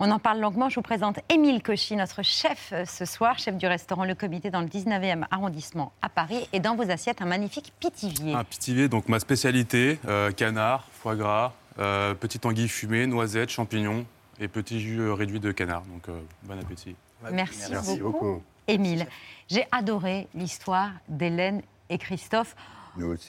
On 0.01 0.11
en 0.11 0.19
parle 0.19 0.41
longuement. 0.41 0.69
Je 0.69 0.75
vous 0.75 0.83
présente 0.83 1.21
Émile 1.29 1.63
Cauchy, 1.63 1.95
notre 1.95 2.25
chef 2.25 2.71
euh, 2.73 2.85
ce 2.85 3.05
soir, 3.05 3.39
chef 3.39 3.57
du 3.57 3.69
restaurant 3.69 4.05
Le 4.05 4.17
Comité 4.17 4.51
dans 4.51 4.61
le 4.63 4.67
19e 4.67 5.25
arrondissement 5.31 5.93
à 6.03 6.09
Paris. 6.09 6.49
Et 6.53 6.59
dans 6.59 6.75
vos 6.75 6.91
assiettes, 6.91 7.23
un 7.23 7.27
magnifique 7.27 7.73
pitivier. 7.79 8.35
Un 8.35 8.43
pitivier, 8.43 8.89
donc 8.89 9.09
ma 9.09 9.21
spécialité, 9.21 10.01
euh, 10.09 10.33
canard, 10.33 10.89
foie 10.93 11.15
gras, 11.15 11.53
euh, 11.79 12.15
petite 12.15 12.45
anguille 12.47 12.69
fumée, 12.69 13.07
noisettes, 13.07 13.51
champignons 13.51 14.05
et 14.41 14.49
petit 14.49 14.81
jus 14.81 14.99
euh, 14.99 15.15
réduit 15.15 15.39
de 15.39 15.53
canard. 15.53 15.83
Donc 15.83 16.09
euh, 16.09 16.19
bon 16.43 16.59
appétit. 16.59 16.97
Merci, 17.33 17.99
beaucoup, 17.99 18.43
Émile. 18.67 19.07
J'ai 19.49 19.67
adoré 19.73 20.29
l'histoire 20.35 20.91
d'Hélène 21.09 21.63
et 21.91 21.99
Christophe. 21.99 22.57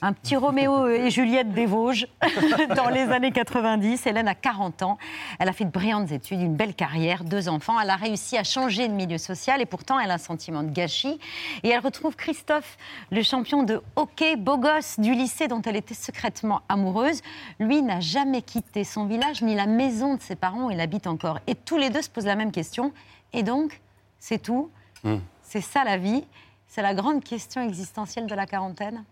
Un 0.00 0.12
petit 0.12 0.36
Roméo 0.36 0.86
et 0.86 1.10
Juliette 1.10 1.52
des 1.52 1.66
Vosges 1.66 2.06
dans 2.76 2.88
les 2.88 3.08
années 3.10 3.32
90. 3.32 4.06
Hélène 4.06 4.28
a 4.28 4.34
40 4.34 4.82
ans. 4.82 4.98
Elle 5.40 5.48
a 5.48 5.52
fait 5.52 5.64
de 5.64 5.70
brillantes 5.70 6.12
études, 6.12 6.40
une 6.40 6.54
belle 6.54 6.74
carrière, 6.74 7.24
deux 7.24 7.48
enfants. 7.48 7.78
Elle 7.80 7.90
a 7.90 7.96
réussi 7.96 8.36
à 8.38 8.44
changer 8.44 8.86
de 8.86 8.92
milieu 8.92 9.18
social 9.18 9.60
et 9.60 9.66
pourtant 9.66 9.98
elle 9.98 10.10
a 10.10 10.14
un 10.14 10.18
sentiment 10.18 10.62
de 10.62 10.70
gâchis. 10.70 11.18
Et 11.64 11.70
elle 11.70 11.80
retrouve 11.80 12.14
Christophe, 12.14 12.76
le 13.10 13.22
champion 13.22 13.64
de 13.64 13.82
hockey, 13.96 14.36
beau 14.36 14.56
gosse 14.56 15.00
du 15.00 15.14
lycée 15.14 15.48
dont 15.48 15.62
elle 15.62 15.76
était 15.76 15.94
secrètement 15.94 16.62
amoureuse. 16.68 17.22
Lui 17.58 17.82
n'a 17.82 18.00
jamais 18.00 18.42
quitté 18.42 18.84
son 18.84 19.06
village 19.06 19.42
ni 19.42 19.56
la 19.56 19.66
maison 19.66 20.14
de 20.14 20.22
ses 20.22 20.36
parents 20.36 20.66
où 20.66 20.70
il 20.70 20.80
habite 20.80 21.08
encore. 21.08 21.40
Et 21.48 21.56
tous 21.56 21.76
les 21.76 21.90
deux 21.90 22.02
se 22.02 22.10
posent 22.10 22.26
la 22.26 22.36
même 22.36 22.52
question. 22.52 22.92
Et 23.32 23.42
donc, 23.42 23.80
c'est 24.26 24.38
tout 24.42 24.70
Hmm. 25.04 25.18
C'est 25.42 25.60
ça 25.60 25.84
la 25.84 25.98
vie 25.98 26.24
C'est 26.68 26.82
la 26.82 26.94
grande 26.94 27.22
question 27.22 27.62
existentielle 27.62 28.26
de 28.26 28.34
la 28.34 28.46
quarantaine 28.46 29.04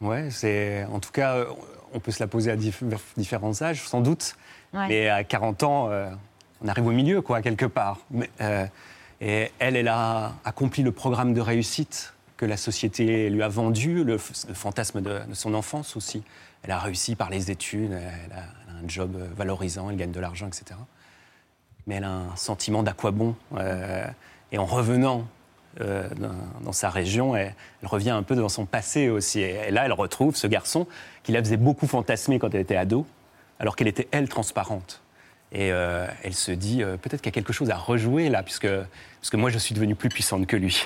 Ouais, 0.00 0.30
c'est 0.30 0.84
en 0.86 0.98
tout 0.98 1.12
cas, 1.12 1.36
euh, 1.36 1.44
on 1.92 2.00
peut 2.00 2.10
se 2.10 2.20
la 2.20 2.26
poser 2.26 2.50
à 2.50 2.56
dif- 2.56 2.82
différents 3.18 3.62
âges, 3.62 3.82
sans 3.86 4.00
doute. 4.00 4.34
Ouais. 4.72 4.88
Mais 4.88 5.08
à 5.08 5.22
40 5.24 5.62
ans, 5.62 5.88
euh, 5.90 6.10
on 6.64 6.68
arrive 6.68 6.86
au 6.86 6.90
milieu, 6.92 7.20
quoi, 7.20 7.42
quelque 7.42 7.66
part. 7.66 7.98
Mais, 8.10 8.30
euh, 8.40 8.66
et 9.20 9.52
elle, 9.58 9.76
elle 9.76 9.88
a 9.88 10.32
accompli 10.44 10.82
le 10.82 10.90
programme 10.92 11.34
de 11.34 11.40
réussite 11.42 12.14
que 12.38 12.46
la 12.46 12.56
société 12.56 13.28
lui 13.28 13.42
a 13.42 13.48
vendu, 13.48 14.02
le, 14.04 14.16
f- 14.16 14.48
le 14.48 14.54
fantasme 14.54 15.02
de, 15.02 15.20
de 15.28 15.34
son 15.34 15.52
enfance 15.52 15.96
aussi. 15.96 16.22
Elle 16.62 16.70
a 16.70 16.78
réussi 16.78 17.14
par 17.14 17.28
les 17.28 17.50
études, 17.50 17.92
elle 17.92 18.32
a, 18.32 18.42
elle 18.68 18.76
a 18.76 18.78
un 18.84 18.88
job 18.88 19.14
valorisant, 19.36 19.90
elle 19.90 19.96
gagne 19.96 20.12
de 20.12 20.20
l'argent, 20.20 20.46
etc. 20.48 20.64
Mais 21.86 21.96
elle 21.96 22.04
a 22.04 22.10
un 22.10 22.36
sentiment 22.36 22.82
d'aqua 22.82 23.10
bon. 23.10 23.36
euh, 23.58 24.06
Et 24.52 24.58
en 24.58 24.66
revenant 24.66 25.26
euh, 25.80 26.08
dans, 26.16 26.34
dans 26.64 26.72
sa 26.72 26.90
région, 26.90 27.36
elle, 27.36 27.54
elle 27.82 27.88
revient 27.88 28.10
un 28.10 28.22
peu 28.22 28.34
dans 28.34 28.48
son 28.48 28.66
passé 28.66 29.08
aussi. 29.08 29.40
Et, 29.40 29.68
et 29.68 29.70
là, 29.70 29.84
elle 29.84 29.92
retrouve 29.92 30.34
ce 30.36 30.46
garçon 30.46 30.86
qui 31.22 31.32
la 31.32 31.40
faisait 31.40 31.56
beaucoup 31.56 31.86
fantasmer 31.86 32.38
quand 32.38 32.52
elle 32.54 32.60
était 32.60 32.76
ado, 32.76 33.06
alors 33.58 33.76
qu'elle 33.76 33.88
était, 33.88 34.08
elle, 34.10 34.28
transparente. 34.28 35.00
Et 35.52 35.72
euh, 35.72 36.06
elle 36.22 36.34
se 36.34 36.52
dit, 36.52 36.82
euh, 36.82 36.96
peut-être 36.96 37.20
qu'il 37.20 37.30
y 37.30 37.34
a 37.34 37.34
quelque 37.34 37.52
chose 37.52 37.70
à 37.70 37.76
rejouer 37.76 38.28
là, 38.28 38.42
puisque, 38.42 38.68
puisque 39.20 39.34
moi, 39.34 39.50
je 39.50 39.58
suis 39.58 39.74
devenue 39.74 39.94
plus 39.94 40.08
puissante 40.08 40.46
que 40.46 40.56
lui. 40.56 40.84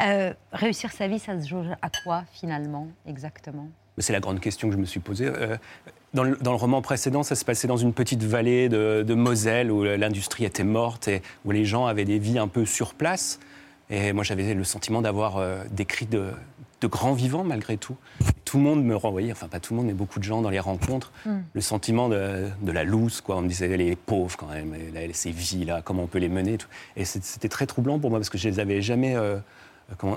Réussir 0.52 0.92
sa 0.92 1.08
vie, 1.08 1.18
ça 1.18 1.40
se 1.40 1.48
joue 1.48 1.64
à 1.80 1.90
quoi 2.04 2.24
finalement, 2.32 2.88
exactement? 3.06 3.68
C'est 3.98 4.12
la 4.12 4.20
grande 4.20 4.40
question 4.40 4.68
que 4.68 4.74
je 4.74 4.80
me 4.80 4.86
suis 4.86 5.00
posée. 5.00 5.26
Euh, 5.26 5.56
dans, 6.14 6.24
le, 6.24 6.36
dans 6.40 6.50
le 6.52 6.56
roman 6.56 6.82
précédent, 6.82 7.22
ça 7.22 7.34
se 7.34 7.44
passait 7.44 7.68
dans 7.68 7.76
une 7.76 7.92
petite 7.92 8.22
vallée 8.22 8.68
de, 8.68 9.04
de 9.06 9.14
Moselle 9.14 9.70
où 9.70 9.82
l'industrie 9.84 10.44
était 10.44 10.64
morte 10.64 11.08
et 11.08 11.22
où 11.44 11.50
les 11.50 11.64
gens 11.64 11.86
avaient 11.86 12.04
des 12.04 12.18
vies 12.18 12.38
un 12.38 12.48
peu 12.48 12.64
sur 12.66 12.94
place. 12.94 13.38
Et 13.90 14.12
moi, 14.12 14.24
j'avais 14.24 14.54
le 14.54 14.64
sentiment 14.64 15.02
d'avoir 15.02 15.36
euh, 15.36 15.62
des 15.70 15.84
cris 15.84 16.06
de, 16.06 16.30
de 16.80 16.86
grands 16.86 17.12
vivants 17.12 17.44
malgré 17.44 17.76
tout. 17.76 17.96
Tout 18.44 18.56
le 18.58 18.64
monde 18.64 18.84
me 18.84 18.96
renvoyait, 18.96 19.32
enfin 19.32 19.48
pas 19.48 19.60
tout 19.60 19.72
le 19.74 19.78
monde, 19.78 19.86
mais 19.86 19.92
beaucoup 19.94 20.18
de 20.18 20.24
gens 20.24 20.42
dans 20.42 20.50
les 20.50 20.60
rencontres, 20.60 21.12
Mm. 21.24 21.38
le 21.52 21.60
sentiment 21.60 22.08
de, 22.08 22.48
de 22.60 22.72
la 22.72 22.84
loose, 22.84 23.20
quoi. 23.20 23.36
On 23.36 23.42
me 23.42 23.48
disait 23.48 23.76
les 23.76 23.96
pauvres 23.96 24.36
quand 24.36 24.48
même, 24.48 24.74
ces 25.12 25.30
vies-là, 25.30 25.82
comment 25.82 26.02
on 26.04 26.06
peut 26.06 26.18
les 26.18 26.28
mener. 26.28 26.58
Tout. 26.58 26.68
Et 26.96 27.04
c'était 27.04 27.48
très 27.48 27.66
troublant 27.66 27.98
pour 27.98 28.10
moi 28.10 28.18
parce 28.18 28.30
que 28.30 28.38
je 28.38 28.48
les 28.48 28.60
avais 28.60 28.82
jamais 28.82 29.14
euh, 29.16 29.38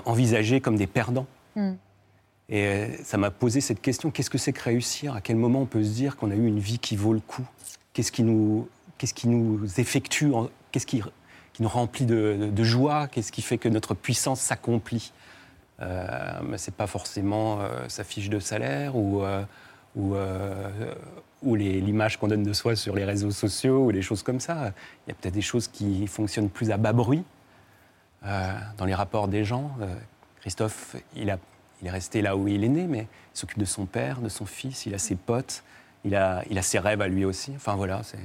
envisagés 0.04 0.60
comme 0.60 0.76
des 0.76 0.86
perdants. 0.86 1.26
Hmm. 1.54 1.72
Et 2.48 2.66
euh, 2.66 2.88
ça 3.02 3.16
m'a 3.16 3.30
posé 3.30 3.60
cette 3.60 3.80
question 3.80 4.10
qu'est-ce 4.10 4.30
que 4.30 4.38
c'est 4.38 4.52
que 4.52 4.62
réussir? 4.62 5.14
À 5.14 5.20
quel 5.20 5.36
moment 5.36 5.62
on 5.62 5.66
peut 5.66 5.82
se 5.82 5.90
dire 5.90 6.16
qu'on 6.16 6.30
a 6.30 6.34
eu 6.34 6.46
une 6.46 6.60
vie 6.60 6.78
qui 6.78 6.96
vaut 6.96 7.12
le 7.12 7.20
coup? 7.20 7.46
Qu'est-ce 7.92 8.12
qui 8.12 8.22
nous, 8.22 8.68
qui 8.98 9.28
nous 9.28 9.64
effectue 9.80 10.30
Qu'est-ce 10.70 10.86
qui, 10.86 11.02
qui 11.52 11.62
nous 11.62 11.68
remplit 11.68 12.04
de, 12.04 12.62
joie? 12.62 13.08
Qu'est-ce 13.08 13.32
qui 13.32 13.42
fait 13.42 13.56
que 13.56 13.68
notre 13.68 13.94
puissance 13.94 14.40
s'accomplit? 14.40 15.12
Euh, 15.80 16.56
c'est 16.56 16.74
pas 16.74 16.86
forcément 16.86 17.60
euh, 17.60 17.88
sa 17.88 18.04
fiche 18.04 18.28
de 18.28 18.38
salaire 18.38 18.96
ou, 18.96 19.22
euh, 19.22 19.42
ou, 19.94 20.14
ou 21.42 21.54
l'image 21.54 22.18
qu'on 22.18 22.28
donne 22.28 22.42
de 22.42 22.52
soi 22.52 22.76
sur 22.76 22.94
les 22.94 23.04
réseaux 23.04 23.30
sociaux 23.30 23.86
ou 23.86 23.90
les 23.90 24.02
choses 24.02 24.22
comme 24.22 24.40
ça. 24.40 24.72
Il 25.06 25.10
y 25.10 25.12
a 25.12 25.14
peut-être 25.14 25.34
des 25.34 25.40
choses 25.40 25.68
qui 25.68 26.06
fonctionnent 26.06 26.50
plus 26.50 26.70
à 26.70 26.76
bas 26.76 26.92
bruit 26.92 27.24
dans 28.22 28.84
les 28.84 28.94
rapports 28.94 29.28
des 29.28 29.44
gens. 29.44 29.70
Christophe, 30.40 30.96
il, 31.14 31.30
a, 31.30 31.38
il 31.82 31.88
est 31.88 31.90
resté 31.90 32.22
là 32.22 32.36
où 32.36 32.48
il 32.48 32.64
est 32.64 32.68
né, 32.68 32.86
mais 32.88 33.06
il 33.34 33.38
s'occupe 33.38 33.58
de 33.58 33.64
son 33.64 33.86
père, 33.86 34.20
de 34.20 34.28
son 34.28 34.46
fils, 34.46 34.86
il 34.86 34.94
a 34.94 34.98
ses 34.98 35.14
potes, 35.16 35.62
il 36.04 36.14
a, 36.14 36.42
il 36.50 36.58
a 36.58 36.62
ses 36.62 36.78
rêves 36.78 37.00
à 37.02 37.08
lui 37.08 37.24
aussi. 37.24 37.52
Enfin 37.56 37.74
voilà, 37.76 38.02
c'est. 38.04 38.18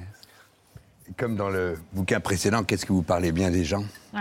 Comme 1.17 1.35
dans 1.35 1.49
le 1.49 1.77
bouquin 1.91 2.21
précédent, 2.21 2.63
qu'est-ce 2.63 2.85
que 2.85 2.93
vous 2.93 3.01
parlez 3.01 3.33
bien 3.33 3.49
des 3.51 3.65
gens 3.65 3.83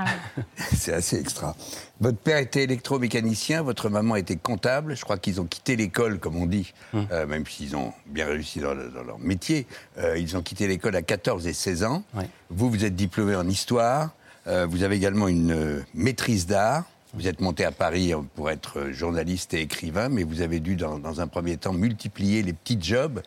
C'est 0.74 0.92
assez 0.92 1.20
extra. 1.20 1.54
Votre 2.00 2.18
père 2.18 2.38
était 2.38 2.64
électromécanicien, 2.64 3.62
votre 3.62 3.88
maman 3.88 4.16
était 4.16 4.34
comptable. 4.36 4.96
Je 4.96 5.02
crois 5.04 5.16
qu'ils 5.16 5.40
ont 5.40 5.44
quitté 5.44 5.76
l'école, 5.76 6.18
comme 6.18 6.34
on 6.36 6.46
dit, 6.46 6.72
euh, 6.94 7.26
même 7.26 7.46
s'ils 7.46 7.76
ont 7.76 7.92
bien 8.06 8.26
réussi 8.26 8.58
dans, 8.58 8.74
le- 8.74 8.88
dans 8.88 9.04
leur 9.04 9.20
métier. 9.20 9.68
Euh, 9.98 10.18
ils 10.18 10.36
ont 10.36 10.42
quitté 10.42 10.66
l'école 10.66 10.96
à 10.96 11.02
14 11.02 11.46
et 11.46 11.52
16 11.52 11.84
ans. 11.84 12.02
Vous, 12.48 12.68
vous 12.68 12.84
êtes 12.84 12.96
diplômé 12.96 13.36
en 13.36 13.46
histoire. 13.46 14.10
Euh, 14.48 14.66
vous 14.66 14.82
avez 14.82 14.96
également 14.96 15.28
une 15.28 15.52
euh, 15.52 15.82
maîtrise 15.94 16.46
d'art. 16.48 16.84
Vous 17.12 17.26
êtes 17.26 17.40
monté 17.40 17.64
à 17.64 17.72
Paris 17.72 18.12
euh, 18.14 18.20
pour 18.36 18.50
être 18.50 18.78
euh, 18.78 18.92
journaliste 18.92 19.52
et 19.54 19.60
écrivain, 19.60 20.08
mais 20.08 20.22
vous 20.22 20.42
avez 20.42 20.60
dû, 20.60 20.76
dans, 20.76 20.98
dans 20.98 21.20
un 21.20 21.26
premier 21.26 21.56
temps, 21.56 21.72
multiplier 21.72 22.42
les 22.42 22.52
petits 22.52 22.78
jobs. 22.80 23.20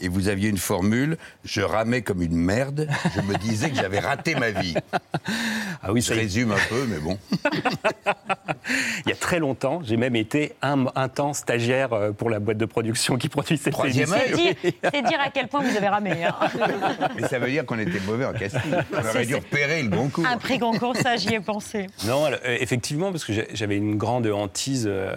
Et 0.00 0.08
vous 0.08 0.28
aviez 0.28 0.48
une 0.48 0.58
formule 0.58 1.16
je 1.44 1.60
ramais 1.62 2.02
comme 2.02 2.22
une 2.22 2.36
merde. 2.36 2.88
Je 3.14 3.20
me 3.22 3.36
disais 3.38 3.70
que 3.70 3.76
j'avais 3.76 4.00
raté 4.00 4.34
ma 4.34 4.50
vie. 4.50 4.74
Ah 5.80 5.92
oui, 5.92 6.00
je 6.02 6.12
résume 6.12 6.50
un 6.50 6.56
peu, 6.68 6.86
mais 6.88 6.98
bon. 6.98 7.16
Il 9.06 9.08
y 9.08 9.12
a 9.12 9.16
très 9.16 9.38
longtemps, 9.38 9.80
j'ai 9.84 9.96
même 9.96 10.16
été 10.16 10.54
un, 10.60 10.86
un 10.96 11.08
temps 11.08 11.32
stagiaire 11.32 11.92
euh, 11.92 12.10
pour 12.10 12.30
la 12.30 12.40
boîte 12.40 12.58
de 12.58 12.64
production 12.64 13.16
qui 13.16 13.28
produit 13.28 13.56
cette 13.56 13.72
Troisième 13.74 14.12
émission. 14.12 14.54
C'est 14.60 14.70
dire, 14.72 14.90
c'est 14.92 15.02
dire 15.02 15.20
à 15.24 15.30
quel 15.30 15.46
point 15.46 15.62
vous 15.62 15.76
avez 15.76 15.88
ramé. 15.88 16.24
hein. 16.24 16.34
Mais 17.16 17.28
ça 17.28 17.38
veut 17.38 17.48
dire 17.48 17.64
qu'on 17.64 17.78
était 17.78 18.00
mauvais 18.00 18.24
en 18.24 18.32
casting. 18.32 18.60
On 18.92 19.08
aurait 19.08 19.24
dû 19.26 19.36
repérer 19.36 19.82
le 19.82 19.88
bon 19.88 20.08
coup. 20.08 20.24
Un 20.28 20.36
prix 20.36 20.58
concours, 20.58 20.96
ça, 20.96 21.16
j'y 21.16 21.34
ai 21.34 21.40
pensé. 21.40 21.86
Non, 22.04 22.24
alors, 22.24 22.40
euh, 22.44 22.56
effectivement, 22.60 23.10
parce 23.12 23.24
que 23.24 23.32
j'avais 23.54 23.76
une 23.76 23.96
grande 23.96 24.26
hantise 24.26 24.86
euh, 24.90 25.16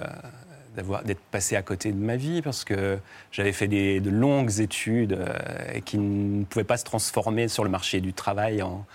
d'avoir- 0.75 1.03
d'être 1.03 1.19
passé 1.31 1.55
à 1.55 1.61
côté 1.61 1.91
de 1.91 1.97
ma 1.97 2.15
vie, 2.15 2.41
parce 2.41 2.63
que 2.63 2.97
j'avais 3.31 3.51
fait 3.51 3.67
des, 3.67 3.99
de 3.99 4.09
longues 4.09 4.59
études 4.59 5.13
euh, 5.13 5.79
qui 5.85 5.97
ne 5.97 6.43
pouvaient 6.45 6.63
pas 6.63 6.77
se 6.77 6.85
transformer 6.85 7.47
sur 7.47 7.63
le 7.63 7.69
marché 7.69 7.99
du 8.01 8.13
travail 8.13 8.61
en, 8.61 8.85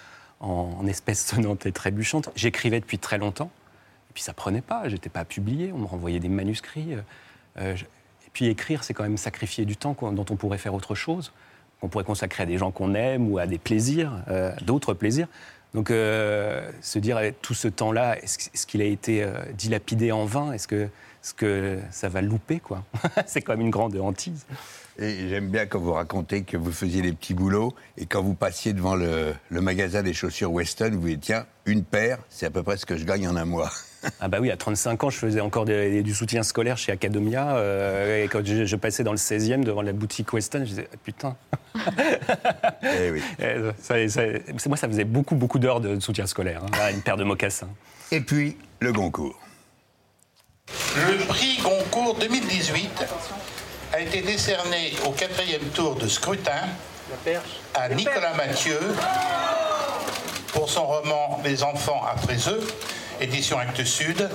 en, 0.40 0.76
en 0.80 0.86
espèces 0.86 1.24
sonnantes 1.26 1.66
et 1.66 1.72
trébuchantes. 1.72 2.30
J'écrivais 2.34 2.80
depuis 2.80 2.98
très 2.98 3.18
longtemps, 3.18 3.50
et 4.10 4.12
puis 4.14 4.22
ça 4.22 4.32
prenait 4.32 4.62
pas, 4.62 4.88
j'étais 4.88 5.10
pas 5.10 5.24
publié, 5.24 5.72
on 5.72 5.78
me 5.78 5.86
renvoyait 5.86 6.20
des 6.20 6.28
manuscrits. 6.28 6.94
euh, 6.94 7.00
euh, 7.58 7.74
et 7.74 8.30
puis 8.32 8.46
écrire, 8.46 8.84
c'est 8.84 8.94
quand 8.94 9.02
même 9.04 9.16
sacrifier 9.16 9.64
du 9.64 9.76
temps 9.76 9.96
dont 10.12 10.26
on 10.30 10.36
pourrait 10.36 10.58
faire 10.58 10.74
autre 10.74 10.94
chose, 10.94 11.32
qu'on 11.80 11.88
pourrait 11.88 12.04
consacrer 12.04 12.42
à 12.42 12.46
des 12.46 12.58
gens 12.58 12.70
qu'on 12.70 12.94
aime 12.94 13.30
ou 13.30 13.38
à 13.38 13.46
des 13.46 13.58
plaisirs, 13.58 14.12
euh, 14.28 14.52
d'autres 14.62 14.94
plaisirs. 14.94 15.28
Donc 15.74 15.90
euh, 15.90 16.70
se 16.80 16.98
dire 16.98 17.18
eh, 17.18 17.32
tout 17.32 17.52
ce 17.54 17.68
temps-là, 17.68 18.18
est-ce, 18.22 18.66
qu'il 18.66 18.80
a 18.80 18.84
été 18.84 19.26
dilapidé 19.58 20.10
en 20.12 20.24
vain? 20.24 20.52
Est-ce 20.52 20.68
que, 20.68 20.88
est-ce 21.26 21.34
que 21.34 21.80
ça 21.90 22.08
va 22.08 22.22
louper 22.22 22.60
quoi 22.60 22.84
C'est 23.26 23.42
quand 23.42 23.54
même 23.54 23.62
une 23.62 23.70
grande 23.70 23.96
hantise. 23.96 24.46
Et 25.00 25.28
j'aime 25.28 25.48
bien 25.48 25.66
quand 25.66 25.80
vous 25.80 25.92
racontez 25.92 26.42
que 26.42 26.56
vous 26.56 26.70
faisiez 26.70 27.02
les 27.02 27.12
petits 27.12 27.34
boulots 27.34 27.74
et 27.98 28.06
quand 28.06 28.22
vous 28.22 28.34
passiez 28.34 28.72
devant 28.72 28.94
le, 28.94 29.34
le 29.50 29.60
magasin 29.60 30.04
des 30.04 30.12
chaussures 30.14 30.52
Weston, 30.52 30.90
vous 30.94 31.08
dites 31.08 31.22
tiens, 31.22 31.44
une 31.66 31.82
paire, 31.82 32.18
c'est 32.30 32.46
à 32.46 32.50
peu 32.50 32.62
près 32.62 32.76
ce 32.76 32.86
que 32.86 32.96
je 32.96 33.04
gagne 33.04 33.26
en 33.26 33.34
un 33.36 33.44
mois. 33.44 33.70
Ah 34.20 34.28
bah 34.28 34.38
oui, 34.40 34.52
à 34.52 34.56
35 34.56 35.02
ans, 35.02 35.10
je 35.10 35.16
faisais 35.18 35.40
encore 35.40 35.64
des- 35.64 36.04
du 36.04 36.14
soutien 36.14 36.44
scolaire 36.44 36.78
chez 36.78 36.92
Academia. 36.92 37.56
euh, 37.56 38.22
et 38.22 38.28
quand 38.28 38.46
je, 38.46 38.64
je 38.64 38.76
passais 38.76 39.02
dans 39.02 39.10
le 39.10 39.16
16e 39.16 39.64
devant 39.64 39.82
la 39.82 39.92
boutique 39.92 40.32
Weston, 40.32 40.60
je 40.60 40.64
disais, 40.68 40.88
Ah, 40.92 40.96
putain. 41.02 41.36
Eh 42.84 43.10
oui. 43.10 43.20
Euh, 43.40 43.72
ça- 43.80 44.08
ça- 44.08 44.22
moi, 44.68 44.76
ça 44.76 44.86
faisait 44.86 45.02
beaucoup, 45.04 45.34
beaucoup 45.34 45.58
d'heures 45.58 45.80
de 45.80 45.98
soutien 45.98 46.26
scolaire. 46.26 46.62
hein. 46.72 46.90
Une 46.92 47.00
paire 47.02 47.16
de 47.16 47.24
mocassins. 47.24 47.68
Et 48.12 48.20
puis, 48.20 48.56
le 48.78 48.92
Goncourt. 48.92 49.36
Le 50.96 51.26
prix 51.26 51.58
Goncourt 51.58 52.16
2018 52.18 53.04
a 53.92 54.00
été 54.00 54.22
décerné 54.22 54.94
au 55.04 55.10
quatrième 55.10 55.68
tour 55.74 55.94
de 55.94 56.08
scrutin 56.08 56.62
à 57.74 57.88
Nicolas 57.90 58.34
Mathieu 58.34 58.80
pour 60.54 60.70
son 60.70 60.86
roman 60.86 61.40
Les 61.44 61.62
enfants 61.62 62.02
après 62.10 62.38
eux, 62.48 62.66
édition 63.20 63.58
Actes 63.58 63.84
Sud. 63.84 64.28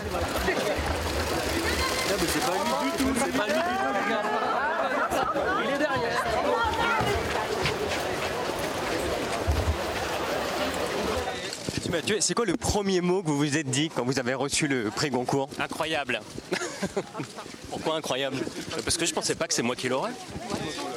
Mathieu, 11.92 12.18
c'est 12.22 12.34
quoi 12.34 12.46
le 12.46 12.56
premier 12.56 13.02
mot 13.02 13.22
que 13.22 13.28
vous 13.28 13.38
vous 13.38 13.58
êtes 13.58 13.70
dit 13.70 13.89
quand 13.94 14.06
vous 14.06 14.18
avez 14.20 14.34
reçu 14.34 14.68
le 14.68 14.89
prix 14.89 15.10
Goncourt 15.10 15.50
Incroyable. 15.60 16.22
Pourquoi 17.70 17.96
incroyable? 17.98 18.38
Parce 18.84 18.98
que 18.98 19.06
je 19.06 19.14
pensais 19.14 19.36
pas 19.36 19.48
que 19.48 19.54
c'est 19.54 19.62
moi 19.62 19.76
qui 19.76 19.89
l'aurais. 19.89 20.12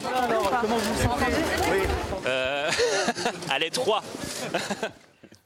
Comment 0.03 0.77
vous 0.77 0.93
vous 0.93 1.03
sentez 1.03 1.33
Euh... 2.27 2.71
Allez, 3.51 3.71
3. 3.73 4.03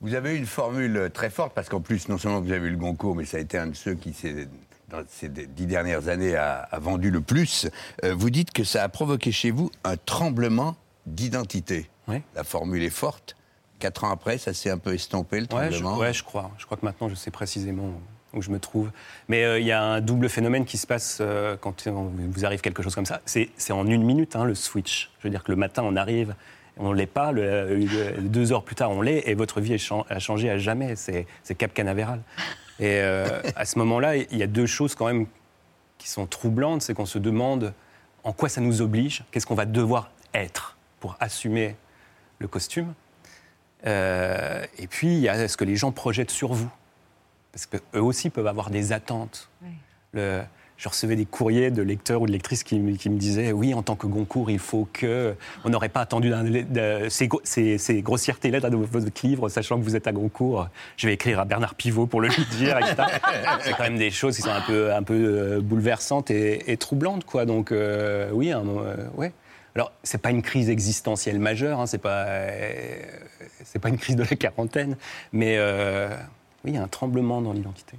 Vous 0.01 0.15
avez 0.15 0.37
une 0.37 0.47
formule 0.47 1.11
très 1.13 1.31
forte 1.31 1.53
parce 1.55 1.69
qu'en 1.69 1.81
plus, 1.81 2.09
non 2.09 2.19
seulement 2.19 2.41
vous 2.41 2.53
avez 2.53 2.67
eu 2.69 2.71
le 2.71 2.77
Goncourt, 2.77 3.15
mais 3.17 3.25
ça 3.25 3.39
a 3.39 3.41
été 3.41 3.59
un 3.59 3.69
de 3.69 3.75
ceux 3.77 3.95
qui, 3.95 4.13
s'est- 4.13 4.49
dans 4.91 5.03
ces 5.09 5.29
dix 5.29 5.67
dernières 5.67 6.09
années, 6.09 6.37
a, 6.37 6.61
a 6.71 6.79
vendu 6.79 7.11
le 7.11 7.21
plus. 7.21 7.67
Euh, 8.05 8.15
vous 8.15 8.31
dites 8.31 8.53
que 8.53 8.65
ça 8.65 8.83
a 8.85 8.89
provoqué 8.89 9.33
chez 9.33 9.51
vous 9.51 9.71
un 9.85 9.97
tremblement 9.97 10.77
d'identité. 11.07 11.89
La 12.35 12.43
formule 12.45 12.83
est 12.83 12.89
forte. 12.91 13.35
Quatre 13.79 14.05
ans 14.05 14.11
après, 14.11 14.39
ça 14.39 14.53
s'est 14.55 14.71
un 14.71 14.79
peu 14.79 14.95
estompé, 14.95 15.41
le 15.41 15.47
Ouais 15.55 15.67
je, 15.71 15.79
tremblement. 15.79 15.99
ouais, 15.99 16.13
je 16.13 16.25
crois. 16.25 16.51
Je 16.59 16.65
crois 16.67 16.77
que 16.77 16.85
maintenant, 16.85 17.09
je 17.09 17.15
sais 17.15 17.31
précisément 17.31 17.91
où 18.35 18.43
je 18.43 18.51
me 18.51 18.59
trouve. 18.59 18.91
Mais 19.29 19.45
euh, 19.45 19.59
il 19.59 19.67
y 19.67 19.73
a 19.73 19.83
un 19.83 20.01
double 20.01 20.29
phénomène 20.29 20.65
qui 20.65 20.77
se 20.79 20.87
passe 20.87 21.19
euh, 21.21 21.57
quand 21.61 21.87
vous 21.89 22.45
arrive 22.45 22.61
quelque 22.61 22.83
chose 22.83 22.95
comme 22.95 23.07
ça. 23.07 23.21
C'est 23.25 23.49
en 23.73 23.87
une 23.87 24.03
minute, 24.03 24.37
hein, 24.37 24.45
le 24.45 24.55
switch. 24.55 25.11
Je 25.19 25.25
veux 25.25 25.31
dire 25.31 25.45
que 25.45 25.51
le 25.53 25.57
matin, 25.57 25.83
on 25.85 25.97
arrive, 25.97 26.35
on 26.77 26.91
ne 26.91 26.95
l'est 26.97 27.07
pas, 27.07 27.33
le- 27.33 27.77
le- 27.77 28.21
deux 28.23 28.53
heures 28.53 28.65
plus 28.65 28.75
tard, 28.75 28.91
on 28.91 29.01
l'est, 29.01 29.23
et 29.29 29.35
votre 29.35 29.61
vie 29.61 29.75
est 29.75 29.93
a 30.11 30.19
changé 30.19 30.51
à 30.51 30.59
jamais. 30.59 30.95
C'est 30.97 31.27
c'est 31.43 31.55
Cap 31.55 31.73
Canaveral. 31.73 32.21
Et 32.81 33.01
euh, 33.01 33.41
à 33.57 33.65
ce 33.65 33.79
moment-là, 33.79 34.17
il 34.17 34.37
y 34.37 34.43
a 34.43 34.47
deux 34.47 34.67
choses 34.67 34.95
quand 34.95 35.07
même 35.07 35.27
qui 35.99 36.09
sont 36.09 36.27
troublantes. 36.27 36.83
C'est 36.83 36.95
qu'on 36.95 37.07
se 37.07 37.19
demande 37.19 37.73
en 38.25 38.33
quoi 38.33 38.49
ça 38.49 38.61
nous 38.61 38.83
oblige, 38.83 39.25
qu'est-ce 39.31 39.47
qu'on 39.47 39.55
va 39.55 39.65
devoir 39.67 40.11
être 40.35 40.77
pour 41.01 41.17
assumer 41.21 41.77
le 42.41 42.47
costume. 42.49 42.93
Euh, 43.87 44.65
et 44.79 44.87
puis, 44.87 45.09
il 45.09 45.21
y 45.21 45.29
a 45.29 45.49
ce 45.49 45.57
que 45.57 45.65
les 45.65 45.77
gens 45.77 45.93
projettent 45.93 46.31
sur 46.31 46.53
vous. 46.53 46.71
Parce 47.53 47.67
qu'eux 47.67 48.01
aussi 48.03 48.31
peuvent 48.31 48.47
avoir 48.47 48.71
des 48.71 48.93
attentes. 48.93 49.49
Le- 50.13 50.43
je 50.77 50.89
recevais 50.89 51.17
des 51.17 51.25
courriers 51.27 51.73
de 51.73 51.83
lecteurs 51.83 52.23
ou 52.23 52.27
de 52.27 52.31
lectrices 52.31 52.63
qui, 52.63 52.79
me- 52.79 52.95
qui 52.97 53.11
me 53.11 53.19
disaient 53.19 53.51
oui, 53.51 53.75
en 53.75 53.83
tant 53.83 53.97
que 53.97 54.07
Goncourt, 54.07 54.49
il 54.49 54.61
faut 54.61 54.89
que 54.93 55.35
on 55.65 55.71
n'aurait 55.71 55.89
pas 55.89 56.03
attendu 56.03 56.33
ces, 57.09 57.27
gro- 57.27 57.41
ces- 57.43 57.79
ces 57.79 58.01
grossièretés-là 58.01 58.61
dans 58.61 58.79
votre 58.79 59.27
livre, 59.27 59.49
sachant 59.49 59.77
que 59.77 59.83
vous 59.83 59.97
êtes 59.97 60.07
à 60.07 60.13
Goncourt. 60.13 60.69
Je 60.97 61.09
vais 61.09 61.15
écrire 61.15 61.41
à 61.41 61.45
Bernard 61.45 61.75
Pivot 61.75 62.07
pour 62.07 62.21
le 62.21 62.29
lui 62.29 62.45
dire, 62.53 62.79
etc. 62.79 62.95
C'est 63.63 63.73
quand 63.73 63.83
même 63.83 63.99
des 63.99 64.13
choses 64.13 64.37
qui 64.37 64.43
sont 64.43 64.51
un 64.51 64.61
peu, 64.61 64.95
un 64.95 65.03
peu 65.03 65.15
euh, 65.15 65.61
bouleversantes 65.61 66.31
et, 66.31 66.71
et 66.71 66.77
troublantes, 66.77 67.25
quoi. 67.25 67.45
Donc 67.45 67.73
euh, 67.73 68.31
oui, 68.33 68.53
un, 68.53 68.65
euh, 68.65 68.97
ouais. 69.17 69.33
Alors, 69.75 69.93
c'est 70.03 70.21
pas 70.21 70.31
une 70.31 70.43
crise 70.43 70.71
existentielle 70.71 71.39
majeure, 71.39 71.81
hein, 71.81 71.87
c'est 71.87 71.99
pas, 71.99 72.25
euh, 72.27 73.03
pas 73.81 73.89
une 73.89 73.99
crise 73.99 74.17
de 74.17 74.23
la 74.23 74.37
quarantaine, 74.37 74.97
mais 75.33 75.57
euh, 75.59 76.09
il 76.65 76.75
y 76.75 76.79
a 76.79 76.83
un 76.83 76.89
tremblement 76.89 77.41
dans 77.41 77.53
l'identité. 77.53 77.97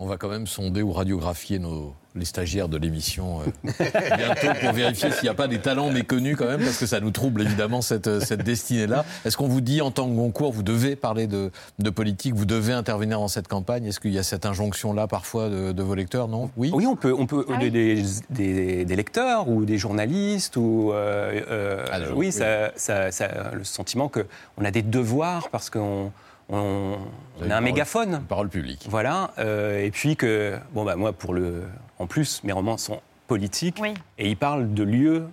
On 0.00 0.06
va 0.06 0.16
quand 0.16 0.28
même 0.28 0.46
sonder 0.46 0.80
ou 0.80 0.92
radiographier 0.92 1.58
nos, 1.58 1.92
les 2.14 2.24
stagiaires 2.24 2.68
de 2.68 2.76
l'émission 2.76 3.40
euh, 3.40 3.72
bientôt 4.16 4.46
pour 4.60 4.72
vérifier 4.72 5.10
s'il 5.10 5.24
n'y 5.24 5.28
a 5.28 5.34
pas 5.34 5.48
des 5.48 5.58
talents 5.58 5.90
méconnus 5.90 6.36
quand 6.38 6.46
même, 6.46 6.60
parce 6.60 6.78
que 6.78 6.86
ça 6.86 7.00
nous 7.00 7.10
trouble 7.10 7.42
évidemment 7.42 7.82
cette, 7.82 8.20
cette 8.20 8.44
destinée-là. 8.44 9.04
Est-ce 9.24 9.36
qu'on 9.36 9.48
vous 9.48 9.60
dit 9.60 9.80
en 9.80 9.90
tant 9.90 10.08
que 10.08 10.14
Goncourt, 10.14 10.52
vous 10.52 10.62
devez 10.62 10.94
parler 10.94 11.26
de, 11.26 11.50
de 11.80 11.90
politique, 11.90 12.36
vous 12.36 12.44
devez 12.44 12.74
intervenir 12.74 13.18
dans 13.18 13.26
cette 13.26 13.48
campagne? 13.48 13.86
Est-ce 13.86 13.98
qu'il 13.98 14.12
y 14.12 14.20
a 14.20 14.22
cette 14.22 14.46
injonction-là 14.46 15.08
parfois 15.08 15.48
de, 15.48 15.72
de 15.72 15.82
vos 15.82 15.96
lecteurs? 15.96 16.28
Non? 16.28 16.48
Oui? 16.56 16.70
Oui, 16.72 16.86
on 16.86 16.94
peut, 16.94 17.12
on 17.18 17.26
peut 17.26 17.44
Ah 17.52 17.56
des, 17.56 17.68
des- 17.72 18.02
des- 18.30 18.84
des 18.84 18.96
lecteurs 18.96 19.48
ou 19.48 19.64
des 19.64 19.78
journalistes 19.78 20.56
ou 20.56 20.92
euh, 20.92 21.40
euh, 21.50 21.84
Ah, 21.90 21.98
oui, 22.10 22.26
oui. 22.28 22.32
Ça, 22.32 22.70
ça- 22.76 23.10
ça- 23.10 23.50
le 23.52 23.64
sentiment 23.64 24.08
que 24.08 24.24
on 24.58 24.64
a 24.64 24.70
des 24.70 24.82
devoirs 24.82 25.48
parce 25.48 25.70
qu'on 25.70 26.12
on, 26.48 26.96
on 27.40 27.42
a 27.42 27.44
un 27.44 27.48
parole- 27.48 27.64
mégaphone. 27.64 28.14
Une 28.14 28.22
parole 28.22 28.48
publique. 28.48 28.86
Voilà, 28.88 29.32
euh, 29.38 29.82
et 29.84 29.90
puis 29.90 30.16
que 30.16 30.56
bon 30.72 30.84
bah 30.84 30.96
moi 30.96 31.12
pour 31.12 31.34
le, 31.34 31.64
en 31.98 32.06
plus 32.06 32.42
mes 32.44 32.52
romans 32.52 32.76
sont 32.78 33.00
politiques 33.26 33.76
Oui. 33.80 33.94
et 34.18 34.28
ils 34.30 34.36
parlent 34.36 34.72
de 34.72 34.82
lieux 34.82 35.26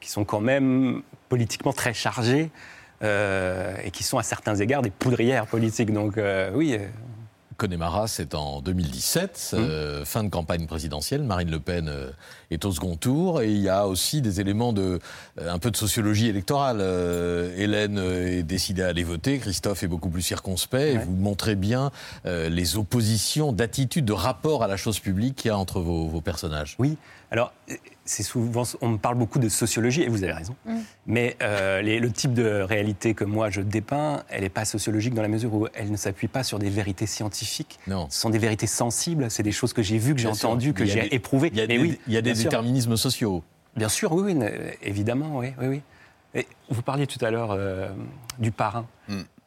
qui 0.00 0.10
sont 0.10 0.24
quand 0.24 0.40
même 0.40 1.02
politiquement 1.28 1.72
très 1.72 1.94
chargés. 1.94 2.50
euh, 3.02 3.74
et 3.82 3.90
qui 3.90 4.04
sont 4.04 4.16
à 4.18 4.22
certains 4.22 4.54
égards 4.54 4.80
des 4.82 4.90
poudrières 4.92 5.46
politiques. 5.48 5.92
Donc 5.92 6.18
euh, 6.18 6.52
oui, 6.54 6.76
euh, 6.78 6.86
Connemara, 7.62 8.08
c'est 8.08 8.34
en 8.34 8.60
2017, 8.60 9.52
euh, 9.54 10.04
fin 10.04 10.24
de 10.24 10.28
campagne 10.30 10.66
présidentielle. 10.66 11.22
Marine 11.22 11.48
Le 11.48 11.60
Pen 11.60 11.86
euh, 11.88 12.10
est 12.50 12.64
au 12.64 12.72
second 12.72 12.96
tour 12.96 13.40
et 13.40 13.52
il 13.52 13.60
y 13.60 13.68
a 13.68 13.86
aussi 13.86 14.20
des 14.20 14.40
éléments 14.40 14.72
de 14.72 14.98
euh, 15.40 15.48
un 15.48 15.60
peu 15.60 15.70
de 15.70 15.76
sociologie 15.76 16.26
électorale. 16.26 16.80
Hélène 17.56 17.98
est 17.98 18.42
décidée 18.42 18.82
à 18.82 18.88
aller 18.88 19.04
voter, 19.04 19.38
Christophe 19.38 19.84
est 19.84 19.86
beaucoup 19.86 20.08
plus 20.08 20.22
circonspect 20.22 20.96
et 20.96 20.98
vous 20.98 21.14
montrez 21.14 21.54
bien 21.54 21.92
les 22.24 22.76
oppositions 22.76 23.52
d'attitude, 23.52 24.04
de 24.04 24.12
rapport 24.12 24.64
à 24.64 24.66
la 24.66 24.76
chose 24.76 24.98
publique 24.98 25.36
qu'il 25.36 25.50
y 25.50 25.52
a 25.52 25.56
entre 25.56 25.78
vos, 25.78 26.08
vos 26.08 26.20
personnages. 26.20 26.74
Oui, 26.80 26.96
alors 27.30 27.52
c'est 28.04 28.22
souvent, 28.22 28.64
on 28.80 28.88
me 28.88 28.96
parle 28.98 29.16
beaucoup 29.16 29.38
de 29.38 29.48
sociologie, 29.48 30.02
et 30.02 30.08
vous 30.08 30.24
avez 30.24 30.32
raison, 30.32 30.54
Mm. 30.66 30.76
mais 31.06 31.36
euh, 31.42 31.82
les- 31.82 32.00
le 32.00 32.10
type 32.10 32.32
de 32.34 32.60
réalité 32.62 33.14
que 33.14 33.24
moi 33.24 33.48
je 33.50 33.60
dépeins, 33.60 34.22
elle 34.28 34.42
n'est 34.42 34.48
pas 34.48 34.64
sociologique 34.64 35.14
dans 35.14 35.22
la 35.22 35.28
mesure 35.28 35.54
où 35.54 35.66
elle 35.74 35.90
ne 35.90 35.96
s'appuie 35.96 36.28
pas 36.28 36.42
sur 36.42 36.58
des 36.58 36.70
vérités 36.70 37.06
scientifiques. 37.06 37.78
Non. 37.86 38.06
Ce 38.10 38.20
sont 38.20 38.30
des 38.30 38.38
vérités 38.38 38.66
sensibles, 38.66 39.30
c'est 39.30 39.42
des 39.42 39.52
choses 39.52 39.72
que 39.72 39.82
j'ai 39.82 39.98
vues, 39.98 40.14
que 40.14 40.20
j'ai 40.20 40.28
entendues, 40.28 40.72
que 40.72 40.84
j'ai 40.84 41.14
éprouvées. 41.14 41.50
Il 41.52 41.58
y 41.58 41.60
a 41.60 41.66
Mais 41.66 41.76
des, 41.76 41.82
oui, 41.82 42.00
il 42.06 42.12
y 42.12 42.16
a 42.16 42.22
des 42.22 42.30
bien 42.32 42.40
sûr. 42.40 42.50
déterminismes 42.50 42.96
sociaux. 42.96 43.42
Bien 43.76 43.88
sûr, 43.88 44.12
oui, 44.12 44.22
oui, 44.24 44.34
ne- 44.34 44.50
évidemment, 44.82 45.38
oui, 45.38 45.52
oui, 45.60 45.66
oui. 45.68 45.82
Et 46.34 46.46
vous 46.70 46.82
parliez 46.82 47.06
tout 47.06 47.22
à 47.24 47.30
l'heure 47.30 47.50
euh, 47.52 47.88
du 48.38 48.50
parrain. 48.52 48.86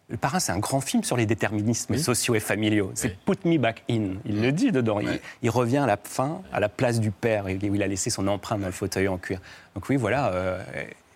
Le 0.08 0.18
parrain, 0.18 0.40
c'est 0.40 0.52
un 0.52 0.60
grand 0.60 0.82
film 0.82 1.04
sur 1.04 1.18
les 1.18 1.26
déterminismes 1.26 1.98
sociaux 1.98 2.36
et 2.36 2.40
familiaux. 2.40 2.92
C'est 2.94 3.18
Put 3.18 3.40
Me 3.46 3.58
Back 3.58 3.84
In. 3.90 4.16
Il 4.26 4.42
le 4.42 4.52
dit 4.52 4.72
dedans. 4.72 5.00
Il, 5.00 5.20
il 5.42 5.50
revient 5.50 5.78
à 5.80 5.88
la 5.88 5.98
fin, 5.98 6.44
à 6.54 6.60
la 6.60 6.70
place 6.70 7.00
du 7.00 7.10
père, 7.10 7.46
où 7.46 7.76
il 7.76 7.82
a 7.82 7.88
laissé 7.88 8.12
son 8.12 8.28
empreinte 8.28 8.60
dans 8.60 8.68
le 8.68 8.72
fauteuil 8.72 9.08
en 9.08 9.18
cuir. 9.18 9.42
Donc 9.74 9.90
oui, 9.90 9.96
voilà. 9.96 10.32
euh, 10.32 10.64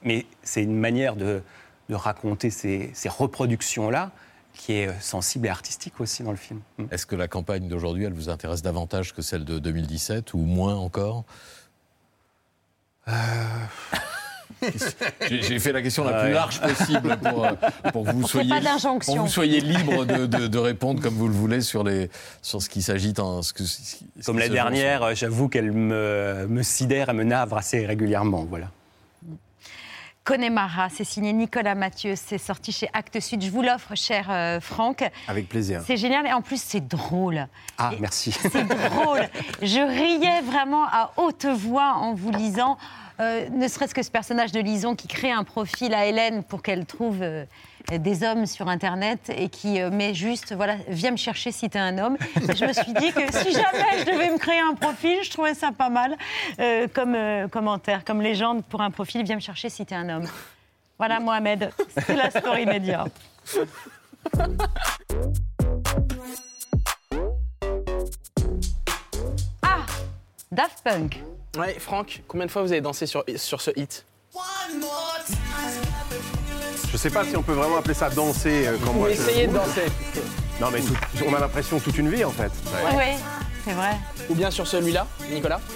mais 0.04 0.26
c'est 0.42 0.64
une 0.64 0.76
manière 0.76 1.16
de, 1.16 1.44
de 1.90 1.96
raconter 1.96 2.50
ces, 2.50 2.90
ces 2.94 3.10
reproductions-là 3.10 4.12
qui 4.54 4.74
est 4.74 4.88
euh, 4.88 4.94
sensible 5.00 5.46
et 5.46 5.50
artistique 5.50 6.00
aussi 6.02 6.24
dans 6.24 6.32
le 6.32 6.38
film. 6.38 6.60
Mm. 6.80 6.86
Est-ce 6.92 7.06
que 7.06 7.16
la 7.16 7.28
campagne 7.28 7.68
d'aujourd'hui, 7.68 8.06
elle 8.06 8.14
vous 8.14 8.30
intéresse 8.30 8.64
davantage 8.64 9.14
que 9.14 9.22
celle 9.22 9.46
de 9.46 9.60
2017 9.60 10.34
ou 10.34 10.40
moins 10.40 10.76
encore? 10.76 11.26
J'ai 13.08 13.14
j'ai 15.30 15.60
fait 15.60 15.72
la 15.72 15.82
question 15.82 16.04
la 16.04 16.24
plus 16.24 16.32
large 16.34 16.60
possible 16.60 17.18
pour, 17.18 17.45
euh, 17.45 17.52
pour 17.93 18.06
que 18.06 18.12
vous 18.12 18.28
soyez 18.28 18.50
pas 18.50 18.60
d'injonction. 18.62 19.14
pour 19.14 19.24
que 19.24 19.28
vous 19.28 19.34
soyez 19.34 19.62
libre 19.62 20.06
de, 20.06 20.26
de- 20.26 20.47
de 20.47 20.58
répondre 20.58 21.02
comme 21.02 21.14
vous 21.14 21.28
le 21.28 21.34
voulez 21.34 21.62
sur 21.62 21.84
les 21.84 22.10
sur 22.41 22.62
ce 22.62 22.70
qui 22.70 22.82
s'agite 22.82 23.20
en 23.20 23.41
ce 23.41 23.54
que 23.54 23.64
ce 23.64 23.78
qui- 23.97 24.08
ce 24.20 24.26
Comme 24.26 24.39
la 24.39 24.50
dernière, 24.50 25.16
j'avoue 25.16 25.47
qu'elle 25.50 25.72
me, 25.72 26.45
me 26.50 26.64
sidère 26.64 27.10
et 27.10 27.14
me 27.14 27.24
navre 27.24 27.58
assez 27.58 27.86
régulièrement. 27.86 28.45
Voilà. 28.50 28.68
Connemara, 30.26 30.89
c'est 30.89 31.06
signé 31.06 31.34
Nicolas 31.34 31.74
Mathieu, 31.74 32.14
c'est 32.16 32.38
sorti 32.38 32.72
chez 32.72 32.88
Actes 32.93 33.20
Sud. 33.20 33.41
Je 33.41 33.50
vous 33.50 33.64
l'offre, 33.64 33.95
cher 33.95 34.28
euh, 34.30 34.60
Franck. 34.60 35.04
Avec 35.28 35.50
plaisir. 35.50 35.82
C'est 35.88 35.97
génial 35.97 36.28
et 36.28 36.34
en 36.34 36.41
plus 36.41 36.62
c'est 36.62 36.86
drôle. 36.88 37.47
Ah, 37.80 37.91
merci. 38.00 38.32
C'est 38.32 38.64
drôle. 38.68 39.22
Je 39.64 39.80
riais 39.80 40.41
vraiment 40.41 40.84
à 40.86 41.14
haute 41.18 41.45
voix 41.45 41.93
en 41.95 42.14
vous 42.14 42.30
lisant. 42.32 42.78
Euh, 43.20 43.50
ne 43.50 43.68
serait-ce 43.68 43.94
que 43.94 44.02
ce 44.02 44.12
personnage 44.12 44.54
de 44.54 44.62
Lison 44.62 44.96
qui 44.96 45.08
crée 45.08 45.32
un 45.32 45.44
profil 45.44 45.94
à 45.94 46.06
Hélène 46.06 46.42
pour 46.44 46.62
qu'elle 46.62 46.86
trouve 46.86 47.22
euh, 47.22 47.44
des 47.92 48.24
hommes 48.24 48.46
sur 48.46 48.70
Internet 48.70 49.30
et 49.36 49.50
qui 49.50 49.82
euh, 49.82 49.90
met 49.90 50.14
juste, 50.14 50.54
voilà, 50.54 50.78
viens 50.88 51.12
me 51.12 51.18
chercher 51.18 51.52
si 51.52 51.70
t'es 51.70 51.80
un 51.80 51.98
homme. 51.98 52.18
Et 52.38 52.56
je 52.56 52.66
me 52.66 52.72
suis 52.72 52.94
dit 52.94 53.12
que 53.12 53.30
si 53.32 53.52
jamais 53.52 54.00
je 54.00 54.06
devais 54.06 54.32
me 54.32 54.38
créer 54.38 54.62
un 54.62 54.74
profil, 54.74 55.18
je 55.22 55.32
trouvais 55.32 55.54
ça 55.54 55.72
pas 55.72 55.90
mal 55.90 56.16
comme 56.94 57.18
commentaire, 57.50 58.06
comme 58.06 58.22
légende 58.22 58.64
pour 58.64 58.82
un 58.82 58.92
profil, 58.92 59.24
viens 59.24 59.36
me 59.36 59.42
chercher 59.42 59.70
si 59.70 59.86
t'es 59.86 59.96
un 59.96 60.08
homme. 60.10 60.28
Voilà, 60.98 61.20
Mohamed, 61.20 61.72
c'est 62.06 62.16
la 62.16 62.30
story 62.30 62.66
média. 62.66 63.06
Ah 69.62 69.86
Daft 70.52 70.82
Punk. 70.84 71.22
Ouais, 71.58 71.76
Franck, 71.80 72.22
combien 72.28 72.45
de 72.45 72.52
fois 72.52 72.62
vous 72.62 72.72
avez 72.72 72.82
dansé 72.82 73.06
sur, 73.06 73.24
sur 73.36 73.62
ce 73.62 73.72
hit 73.76 74.06
Je 76.91 76.97
sais 76.97 77.10
pas 77.10 77.24
si 77.26 77.36
on 77.36 77.43
peut 77.43 77.54
vraiment 77.54 77.78
appeler 77.78 77.93
ça 77.93 78.10
danser 78.10 78.68
euh, 78.68 78.78
quand 78.84 78.91
Vous 78.91 79.00
moi 79.00 79.10
je- 79.10 79.14
essayez 79.14 79.47
de 79.47 79.54
danser. 79.54 79.86
Non 80.62 80.68
mais 80.72 80.82
tout- 80.82 80.93
on 81.28 81.34
a 81.34 81.39
l'impression 81.39 81.80
toute 81.80 81.97
une 81.97 82.10
vie 82.10 82.24
en 82.24 82.32
fait. 82.32 82.52
Oui, 82.95 83.04
c'est 83.66 83.74
vrai. 83.74 83.97
Ou 84.30 84.36
bien 84.36 84.52
sur 84.52 84.68
celui-là, 84.68 85.08
Nicolas 85.32 85.60
Bah 85.60 85.74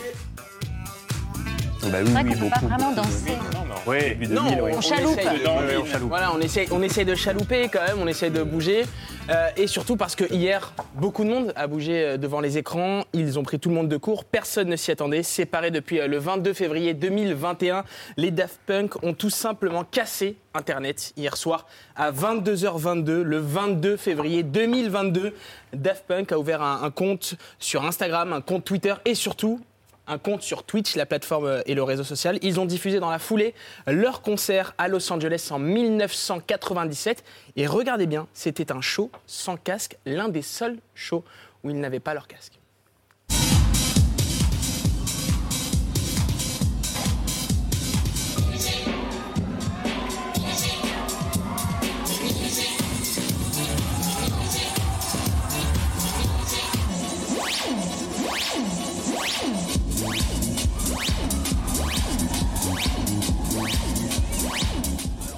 C'est 1.81 1.89
vrai 1.89 2.23
qu'on 2.23 2.29
ne 2.29 2.35
peut 2.35 2.49
pas 2.49 2.59
vraiment 2.67 2.91
danser. 2.91 3.37
Oui, 3.85 3.97
Non, 4.29 4.43
on 4.61 4.81
chaloupe. 4.81 5.19
essaye 5.19 5.39
de- 5.39 5.45
Ouais, 5.45 5.77
on 5.81 5.85
chaloupe. 5.85 6.09
Voilà, 6.09 6.31
on 6.33 6.39
essaye, 6.39 6.67
on 6.71 6.81
essaye 6.81 7.03
de 7.05 7.15
chalouper 7.15 7.67
quand 7.71 7.81
même, 7.85 7.97
on 8.01 8.07
essaye 8.07 8.31
de 8.31 8.41
bouger. 8.43 8.85
Euh, 9.29 9.49
et 9.57 9.67
surtout 9.67 9.95
parce 9.97 10.15
que 10.15 10.25
hier, 10.33 10.73
beaucoup 10.95 11.23
de 11.23 11.29
monde 11.29 11.53
a 11.55 11.67
bougé 11.67 12.03
euh, 12.03 12.17
devant 12.17 12.39
les 12.41 12.57
écrans. 12.57 13.03
Ils 13.13 13.39
ont 13.39 13.43
pris 13.43 13.59
tout 13.59 13.69
le 13.69 13.75
monde 13.75 13.87
de 13.89 13.97
court. 13.97 14.25
Personne 14.25 14.67
ne 14.69 14.75
s'y 14.75 14.91
attendait. 14.91 15.23
Séparés 15.23 15.71
depuis 15.71 15.99
euh, 15.99 16.07
le 16.07 16.17
22 16.17 16.53
février 16.53 16.93
2021, 16.93 17.83
les 18.17 18.31
Daft 18.31 18.59
Punk 18.65 19.01
ont 19.03 19.13
tout 19.13 19.29
simplement 19.29 19.83
cassé 19.83 20.37
Internet 20.53 21.13
hier 21.17 21.35
soir 21.37 21.65
à 21.95 22.11
22h22, 22.11 23.21
le 23.21 23.37
22 23.37 23.97
février 23.97 24.43
2022. 24.43 25.33
Daft 25.73 26.05
Punk 26.07 26.31
a 26.31 26.39
ouvert 26.39 26.61
un, 26.61 26.83
un 26.83 26.91
compte 26.91 27.35
sur 27.59 27.83
Instagram, 27.85 28.33
un 28.33 28.41
compte 28.41 28.63
Twitter 28.65 28.93
et 29.05 29.15
surtout 29.15 29.59
un 30.07 30.17
compte 30.17 30.41
sur 30.41 30.63
Twitch, 30.63 30.95
la 30.95 31.05
plateforme 31.05 31.45
euh, 31.45 31.61
et 31.65 31.75
le 31.75 31.83
réseau 31.83 32.03
social. 32.03 32.37
Ils 32.41 32.59
ont 32.59 32.65
diffusé 32.65 32.99
dans 32.99 33.09
la 33.09 33.19
foulée 33.19 33.53
leur 33.87 34.21
concert 34.21 34.73
à 34.77 34.87
Los 34.87 35.11
Angeles 35.11 35.49
en 35.51 35.59
1997. 35.59 37.23
Et 37.55 37.67
regardez 37.67 38.07
bien, 38.07 38.27
c'était 38.33 38.71
un 38.71 38.81
show 38.81 39.11
sans 39.27 39.57
casque, 39.57 39.97
l'un 40.05 40.29
des 40.29 40.41
seuls 40.41 40.77
shows 40.95 41.23
où 41.63 41.69
ils 41.69 41.79
n'avaient 41.79 41.99
pas 41.99 42.13
leur 42.13 42.27
casque. 42.27 42.59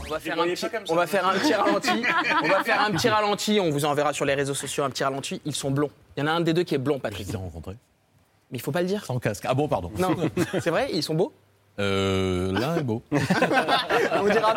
On 0.08 0.12
va 0.12 0.20
faire 0.20 0.39
un 0.39 0.45
petit, 0.45 0.66
on 0.89 0.95
va 0.95 1.08
faire 1.08 1.28
un 1.28 1.34
petit 1.34 1.53
ralenti. 1.53 2.03
On 2.43 2.47
va 2.47 2.64
faire 2.64 2.82
un 2.82 2.91
petit 2.91 3.10
ralenti. 3.10 3.60
On 3.60 3.70
vous 3.70 3.86
enverra 3.86 4.14
sur 4.14 4.26
les 4.26 4.34
réseaux 4.34 4.53
sociaux 4.53 4.84
un 4.84 4.89
petit 4.89 5.03
ralenti. 5.03 5.41
Ils 5.45 5.56
sont 5.56 5.72
blonds. 5.72 5.91
Il 6.16 6.22
y 6.22 6.24
en 6.24 6.28
a 6.28 6.32
un 6.32 6.41
des 6.41 6.53
deux 6.53 6.64
qui 6.64 6.76
est 6.76 6.80
blond, 6.80 6.99
Patrick. 6.99 7.26
Je 7.28 7.32
les 7.32 7.38
ai 7.38 7.39
rencontrés. 7.39 7.78
Mais 8.51 8.58
il 8.58 8.62
faut 8.62 8.72
pas 8.72 8.82
le 8.82 8.88
dire. 8.88 9.06
Sans 9.06 9.20
casque. 9.20 9.45
Ah 9.47 9.53
bon, 9.53 9.68
pardon. 9.68 9.91
Non, 9.97 10.16
c'est 10.53 10.70
vrai, 10.70 10.89
ils 10.93 11.03
sont 11.03 11.16
beaux. 11.16 11.34
Euh, 11.78 12.51
L'un 12.53 12.78
est 12.78 12.84
beau. 12.84 13.03
on 13.11 14.28
dira 14.28 14.55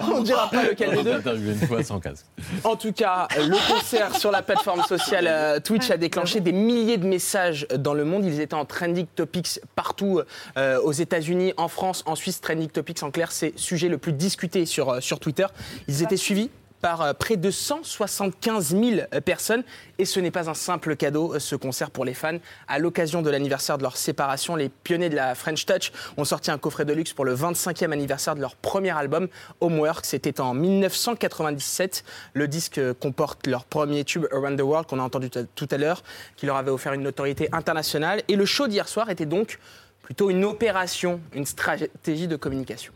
on 0.00 0.22
dira 0.22 0.48
pas 0.50 0.64
lequel 0.64 0.96
des 0.96 1.02
deux. 1.02 1.36
une 1.36 1.58
fois 1.66 1.82
sans 1.82 1.98
casque. 1.98 2.26
En 2.64 2.76
tout 2.76 2.92
cas, 2.92 3.26
le 3.36 3.72
concert 3.72 4.16
sur 4.16 4.30
la 4.30 4.42
plateforme 4.42 4.82
sociale 4.82 5.26
euh, 5.26 5.58
Twitch 5.60 5.90
a 5.90 5.96
déclenché 5.96 6.40
des 6.40 6.52
milliers 6.52 6.96
de 6.96 7.06
messages 7.06 7.66
dans 7.76 7.94
le 7.94 8.04
monde. 8.04 8.24
Ils 8.24 8.40
étaient 8.40 8.54
en 8.54 8.64
trending 8.64 9.06
topics 9.16 9.60
partout 9.74 10.20
euh, 10.56 10.80
aux 10.80 10.92
États-Unis, 10.92 11.54
en 11.56 11.68
France, 11.68 12.04
en 12.06 12.14
Suisse. 12.14 12.40
Trending 12.40 12.68
topics, 12.68 13.02
en 13.02 13.10
clair, 13.10 13.32
c'est 13.32 13.52
le 13.52 13.58
sujet 13.58 13.88
le 13.88 13.98
plus 13.98 14.12
discuté 14.12 14.64
sur, 14.64 14.90
euh, 14.90 15.00
sur 15.00 15.18
Twitter. 15.18 15.46
Ils 15.88 16.02
étaient 16.02 16.16
suivis 16.16 16.50
par 16.80 17.02
euh, 17.02 17.12
près 17.12 17.36
de 17.36 17.50
175 17.50 18.76
000 18.76 19.00
personnes. 19.24 19.62
Et 19.98 20.04
ce 20.04 20.20
n'est 20.20 20.30
pas 20.30 20.48
un 20.48 20.54
simple 20.54 20.96
cadeau, 20.96 21.34
euh, 21.34 21.38
ce 21.38 21.56
concert 21.56 21.90
pour 21.90 22.04
les 22.04 22.14
fans. 22.14 22.38
À 22.66 22.78
l'occasion 22.78 23.22
de 23.22 23.30
l'anniversaire 23.30 23.78
de 23.78 23.82
leur 23.82 23.96
séparation, 23.96 24.56
les 24.56 24.68
pionniers 24.68 25.08
de 25.08 25.16
la 25.16 25.34
French 25.34 25.66
Touch 25.66 25.92
ont 26.16 26.24
sorti 26.24 26.50
un 26.50 26.58
coffret 26.58 26.84
de 26.84 26.92
luxe 26.92 27.12
pour 27.12 27.24
le 27.24 27.34
25e 27.34 27.92
anniversaire 27.92 28.34
de 28.34 28.40
leur 28.40 28.56
premier 28.56 28.96
album, 28.96 29.28
Homework. 29.60 30.04
C'était 30.04 30.40
en 30.40 30.54
1997. 30.54 32.04
Le 32.34 32.48
disque 32.48 32.80
comporte 32.94 33.46
leur 33.46 33.64
premier 33.64 34.04
tube 34.04 34.26
Around 34.32 34.58
the 34.58 34.62
World 34.62 34.86
qu'on 34.86 34.98
a 34.98 35.02
entendu 35.02 35.30
tout 35.30 35.68
à 35.70 35.76
l'heure, 35.76 36.02
qui 36.36 36.46
leur 36.46 36.56
avait 36.56 36.70
offert 36.70 36.92
une 36.92 37.02
notoriété 37.02 37.48
internationale. 37.52 38.22
Et 38.28 38.36
le 38.36 38.44
show 38.44 38.68
d'hier 38.68 38.88
soir 38.88 39.10
était 39.10 39.26
donc 39.26 39.58
plutôt 40.02 40.30
une 40.30 40.44
opération, 40.44 41.20
une 41.34 41.44
stratégie 41.44 42.28
de 42.28 42.36
communication. 42.36 42.92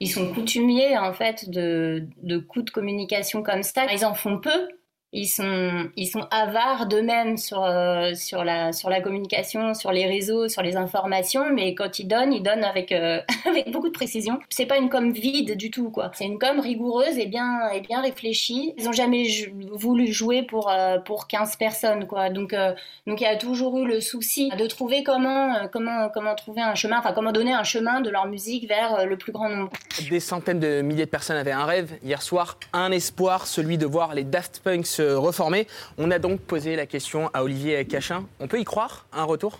Ils 0.00 0.10
sont 0.10 0.32
coutumiers 0.32 0.98
en 0.98 1.12
fait 1.12 1.48
de, 1.48 2.06
de 2.22 2.38
coups 2.38 2.66
de 2.66 2.70
communication 2.70 3.42
comme 3.42 3.62
ça. 3.62 3.86
Ils 3.92 4.04
en 4.04 4.14
font 4.14 4.38
peu. 4.38 4.68
Ils 5.12 5.26
sont, 5.26 6.26
avares 6.30 6.86
d'eux-mêmes 6.86 7.36
sur, 7.36 7.64
euh, 7.64 8.12
sur, 8.14 8.44
la, 8.44 8.72
communication, 9.02 9.72
sur 9.72 9.92
les 9.92 10.04
réseaux, 10.04 10.48
sur 10.48 10.62
les 10.62 10.76
informations, 10.76 11.44
mais 11.52 11.74
quand 11.74 11.98
ils 12.00 12.08
donnent, 12.08 12.32
ils 12.32 12.42
donnent 12.42 12.64
avec, 12.64 12.90
euh, 12.90 13.20
avec 13.48 13.70
beaucoup 13.70 13.88
de 13.88 13.94
précision. 13.94 14.40
C'est 14.50 14.66
pas 14.66 14.78
une 14.78 14.90
com 14.90 15.12
vide 15.12 15.56
du 15.56 15.70
tout, 15.70 15.90
quoi. 15.90 16.10
C'est 16.14 16.24
une 16.24 16.38
com 16.38 16.58
rigoureuse 16.58 17.18
et 17.18 17.26
bien, 17.26 17.60
réfléchie. 18.02 18.74
Ils 18.76 18.88
ont 18.88 18.92
jamais 18.92 19.26
voulu 19.72 20.12
jouer 20.12 20.42
pour, 20.42 20.70
euh, 20.70 20.98
pour 20.98 21.28
15 21.28 21.56
personnes, 21.56 22.06
quoi. 22.06 22.28
Donc, 22.28 22.52
euh, 22.52 22.74
donc 23.06 23.20
il 23.20 23.24
y 23.24 23.28
a 23.28 23.36
toujours 23.36 23.78
eu 23.78 23.86
le 23.86 24.00
souci 24.00 24.50
de 24.58 24.66
trouver 24.66 25.04
comment, 25.04 25.68
comment, 25.72 26.34
trouver 26.34 26.62
un 26.62 26.74
chemin, 26.74 26.98
enfin 26.98 27.12
comment 27.12 27.32
donner 27.32 27.52
un 27.52 27.64
chemin 27.64 28.00
de 28.00 28.10
leur 28.10 28.26
musique 28.26 28.68
vers 28.68 29.06
le 29.06 29.16
plus 29.16 29.32
grand 29.32 29.48
nombre. 29.48 29.70
Des 30.10 30.20
centaines 30.20 30.60
de 30.60 30.82
milliers 30.82 31.06
de 31.06 31.10
personnes 31.10 31.36
avaient 31.36 31.52
un 31.52 31.64
rêve. 31.64 31.94
Hier 32.02 32.20
soir, 32.20 32.58
un 32.72 32.90
espoir, 32.90 33.46
celui 33.46 33.78
de 33.78 33.86
voir 33.86 34.14
les 34.14 34.24
Daft 34.24 34.60
Punk 34.62 34.84
reformer. 35.02 35.66
On 35.98 36.10
a 36.10 36.18
donc 36.18 36.40
posé 36.40 36.76
la 36.76 36.86
question 36.86 37.30
à 37.34 37.42
Olivier 37.42 37.84
Cachin. 37.84 38.24
On 38.40 38.48
peut 38.48 38.60
y 38.60 38.64
croire 38.64 39.06
Un 39.12 39.24
retour? 39.24 39.58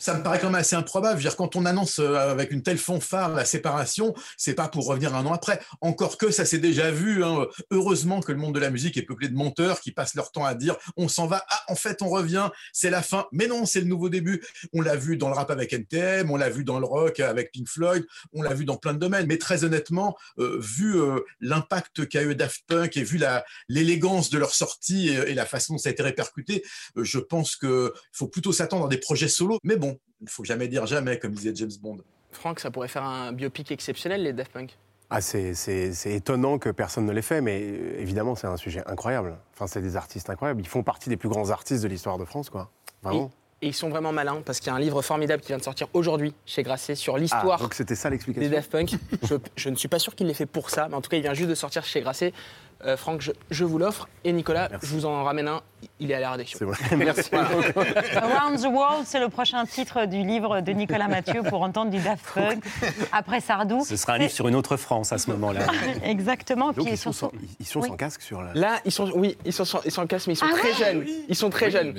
Ça 0.00 0.14
me 0.14 0.22
paraît 0.22 0.40
quand 0.40 0.46
même 0.46 0.60
assez 0.60 0.76
improbable. 0.76 1.20
Je 1.20 1.24
veux 1.24 1.28
dire, 1.28 1.36
quand 1.36 1.56
on 1.56 1.66
annonce 1.66 1.98
euh, 1.98 2.14
avec 2.14 2.52
une 2.52 2.62
telle 2.62 2.78
fanfare 2.78 3.34
la 3.34 3.44
séparation, 3.44 4.14
c'est 4.38 4.54
pas 4.54 4.66
pour 4.66 4.86
revenir 4.86 5.14
un 5.14 5.26
an 5.26 5.34
après. 5.34 5.60
Encore 5.82 6.16
que 6.16 6.30
ça 6.30 6.46
s'est 6.46 6.58
déjà 6.58 6.90
vu. 6.90 7.22
hein. 7.22 7.46
Heureusement 7.70 8.20
que 8.22 8.32
le 8.32 8.38
monde 8.38 8.54
de 8.54 8.60
la 8.60 8.70
musique 8.70 8.96
est 8.96 9.02
peuplé 9.02 9.28
de 9.28 9.34
monteurs 9.34 9.80
qui 9.80 9.92
passent 9.92 10.14
leur 10.14 10.32
temps 10.32 10.46
à 10.46 10.54
dire 10.54 10.76
on 10.96 11.06
s'en 11.06 11.26
va, 11.26 11.44
ah 11.50 11.64
en 11.68 11.74
fait 11.74 12.00
on 12.00 12.08
revient, 12.08 12.48
c'est 12.72 12.88
la 12.88 13.02
fin. 13.02 13.26
Mais 13.30 13.46
non, 13.46 13.66
c'est 13.66 13.80
le 13.80 13.86
nouveau 13.88 14.08
début. 14.08 14.42
On 14.72 14.80
l'a 14.80 14.96
vu 14.96 15.18
dans 15.18 15.28
le 15.28 15.34
rap 15.34 15.50
avec 15.50 15.74
NTM, 15.74 16.30
on 16.30 16.36
l'a 16.36 16.48
vu 16.48 16.64
dans 16.64 16.78
le 16.78 16.86
rock 16.86 17.20
avec 17.20 17.52
Pink 17.52 17.68
Floyd, 17.68 18.06
on 18.32 18.40
l'a 18.40 18.54
vu 18.54 18.64
dans 18.64 18.78
plein 18.78 18.94
de 18.94 18.98
domaines. 18.98 19.26
Mais 19.26 19.36
très 19.36 19.64
honnêtement, 19.64 20.16
euh, 20.38 20.58
vu 20.60 20.98
euh, 20.98 21.20
l'impact 21.40 22.08
qu'a 22.08 22.22
eu 22.22 22.34
Daft 22.34 22.62
Punk 22.66 22.96
et 22.96 23.02
vu 23.02 23.20
l'élégance 23.68 24.30
de 24.30 24.38
leur 24.38 24.54
sortie 24.54 25.08
et, 25.10 25.34
la 25.34 25.44
façon 25.44 25.74
dont 25.74 25.78
ça 25.78 25.90
a 25.90 25.92
été 25.92 26.02
répercuté, 26.02 26.64
je 26.96 27.18
pense 27.18 27.54
qu'il 27.56 27.90
faut 28.12 28.28
plutôt 28.28 28.52
s'attendre 28.52 28.86
à 28.86 28.88
des 28.88 28.96
projets 28.96 29.28
solo. 29.28 29.58
Mais 29.62 29.76
bon, 29.76 29.89
il 30.20 30.24
ne 30.24 30.28
faut 30.30 30.44
jamais 30.44 30.68
dire 30.68 30.86
jamais, 30.86 31.18
comme 31.18 31.32
disait 31.32 31.52
James 31.54 31.70
Bond. 31.80 31.98
Franck, 32.32 32.60
ça 32.60 32.70
pourrait 32.70 32.88
faire 32.88 33.04
un 33.04 33.32
biopic 33.32 33.70
exceptionnel, 33.72 34.22
les 34.22 34.32
Daft 34.32 34.52
Punk. 34.52 34.76
Ah, 35.12 35.20
c'est- 35.20 35.54
c'est 35.54 35.92
c'est 35.92 36.12
étonnant 36.14 36.58
que 36.58 36.68
personne 36.70 37.04
ne 37.04 37.12
l'ait 37.12 37.22
fait, 37.22 37.40
mais 37.40 37.60
euh, 37.62 37.98
évidemment, 38.00 38.36
c'est 38.36 38.46
un 38.46 38.56
sujet 38.56 38.82
incroyable. 38.86 39.36
Enfin, 39.54 39.66
c'est 39.66 39.82
des 39.82 39.96
artistes 39.96 40.30
incroyables. 40.30 40.60
Ils 40.60 40.68
font 40.68 40.84
partie 40.84 41.08
des 41.08 41.16
plus 41.16 41.28
grands 41.28 41.50
artistes 41.50 41.82
de 41.82 41.88
l'histoire 41.88 42.16
de 42.18 42.24
France, 42.24 42.48
quoi. 42.50 42.70
Vraiment. 43.02 43.30
Et 43.62 43.66
ils 43.68 43.74
sont 43.74 43.88
vraiment 43.90 44.12
malins 44.12 44.40
parce 44.46 44.58
qu'il 44.60 44.68
y 44.68 44.70
a 44.70 44.74
un 44.74 44.80
livre 44.80 45.02
formidable 45.02 45.42
qui 45.42 45.48
vient 45.48 45.58
de 45.58 45.62
sortir 45.62 45.88
aujourd'hui 45.92 46.32
chez 46.46 46.62
Grasset 46.62 46.94
sur 46.94 47.18
l'histoire 47.18 47.58
Ah, 47.58 47.62
donc 47.62 47.74
c'était 47.74 47.94
ça 47.96 48.08
l'explication. 48.08 48.48
des 48.48 48.54
Daft 48.54 48.70
Punk. 48.70 48.94
je, 49.22 49.34
je 49.56 49.68
ne 49.68 49.74
suis 49.74 49.88
pas 49.88 49.98
sûr 49.98 50.14
qu'il 50.14 50.28
l'ait 50.28 50.32
fait 50.34 50.46
pour 50.46 50.70
ça, 50.70 50.86
mais 50.88 50.94
en 50.94 51.00
tout 51.02 51.10
cas, 51.10 51.16
il 51.18 51.22
vient 51.22 51.34
juste 51.34 51.50
de 51.50 51.54
sortir 51.54 51.84
chez 51.84 52.00
Grasset. 52.00 52.32
Euh, 52.86 52.96
Franck, 52.96 53.20
je, 53.20 53.32
je 53.50 53.64
vous 53.64 53.78
l'offre. 53.78 54.08
Et 54.24 54.32
Nicolas, 54.32 54.68
je 54.82 54.86
vous 54.88 55.04
en 55.06 55.22
ramène 55.24 55.48
un. 55.48 55.60
Il 55.98 56.10
est 56.10 56.14
à 56.14 56.20
la 56.20 56.30
rédaction. 56.32 56.58
C'est 56.58 56.64
vrai. 56.64 56.76
Merci. 56.96 57.30
Around 57.34 58.58
the 58.60 58.66
World, 58.66 59.04
c'est 59.06 59.20
le 59.20 59.28
prochain 59.28 59.64
titre 59.66 60.06
du 60.06 60.22
livre 60.22 60.60
de 60.60 60.72
Nicolas 60.72 61.08
Mathieu 61.08 61.42
pour 61.42 61.62
entendre 61.62 61.90
du 61.90 61.98
Daft 61.98 62.24
Punk 62.34 62.64
après 63.12 63.40
Sardou. 63.40 63.84
Ce 63.84 63.96
sera 63.96 64.14
un 64.14 64.18
livre 64.18 64.30
sur 64.32 64.48
une 64.48 64.54
autre 64.54 64.76
France 64.76 65.12
à 65.12 65.18
ce 65.18 65.30
moment-là. 65.30 65.60
Exactement. 66.04 66.72
Donc, 66.72 66.84
qui 66.84 66.90
est 66.90 66.94
ils 66.94 66.98
sont, 66.98 67.12
sur- 67.12 67.30
sans, 67.30 67.38
ils 67.58 67.66
sont 67.66 67.80
Oui. 67.80 67.88
sans 67.88 67.96
casque 67.96 68.22
sur 68.22 68.42
la. 68.42 68.52
Là, 68.54 68.80
ils 68.84 68.92
sont, 68.92 69.10
oui, 69.14 69.36
ils 69.44 69.52
sont, 69.52 69.64
sans- 69.64 69.80
ils 69.84 69.90
sont 69.90 70.06
casse, 70.06 70.26
mais 70.26 70.34
ils 70.34 70.36
sont 70.36 70.46
Ah 70.50 70.56
très 70.58 70.72
jeunes. 70.74 71.04
Ils 71.28 71.36
sont 71.36 71.50
très 71.50 71.70
jeunes. 71.70 71.94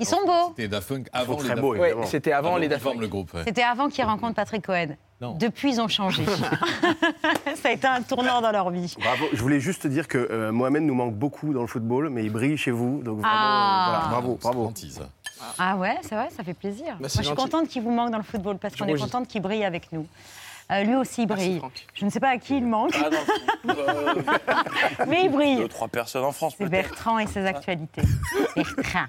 Ils 0.00 0.06
sont 0.06 0.24
beaux. 0.26 0.48
C'était 0.56 0.68
Daft 0.68 0.88
Punk 0.88 1.06
avant 1.12 1.32
les 1.34 1.38
très 1.40 1.48
Daft 1.50 1.60
beaux, 1.60 1.74
Punk. 1.74 2.06
C'était 2.06 2.32
avant, 2.32 2.56
les 2.56 2.62
qu'ils 2.62 2.70
Daft 2.70 2.82
forment 2.82 2.94
Punk. 2.96 3.02
le 3.02 3.08
groupe. 3.08 3.34
ouais. 3.34 3.42
C'était 3.46 3.62
avant 3.62 3.88
qu'ils 3.88 4.04
rencontrent 4.04 4.34
Patrick 4.34 4.64
Cohen. 4.66 4.96
Non. 5.20 5.34
Depuis, 5.34 5.72
ils 5.74 5.80
ont 5.80 5.88
changé. 5.88 6.24
ça 7.56 7.68
a 7.68 7.72
été 7.72 7.86
un 7.86 8.00
tournant 8.02 8.40
dans 8.40 8.52
leur 8.52 8.70
vie. 8.70 8.94
Bravo. 8.98 9.26
Je 9.32 9.40
voulais 9.42 9.60
juste 9.60 9.82
te 9.82 9.88
dire 9.88 10.08
que 10.08 10.16
euh, 10.18 10.50
Mohamed 10.50 10.82
nous 10.84 10.94
manque 10.94 11.14
beaucoup 11.14 11.52
dans 11.52 11.60
le 11.60 11.66
football, 11.66 12.08
mais 12.08 12.24
il 12.24 12.30
brille 12.32 12.56
chez 12.56 12.70
vous. 12.70 13.02
Donc 13.02 13.18
vraiment, 13.18 13.28
Ah. 13.30 13.86
euh, 13.86 13.90
voilà, 13.92 14.08
bravo, 14.08 14.38
bravo. 14.42 14.64
Gentil, 14.64 14.90
ça. 14.90 15.08
Ah 15.58 15.76
ouais, 15.76 15.96
c'est 16.02 16.14
vrai, 16.14 16.28
ça 16.34 16.42
fait 16.42 16.54
plaisir. 16.54 16.86
Bah, 16.92 16.96
Moi, 17.00 17.08
je 17.14 17.22
suis 17.22 17.34
contente 17.34 17.68
qu'il 17.68 17.82
vous 17.82 17.90
manque 17.90 18.10
dans 18.10 18.18
le 18.18 18.24
football 18.24 18.56
parce 18.58 18.74
qu'on 18.76 18.86
est 18.86 18.98
contente 18.98 19.28
qu'il 19.28 19.42
brille 19.42 19.64
avec 19.64 19.92
nous. 19.92 20.06
Euh, 20.70 20.84
lui 20.84 20.94
aussi, 20.94 21.22
il 21.22 21.26
brille. 21.26 21.60
Je 21.94 22.04
ne 22.04 22.10
sais 22.10 22.20
pas 22.20 22.28
à 22.28 22.38
qui 22.38 22.56
il 22.56 22.64
manque, 22.66 22.94
Ah 23.68 23.74
mais 25.08 25.24
il 25.24 25.30
brille. 25.30 25.56
Deux, 25.56 25.68
trois 25.68 25.88
personnes 25.88 26.24
en 26.24 26.32
France, 26.32 26.54
C'est. 26.56 26.68
Bertrand 26.68 27.18
et 27.18 27.26
ses 27.26 27.44
actualités. 27.44 28.02
Bertrand. 28.56 29.06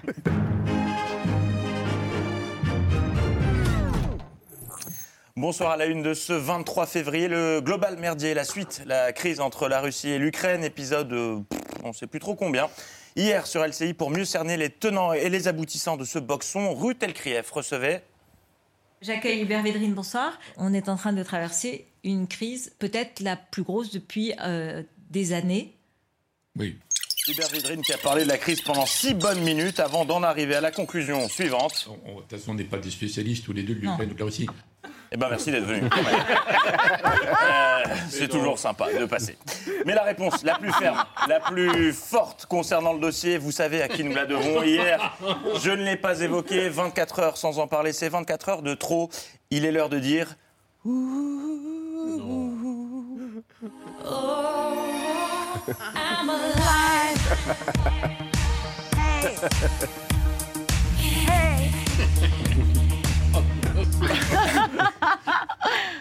Bonsoir 5.42 5.72
à 5.72 5.76
la 5.76 5.86
une 5.86 6.04
de 6.04 6.14
ce 6.14 6.32
23 6.32 6.86
février, 6.86 7.26
le 7.26 7.60
global 7.60 7.96
merdier, 7.98 8.32
la 8.32 8.44
suite, 8.44 8.80
la 8.86 9.12
crise 9.12 9.40
entre 9.40 9.66
la 9.68 9.80
Russie 9.80 10.08
et 10.08 10.18
l'Ukraine, 10.20 10.62
épisode 10.62 11.12
euh, 11.12 11.40
on 11.82 11.88
ne 11.88 11.92
sait 11.92 12.06
plus 12.06 12.20
trop 12.20 12.36
combien. 12.36 12.70
Hier 13.16 13.44
sur 13.48 13.66
LCI, 13.66 13.92
pour 13.92 14.10
mieux 14.10 14.24
cerner 14.24 14.56
les 14.56 14.70
tenants 14.70 15.12
et 15.12 15.28
les 15.30 15.48
aboutissants 15.48 15.96
de 15.96 16.04
ce 16.04 16.20
boxon, 16.20 16.72
Ruth 16.76 17.02
Elkrief 17.02 17.50
recevait 17.50 18.04
J'accueille 19.00 19.40
Hubert 19.42 19.64
Védrine, 19.64 19.94
bonsoir. 19.94 20.38
On 20.58 20.72
est 20.74 20.88
en 20.88 20.94
train 20.94 21.12
de 21.12 21.24
traverser 21.24 21.88
une 22.04 22.28
crise 22.28 22.72
peut-être 22.78 23.18
la 23.18 23.34
plus 23.34 23.64
grosse 23.64 23.90
depuis 23.90 24.32
euh, 24.42 24.84
des 25.10 25.32
années. 25.32 25.74
Oui. 26.56 26.78
Hubert 27.26 27.48
Védrine 27.48 27.82
qui 27.82 27.92
a 27.92 27.98
parlé 27.98 28.22
de 28.22 28.28
la 28.28 28.38
crise 28.38 28.60
pendant 28.60 28.86
six 28.86 29.14
bonnes 29.14 29.42
minutes 29.42 29.80
avant 29.80 30.04
d'en 30.04 30.22
arriver 30.22 30.54
à 30.54 30.60
la 30.60 30.70
conclusion 30.70 31.28
suivante. 31.28 31.88
On- 32.06 32.14
De 32.14 32.20
toute 32.20 32.30
façon, 32.30 32.52
on 32.52 32.54
n'est 32.54 32.62
pas 32.62 32.78
des 32.78 32.92
spécialistes 32.92 33.44
tous 33.44 33.52
les 33.52 33.64
deux 33.64 33.74
de 33.74 33.80
l'Ukraine 33.80 34.12
ou 34.12 34.14
de 34.14 34.18
la 34.20 34.24
Russie. 34.24 34.46
Eh 35.12 35.18
ben 35.18 35.28
merci 35.28 35.50
d'être 35.50 35.64
venu. 35.64 35.88
Euh, 37.44 37.82
c'est 38.08 38.28
toujours 38.28 38.58
sympa 38.58 38.86
de 38.92 39.04
passer. 39.04 39.36
Mais 39.84 39.94
la 39.94 40.04
réponse 40.04 40.44
la 40.44 40.54
plus 40.54 40.72
ferme, 40.72 41.04
la 41.28 41.40
plus 41.40 41.92
forte 41.92 42.46
concernant 42.46 42.92
le 42.92 43.00
dossier, 43.00 43.36
vous 43.36 43.50
savez 43.50 43.82
à 43.82 43.88
qui 43.88 44.04
nous 44.04 44.14
la 44.14 44.26
devons. 44.26 44.62
Hier, 44.62 45.18
je 45.60 45.70
ne 45.70 45.82
l'ai 45.82 45.96
pas 45.96 46.20
évoqué. 46.20 46.68
24 46.68 47.18
heures 47.18 47.36
sans 47.36 47.58
en 47.58 47.66
parler, 47.66 47.92
c'est 47.92 48.08
24 48.08 48.48
heures 48.48 48.62
de 48.62 48.74
trop. 48.74 49.10
Il 49.50 49.64
est 49.64 49.72
l'heure 49.72 49.88
de 49.88 49.98
dire. 49.98 50.36
I'm 50.84 50.90
alive. 59.50 60.11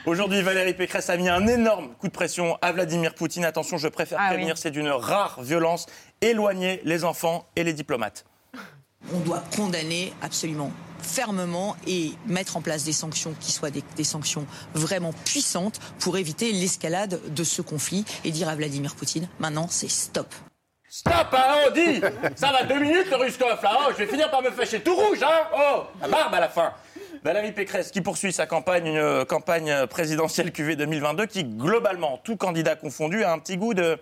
Aujourd'hui, 0.05 0.41
Valérie 0.41 0.73
Pécresse 0.73 1.09
a 1.11 1.17
mis 1.17 1.29
un 1.29 1.45
énorme 1.45 1.89
coup 1.99 2.07
de 2.07 2.11
pression 2.11 2.57
à 2.61 2.71
Vladimir 2.71 3.13
Poutine. 3.13 3.45
Attention, 3.45 3.77
je 3.77 3.87
préfère 3.87 4.17
Ah 4.19 4.29
prévenir, 4.29 4.55
oui. 4.55 4.59
c'est 4.61 4.71
d'une 4.71 4.89
rare 4.89 5.41
violence. 5.43 5.85
Éloigner 6.21 6.81
les 6.83 7.03
enfants 7.03 7.45
et 7.55 7.63
les 7.63 7.73
diplomates. 7.73 8.25
On 9.13 9.19
doit 9.19 9.43
condamner 9.55 10.11
absolument 10.21 10.71
fermement 11.01 11.75
et 11.87 12.11
mettre 12.27 12.57
en 12.57 12.61
place 12.61 12.83
des 12.83 12.93
sanctions 12.93 13.35
qui 13.39 13.51
soient 13.51 13.71
des, 13.71 13.83
des 13.95 14.03
sanctions 14.03 14.45
vraiment 14.73 15.13
puissantes 15.25 15.79
pour 15.99 16.17
éviter 16.17 16.51
l'escalade 16.51 17.19
de 17.33 17.43
ce 17.43 17.61
conflit 17.61 18.05
et 18.23 18.31
dire 18.31 18.49
à 18.49 18.55
Vladimir 18.55 18.95
Poutine, 18.95 19.27
maintenant 19.39 19.67
c'est 19.69 19.89
stop. 19.89 20.27
Stop, 20.87 21.13
hein, 21.33 21.55
oh, 21.67 21.71
dis 21.71 22.01
Ça 22.35 22.51
va 22.51 22.63
deux 22.63 22.79
minutes, 22.79 23.07
le 23.09 23.15
Ruskov, 23.15 23.59
là, 23.63 23.77
oh, 23.87 23.91
je 23.93 24.03
vais 24.03 24.07
finir 24.07 24.29
par 24.29 24.43
me 24.43 24.51
fâcher 24.51 24.81
tout 24.81 24.95
rouge, 24.95 25.23
hein 25.23 25.47
Oh, 25.55 25.83
la 26.01 26.07
barbe 26.07 26.33
à 26.35 26.39
la 26.41 26.49
fin 26.49 26.73
Valérie 27.23 27.51
Pécresse 27.51 27.91
qui 27.91 28.01
poursuit 28.01 28.33
sa 28.33 28.47
campagne, 28.47 28.87
une 28.87 28.97
euh, 28.97 29.25
campagne 29.25 29.85
présidentielle 29.87 30.51
QV 30.51 30.75
2022 30.75 31.27
qui, 31.27 31.43
globalement, 31.43 32.19
tout 32.23 32.35
candidat 32.35 32.75
confondu, 32.75 33.23
a 33.23 33.31
un 33.31 33.37
petit 33.37 33.57
goût 33.57 33.75
de... 33.75 33.99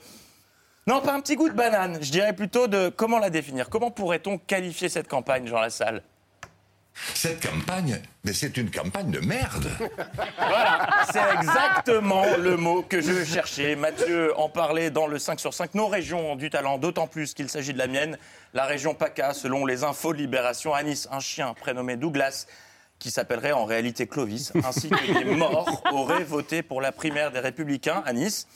Non, 0.88 1.02
pas 1.02 1.14
un 1.14 1.20
petit 1.20 1.36
goût 1.36 1.50
de 1.50 1.54
banane, 1.54 1.98
je 2.02 2.12
dirais 2.12 2.34
plutôt 2.34 2.68
de... 2.68 2.88
Comment 2.90 3.20
la 3.20 3.30
définir? 3.30 3.70
Comment 3.70 3.92
pourrait-on 3.92 4.38
qualifier 4.38 4.88
cette 4.88 5.10
campagne, 5.10 5.48
Jean 5.48 5.60
Lassalle? 5.60 6.02
Cette 7.14 7.46
campagne, 7.46 8.02
mais 8.24 8.34
c'est 8.34 8.56
une 8.58 8.72
campagne 8.72 9.12
de 9.12 9.20
merde. 9.20 9.70
Voilà, 10.38 10.90
c'est 11.12 11.36
exactement 11.40 12.24
le 12.38 12.58
mot 12.58 12.82
que 12.82 13.02
je 13.02 13.24
cherchais. 13.24 13.76
Mathieu 13.76 14.38
en 14.38 14.50
parlait 14.50 14.90
dans 14.90 15.08
le 15.08 15.20
5 15.20 15.40
sur 15.40 15.54
5. 15.54 15.76
Nos 15.76 15.88
régions 15.88 16.32
ont 16.32 16.36
du 16.36 16.50
talent, 16.50 16.78
d'autant 16.78 17.08
plus 17.08 17.34
qu'il 17.34 17.50
s'agit 17.50 17.74
de 17.74 17.78
la 17.78 17.88
mienne, 17.88 18.18
la 18.54 18.66
région 18.66 18.96
PACA, 18.96 19.34
selon 19.34 19.66
les 19.66 19.84
infos 19.84 20.14
de 20.14 20.18
Libération. 20.18 20.74
À 20.74 20.84
Nice, 20.84 21.08
un 21.12 21.20
chien 21.20 21.54
prénommé 21.54 21.98
Douglas, 21.98 22.48
qui 23.00 23.12
s'appellerait 23.12 23.54
en 23.54 23.66
réalité 23.66 24.08
Clovis, 24.08 24.52
ainsi 24.64 24.90
que 24.90 25.24
des 25.24 25.36
morts, 25.36 25.82
auraient 25.92 26.24
voté 26.24 26.62
pour 26.62 26.82
la 26.82 26.92
primaire 26.92 27.32
des 27.32 27.40
Républicains 27.40 28.04
à 28.06 28.14
Nice. 28.14 28.48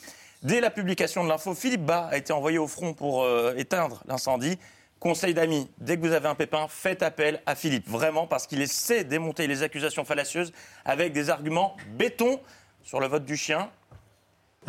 Dès 0.43 0.59
la 0.59 0.69
publication 0.69 1.23
de 1.23 1.29
l'info, 1.29 1.55
Philippe 1.55 1.85
Bas 1.85 2.09
a 2.11 2.17
été 2.17 2.33
envoyé 2.33 2.57
au 2.57 2.67
front 2.67 2.93
pour 2.93 3.23
euh, 3.23 3.55
éteindre 3.55 4.03
l'incendie. 4.07 4.59
Conseil 4.99 5.33
d'amis, 5.33 5.69
dès 5.79 5.97
que 5.97 6.01
vous 6.01 6.13
avez 6.13 6.27
un 6.27 6.35
pépin, 6.35 6.67
faites 6.69 7.03
appel 7.03 7.41
à 7.45 7.55
Philippe, 7.55 7.89
vraiment, 7.89 8.27
parce 8.27 8.45
qu'il 8.45 8.65
sait 8.67 9.03
démonter 9.03 9.47
les 9.47 9.63
accusations 9.63 10.05
fallacieuses 10.05 10.51
avec 10.85 11.13
des 11.13 11.29
arguments 11.29 11.75
béton 11.97 12.39
sur 12.83 12.99
le 12.99 13.07
vote 13.07 13.25
du 13.25 13.37
chien. 13.37 13.69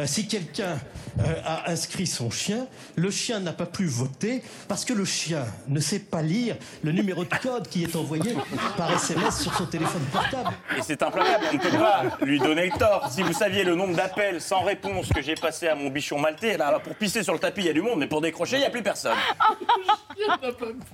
Euh, 0.00 0.06
Si 0.06 0.26
quelqu'un 0.26 0.78
euh, 1.20 1.22
a 1.44 1.70
inscrit 1.70 2.06
son 2.06 2.30
chien, 2.30 2.66
le 2.96 3.10
chien 3.10 3.38
n'a 3.40 3.52
pas 3.52 3.66
pu 3.66 3.86
voter 3.86 4.42
parce 4.68 4.84
que 4.84 4.92
le 4.92 5.04
chien 5.04 5.44
ne 5.68 5.78
sait 5.78 6.00
pas 6.00 6.22
lire 6.22 6.56
le 6.82 6.90
numéro 6.92 7.24
de 7.24 7.34
code 7.40 7.68
qui 7.68 7.84
est 7.84 7.94
envoyé 7.94 8.34
par 8.76 8.92
SMS 8.92 9.40
sur 9.42 9.54
son 9.54 9.66
téléphone 9.66 10.02
portable. 10.12 10.50
Et 10.76 10.82
c'est 10.82 11.00
implacable, 11.02 11.44
on 11.50 11.54
ne 11.54 11.60
peut 11.60 11.78
pas 11.78 12.02
lui 12.22 12.40
donner 12.40 12.70
tort. 12.76 13.08
Si 13.12 13.22
vous 13.22 13.32
saviez 13.32 13.62
le 13.62 13.76
nombre 13.76 13.94
d'appels 13.94 14.40
sans 14.40 14.62
réponse 14.62 15.08
que 15.10 15.22
j'ai 15.22 15.36
passé 15.36 15.68
à 15.68 15.74
mon 15.76 15.90
bichon 15.90 16.18
maltais, 16.18 16.56
là, 16.56 16.80
pour 16.80 16.96
pisser 16.96 17.22
sur 17.22 17.32
le 17.32 17.38
tapis, 17.38 17.62
il 17.62 17.66
y 17.66 17.70
a 17.70 17.72
du 17.72 17.82
monde, 17.82 18.00
mais 18.00 18.08
pour 18.08 18.20
décrocher, 18.20 18.56
il 18.56 18.60
n'y 18.60 18.66
a 18.66 18.70
plus 18.70 18.82
personne. 18.82 19.16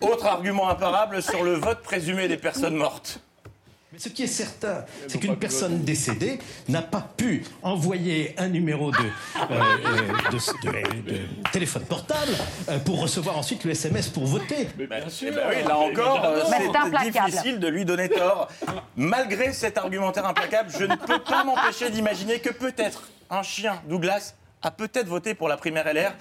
Autre 0.02 0.26
argument 0.26 0.68
imparable 0.68 1.22
sur 1.22 1.42
le 1.42 1.54
vote 1.54 1.80
présumé 1.82 2.28
des 2.28 2.36
personnes 2.36 2.76
mortes. 2.76 3.20
Mais 3.92 3.98
ce 3.98 4.08
qui 4.08 4.22
est 4.22 4.28
certain, 4.28 4.84
c'est 5.08 5.18
qu'une 5.18 5.36
personne 5.36 5.82
décédée 5.82 6.38
n'a 6.68 6.80
pas 6.82 7.08
pu 7.16 7.44
envoyer 7.62 8.34
un 8.38 8.46
numéro 8.48 8.92
de, 8.92 8.96
euh, 8.98 9.02
euh, 9.50 10.30
de- 10.30 11.02
de- 11.02 11.10
de 11.10 11.18
téléphone 11.52 11.84
portable 11.84 12.30
euh, 12.68 12.78
pour 12.78 13.00
recevoir 13.00 13.36
ensuite 13.36 13.64
le 13.64 13.72
SMS 13.72 14.08
pour 14.08 14.26
voter. 14.26 14.68
Bien 14.76 15.08
sûr. 15.08 15.32
oui, 15.32 15.62
là 15.66 15.76
encore, 15.76 16.24
euh, 16.24 16.42
Mais 16.50 16.58
c'est 17.02 17.10
difficile 17.10 17.58
de 17.58 17.66
lui 17.66 17.84
donner 17.84 18.08
tort. 18.08 18.48
Malgré 18.96 19.52
cet 19.52 19.76
argumentaire 19.76 20.24
implacable, 20.24 20.70
je 20.78 20.84
ne 20.84 20.94
peux 20.94 21.18
pas 21.18 21.42
m'empêcher 21.42 21.90
d'imaginer 21.90 22.38
que 22.38 22.50
peut-être 22.50 23.08
un 23.28 23.42
chien, 23.42 23.82
Douglas, 23.88 24.34
a 24.62 24.70
peut-être 24.70 25.08
voté 25.08 25.34
pour 25.34 25.48
la 25.48 25.56
primaire 25.56 25.86
LR. 25.92 26.12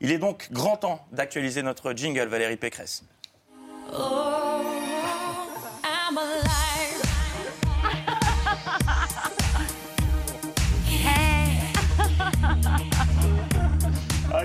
Il 0.00 0.10
est 0.10 0.18
donc 0.18 0.48
grand 0.52 0.76
temps 0.76 1.06
d'actualiser 1.12 1.62
notre 1.62 1.94
jingle, 1.94 2.26
Valérie 2.26 2.56
Pécresse. 2.56 3.02
Oh, 3.96 4.60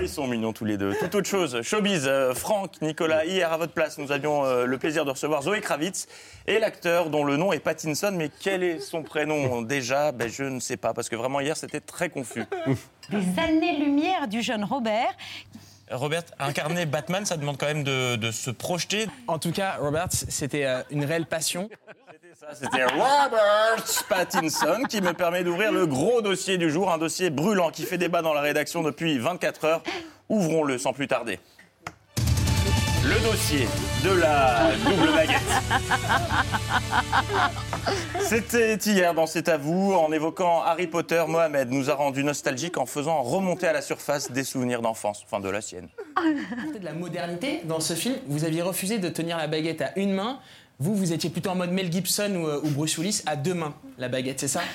Ah, 0.00 0.02
ils 0.02 0.08
sont 0.08 0.26
mignons 0.26 0.54
tous 0.54 0.64
les 0.64 0.78
deux. 0.78 0.94
Tout 0.94 1.14
autre 1.14 1.28
chose. 1.28 1.60
Showbiz, 1.60 2.06
euh, 2.06 2.32
Franck, 2.32 2.80
Nicolas, 2.80 3.26
hier 3.26 3.52
à 3.52 3.58
votre 3.58 3.74
place, 3.74 3.98
nous 3.98 4.12
avions 4.12 4.46
euh, 4.46 4.64
le 4.64 4.78
plaisir 4.78 5.04
de 5.04 5.10
recevoir 5.10 5.42
Zoé 5.42 5.60
Kravitz 5.60 6.08
et 6.46 6.58
l'acteur 6.58 7.10
dont 7.10 7.22
le 7.22 7.36
nom 7.36 7.52
est 7.52 7.58
Pattinson. 7.58 8.10
Mais 8.16 8.30
quel 8.40 8.62
est 8.62 8.78
son 8.78 9.02
prénom 9.02 9.60
déjà? 9.60 10.10
Ben, 10.12 10.26
Je 10.26 10.44
ne 10.44 10.58
sais 10.58 10.78
pas, 10.78 10.94
parce 10.94 11.10
que 11.10 11.16
vraiment 11.16 11.40
hier 11.40 11.54
c'était 11.54 11.80
très 11.80 12.08
confus. 12.08 12.44
Des 13.10 13.42
années-lumière 13.42 14.26
du 14.26 14.40
jeune 14.40 14.64
Robert. 14.64 15.14
Robert, 15.90 16.22
incarner 16.38 16.86
Batman, 16.86 17.26
ça 17.26 17.36
demande 17.36 17.58
quand 17.58 17.66
même 17.66 17.84
de, 17.84 18.16
de 18.16 18.30
se 18.30 18.50
projeter. 18.50 19.06
En 19.26 19.38
tout 19.38 19.52
cas, 19.52 19.76
Robert, 19.80 20.08
c'était 20.10 20.64
euh, 20.64 20.82
une 20.90 21.04
réelle 21.04 21.26
passion. 21.26 21.68
C'était 22.54 22.84
Robert 22.84 23.84
Pattinson 24.08 24.82
qui 24.88 25.00
me 25.00 25.12
permet 25.12 25.44
d'ouvrir 25.44 25.72
le 25.72 25.86
gros 25.86 26.22
dossier 26.22 26.58
du 26.58 26.70
jour, 26.70 26.90
un 26.90 26.98
dossier 26.98 27.30
brûlant 27.30 27.70
qui 27.70 27.84
fait 27.84 27.98
débat 27.98 28.22
dans 28.22 28.32
la 28.34 28.40
rédaction 28.40 28.82
depuis 28.82 29.18
24 29.18 29.64
heures. 29.64 29.82
Ouvrons-le 30.28 30.78
sans 30.78 30.92
plus 30.92 31.06
tarder. 31.06 31.38
Le 33.02 33.18
dossier 33.24 33.66
de 34.04 34.10
la 34.20 34.72
double 34.84 35.12
baguette. 35.12 35.40
C'était 38.20 38.74
hier 38.76 39.14
dans 39.14 39.26
C'est 39.26 39.48
à 39.48 39.56
vous, 39.56 39.94
en 39.94 40.12
évoquant 40.12 40.62
Harry 40.62 40.86
Potter, 40.86 41.24
Mohamed 41.26 41.70
nous 41.70 41.90
a 41.90 41.94
rendu 41.94 42.22
nostalgique 42.22 42.76
en 42.76 42.86
faisant 42.86 43.22
remonter 43.22 43.66
à 43.66 43.72
la 43.72 43.80
surface 43.82 44.30
des 44.30 44.44
souvenirs 44.44 44.82
d'enfance, 44.82 45.22
enfin 45.24 45.40
de 45.40 45.48
la 45.48 45.62
sienne. 45.62 45.88
de 46.78 46.84
la 46.84 46.92
modernité 46.92 47.62
dans 47.64 47.80
ce 47.80 47.94
film. 47.94 48.16
Vous 48.26 48.44
aviez 48.44 48.62
refusé 48.62 48.98
de 48.98 49.08
tenir 49.08 49.38
la 49.38 49.46
baguette 49.46 49.80
à 49.80 49.98
une 49.98 50.12
main. 50.12 50.38
Vous, 50.80 50.94
vous 50.94 51.12
étiez 51.12 51.30
plutôt 51.30 51.50
en 51.50 51.54
mode 51.54 51.70
Mel 51.70 51.92
Gibson 51.92 52.34
ou, 52.36 52.46
euh, 52.46 52.60
ou 52.64 52.70
Bruce 52.70 52.98
Willis 52.98 53.22
à 53.26 53.36
deux 53.36 53.54
mains, 53.54 53.74
la 53.98 54.08
baguette, 54.08 54.40
c'est 54.40 54.48
ça 54.48 54.62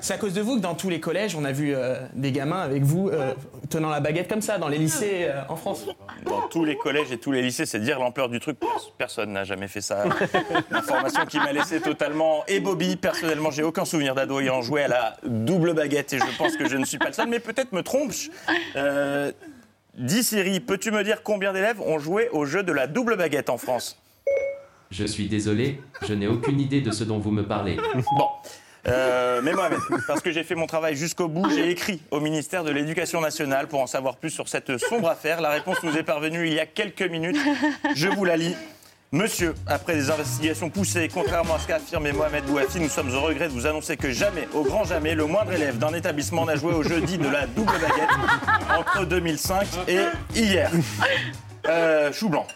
C'est 0.00 0.14
à 0.14 0.18
cause 0.18 0.34
de 0.34 0.40
vous 0.40 0.56
que 0.56 0.60
dans 0.60 0.74
tous 0.74 0.88
les 0.88 1.00
collèges, 1.00 1.34
on 1.34 1.44
a 1.44 1.52
vu 1.52 1.74
euh, 1.74 1.96
des 2.14 2.32
gamins 2.32 2.60
avec 2.60 2.82
vous 2.82 3.08
euh, 3.08 3.34
tenant 3.70 3.90
la 3.90 4.00
baguette 4.00 4.28
comme 4.28 4.40
ça, 4.40 4.58
dans 4.58 4.68
les 4.68 4.78
lycées 4.78 5.26
euh, 5.28 5.40
en 5.48 5.56
France. 5.56 5.86
Dans 6.24 6.42
tous 6.48 6.64
les 6.64 6.76
collèges 6.76 7.12
et 7.12 7.18
tous 7.18 7.32
les 7.32 7.42
lycées, 7.42 7.66
c'est 7.66 7.80
dire 7.80 7.98
l'ampleur 7.98 8.28
du 8.28 8.40
truc. 8.40 8.58
Personne 8.98 9.32
n'a 9.32 9.44
jamais 9.44 9.68
fait 9.68 9.80
ça. 9.80 10.04
Une 10.70 10.76
information 10.76 11.26
qui 11.26 11.38
m'a 11.38 11.52
laissé 11.52 11.80
totalement 11.80 12.44
ébobie. 12.46 12.96
Personnellement, 12.96 13.50
j'ai 13.50 13.62
aucun 13.62 13.84
souvenir 13.84 14.14
d'ado 14.14 14.40
ayant 14.40 14.62
joué 14.62 14.84
à 14.84 14.88
la 14.88 15.16
double 15.24 15.74
baguette 15.74 16.12
et 16.12 16.18
je 16.18 16.38
pense 16.38 16.56
que 16.56 16.68
je 16.68 16.76
ne 16.76 16.84
suis 16.84 16.98
pas 16.98 17.08
le 17.08 17.12
seul, 17.12 17.28
mais 17.28 17.40
peut-être 17.40 17.72
me 17.72 17.82
trompe-je. 17.82 18.30
Dis 19.96 20.22
Siri, 20.22 20.60
peux-tu 20.60 20.90
me 20.90 21.02
dire 21.02 21.22
combien 21.22 21.54
d'élèves 21.54 21.80
ont 21.80 21.98
joué 21.98 22.28
au 22.30 22.44
jeu 22.44 22.62
de 22.62 22.72
la 22.72 22.86
double 22.86 23.16
baguette 23.16 23.48
en 23.48 23.56
France? 23.56 23.98
Je 24.90 25.04
suis 25.06 25.26
désolé, 25.26 25.80
je 26.06 26.12
n'ai 26.12 26.26
aucune 26.26 26.60
idée 26.60 26.82
de 26.82 26.90
ce 26.90 27.02
dont 27.02 27.18
vous 27.18 27.30
me 27.30 27.46
parlez. 27.46 27.76
Bon. 28.18 28.28
Euh, 28.88 29.40
mais 29.42 29.52
Mohamed, 29.52 29.80
parce 30.06 30.20
que 30.20 30.30
j'ai 30.30 30.44
fait 30.44 30.54
mon 30.54 30.66
travail 30.66 30.94
jusqu'au 30.94 31.26
bout, 31.26 31.50
j'ai 31.50 31.70
écrit 31.70 32.00
au 32.12 32.20
ministère 32.20 32.62
de 32.62 32.70
l'Éducation 32.70 33.20
nationale 33.20 33.66
pour 33.66 33.80
en 33.80 33.88
savoir 33.88 34.16
plus 34.16 34.30
sur 34.30 34.48
cette 34.48 34.78
sombre 34.78 35.08
affaire. 35.08 35.40
La 35.40 35.50
réponse 35.50 35.82
nous 35.82 35.96
est 35.96 36.04
parvenue 36.04 36.46
il 36.46 36.52
y 36.52 36.60
a 36.60 36.66
quelques 36.66 37.02
minutes. 37.02 37.38
Je 37.96 38.06
vous 38.08 38.24
la 38.24 38.36
lis. 38.36 38.54
Monsieur, 39.16 39.54
après 39.66 39.94
des 39.94 40.10
investigations 40.10 40.68
poussées, 40.68 41.08
contrairement 41.12 41.54
à 41.54 41.58
ce 41.58 41.66
qu'a 41.66 41.76
affirmé 41.76 42.12
Mohamed 42.12 42.44
Bouafi, 42.44 42.78
nous 42.78 42.90
sommes 42.90 43.14
au 43.14 43.22
regret 43.22 43.48
de 43.48 43.52
vous 43.54 43.66
annoncer 43.66 43.96
que 43.96 44.12
jamais, 44.12 44.46
au 44.52 44.62
grand 44.62 44.84
jamais, 44.84 45.14
le 45.14 45.24
moindre 45.24 45.52
élève 45.52 45.78
d'un 45.78 45.94
établissement 45.94 46.44
n'a 46.44 46.56
joué 46.56 46.74
au 46.74 46.82
jeu 46.82 47.00
dit 47.00 47.16
de 47.16 47.26
la 47.26 47.46
double 47.46 47.72
baguette 47.72 48.10
entre 48.78 49.06
2005 49.06 49.66
et 49.88 50.00
hier. 50.34 50.70
Euh, 51.68 52.12
chou 52.12 52.28
blanc. 52.28 52.46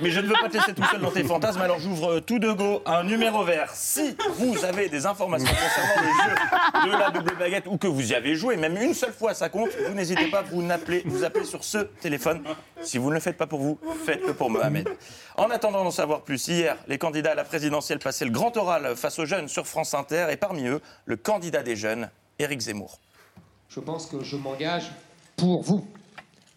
Mais 0.00 0.10
je 0.10 0.20
ne 0.20 0.26
veux 0.26 0.34
pas 0.34 0.48
te 0.48 0.56
laisser 0.58 0.74
tout 0.74 0.84
seul 0.84 1.00
dans 1.00 1.10
tes 1.10 1.24
fantasmes, 1.24 1.60
alors 1.62 1.78
j'ouvre 1.78 2.20
tout 2.20 2.38
de 2.38 2.52
go 2.52 2.82
un 2.84 3.02
numéro 3.02 3.44
vert. 3.44 3.70
Si 3.74 4.14
vous 4.34 4.62
avez 4.64 4.88
des 4.88 5.06
informations 5.06 5.48
concernant 5.48 6.02
le 6.02 6.90
jeu 6.90 6.90
de 6.92 6.98
la 6.98 7.10
double 7.10 7.34
baguette 7.38 7.66
ou 7.66 7.78
que 7.78 7.86
vous 7.86 8.12
y 8.12 8.14
avez 8.14 8.34
joué, 8.34 8.56
même 8.56 8.76
une 8.76 8.92
seule 8.92 9.12
fois 9.12 9.32
ça 9.32 9.48
compte, 9.48 9.70
vous 9.88 9.94
n'hésitez 9.94 10.26
pas, 10.26 10.42
vous 10.42 10.62
vous 11.06 11.24
appelez 11.24 11.44
sur 11.44 11.64
ce 11.64 11.78
téléphone. 11.78 12.42
Si 12.82 12.98
vous 12.98 13.08
ne 13.08 13.14
le 13.14 13.20
faites 13.20 13.38
pas 13.38 13.46
pour 13.46 13.60
vous, 13.60 13.78
faites-le 14.04 14.34
pour 14.34 14.50
Mohamed. 14.50 14.88
En 15.36 15.50
attendant 15.50 15.82
d'en 15.82 15.90
savoir 15.90 16.22
plus, 16.22 16.46
hier, 16.46 16.76
les 16.88 16.98
candidats 16.98 17.32
à 17.32 17.34
la 17.34 17.44
présidentielle 17.44 17.98
passaient 17.98 18.26
le 18.26 18.30
grand 18.30 18.54
oral 18.58 18.94
face 18.96 19.18
aux 19.18 19.26
jeunes 19.26 19.48
sur 19.48 19.66
France 19.66 19.94
Inter 19.94 20.26
et 20.30 20.36
parmi 20.36 20.66
eux, 20.66 20.82
le 21.06 21.16
candidat 21.16 21.62
des 21.62 21.74
jeunes, 21.74 22.10
Éric 22.38 22.60
Zemmour. 22.60 22.98
Je 23.70 23.80
pense 23.80 24.06
que 24.06 24.22
je 24.22 24.36
m'engage 24.36 24.90
pour 25.36 25.62
vous, 25.62 25.86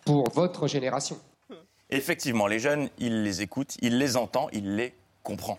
pour 0.05 0.29
votre 0.31 0.67
génération. 0.67 1.17
Effectivement, 1.91 2.45
les 2.45 2.59
jeunes, 2.59 2.89
il 2.99 3.23
les 3.23 3.41
écoute, 3.41 3.75
il 3.81 3.97
les 3.97 4.15
entend, 4.15 4.47
il 4.53 4.75
les 4.75 4.93
comprend. 5.23 5.57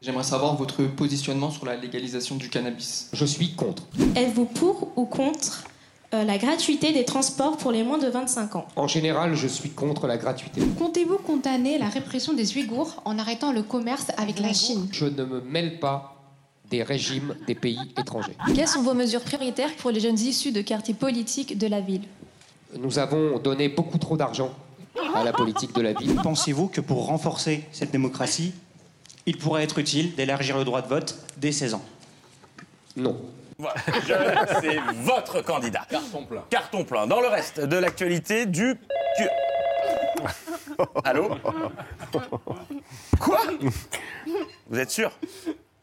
J'aimerais 0.00 0.24
savoir 0.24 0.56
votre 0.56 0.84
positionnement 0.84 1.50
sur 1.50 1.66
la 1.66 1.76
légalisation 1.76 2.36
du 2.36 2.48
cannabis. 2.48 3.10
Je 3.12 3.26
suis 3.26 3.54
contre. 3.54 3.82
Êtes-vous 4.16 4.46
pour 4.46 4.92
ou 4.96 5.04
contre 5.04 5.64
euh, 6.14 6.24
la 6.24 6.38
gratuité 6.38 6.92
des 6.92 7.04
transports 7.04 7.58
pour 7.58 7.72
les 7.72 7.82
moins 7.82 7.98
de 7.98 8.08
25 8.08 8.56
ans? 8.56 8.66
En 8.76 8.86
général, 8.86 9.34
je 9.34 9.46
suis 9.46 9.70
contre 9.70 10.06
la 10.06 10.16
gratuité. 10.16 10.62
Comptez-vous 10.78 11.18
condamner 11.18 11.76
la 11.76 11.88
répression 11.88 12.32
des 12.32 12.56
Ouïghours 12.56 13.02
en 13.04 13.18
arrêtant 13.18 13.52
le 13.52 13.62
commerce 13.62 14.06
avec 14.16 14.40
la 14.40 14.54
Chine? 14.54 14.88
Je 14.92 15.04
ne 15.04 15.24
me 15.24 15.42
mêle 15.42 15.78
pas 15.78 16.16
des 16.70 16.82
régimes 16.82 17.34
des 17.46 17.54
pays 17.54 17.92
étrangers. 17.98 18.36
Quelles 18.54 18.68
sont 18.68 18.82
vos 18.82 18.94
mesures 18.94 19.20
prioritaires 19.20 19.74
pour 19.76 19.90
les 19.90 20.00
jeunes 20.00 20.18
issus 20.18 20.52
de 20.52 20.62
quartiers 20.62 20.94
politiques 20.94 21.58
de 21.58 21.66
la 21.66 21.82
ville? 21.82 22.04
Nous 22.78 22.98
avons 22.98 23.38
donné 23.38 23.68
beaucoup 23.68 23.98
trop 23.98 24.16
d'argent 24.16 24.50
à 25.14 25.24
la 25.24 25.32
politique 25.32 25.72
de 25.74 25.80
la 25.82 25.92
ville. 25.92 26.16
Pensez-vous 26.22 26.68
que 26.68 26.80
pour 26.80 27.06
renforcer 27.06 27.64
cette 27.72 27.90
démocratie, 27.90 28.54
il 29.26 29.38
pourrait 29.38 29.64
être 29.64 29.78
utile 29.78 30.14
d'élargir 30.14 30.56
le 30.58 30.64
droit 30.64 30.82
de 30.82 30.88
vote 30.88 31.18
dès 31.36 31.52
16 31.52 31.74
ans? 31.74 31.84
Non. 32.96 33.20
Voilà, 33.58 33.74
je- 34.06 34.54
c'est 34.60 34.78
votre 35.02 35.40
candidat. 35.42 35.86
Carton 35.88 36.24
plein. 36.24 36.44
Carton 36.50 36.84
plein. 36.84 37.06
Dans 37.06 37.20
le 37.20 37.28
reste 37.28 37.60
de 37.60 37.76
l'actualité 37.76 38.46
du... 38.46 38.74
Allô? 41.04 41.36
Quoi? 43.20 43.40
Vous 44.68 44.78
êtes 44.78 44.90
sûr? 44.90 45.10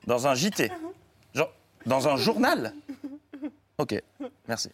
Dans 0.08 0.28
un 0.28 0.36
JT 0.36 0.72
Genre, 1.34 1.50
Dans 1.86 2.08
un 2.08 2.18
journal? 2.18 2.74
Ok, 3.78 4.02
merci. 4.48 4.70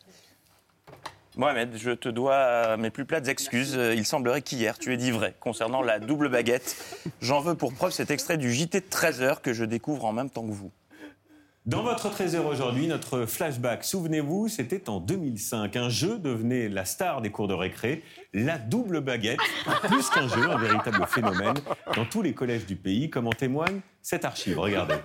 Mohamed, 1.38 1.78
je 1.78 1.92
te 1.92 2.10
dois 2.10 2.34
euh, 2.34 2.78
mes 2.78 2.90
plus 2.90 3.06
plates 3.06 3.28
excuses. 3.28 3.78
Euh, 3.78 3.94
Il 3.94 4.06
semblerait 4.06 4.42
qu'hier, 4.42 4.80
tu 4.80 4.92
aies 4.92 4.98
dit 4.98 5.12
vrai 5.12 5.36
concernant 5.40 5.84
la 5.84 6.00
double 6.00 6.30
baguette. 6.30 6.76
J'en 7.22 7.42
veux 7.42 7.54
pour 7.54 7.74
preuve 7.74 7.92
cet 7.92 8.10
extrait 8.10 8.38
du 8.38 8.52
JT 8.52 8.80
de 8.82 8.86
13h 8.88 9.42
que 9.42 9.54
je 9.54 9.64
découvre 9.64 10.06
en 10.06 10.14
même 10.14 10.32
temps 10.32 10.46
que 10.46 10.52
vous. 10.52 10.72
Dans 11.68 11.84
votre 11.84 12.10
trésor 12.10 12.46
aujourd'hui, 12.48 12.88
notre 12.88 13.26
flashback, 13.26 13.84
souvenez-vous, 13.84 14.48
c'était 14.48 14.90
en 14.90 15.00
2005. 15.00 15.76
Un 15.76 15.90
jeu 15.90 16.18
devenait 16.18 16.70
la 16.70 16.86
star 16.86 17.22
des 17.22 17.30
cours 17.30 17.48
de 17.50 17.54
récré, 17.54 18.04
la 18.34 18.58
double 18.58 19.02
baguette. 19.02 19.40
Plus 19.84 20.10
qu'un 20.10 20.30
jeu, 20.30 20.50
un 20.50 20.58
véritable 20.58 21.06
phénomène 21.08 21.56
dans 21.96 22.06
tous 22.06 22.22
les 22.22 22.34
collèges 22.34 22.66
du 22.66 22.78
pays, 22.78 23.10
comme 23.10 23.28
en 23.28 23.32
témoigne 23.32 23.82
cette 24.02 24.26
archive. 24.26 24.58
Regardez. 24.58 24.96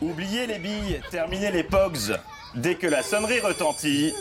Oubliez 0.00 0.46
les 0.46 0.58
billes, 0.58 1.00
terminez 1.10 1.52
les 1.52 1.62
pogs. 1.62 2.18
Dès 2.54 2.76
que 2.76 2.86
la 2.86 3.02
sonnerie 3.02 3.40
retentit, 3.40 4.14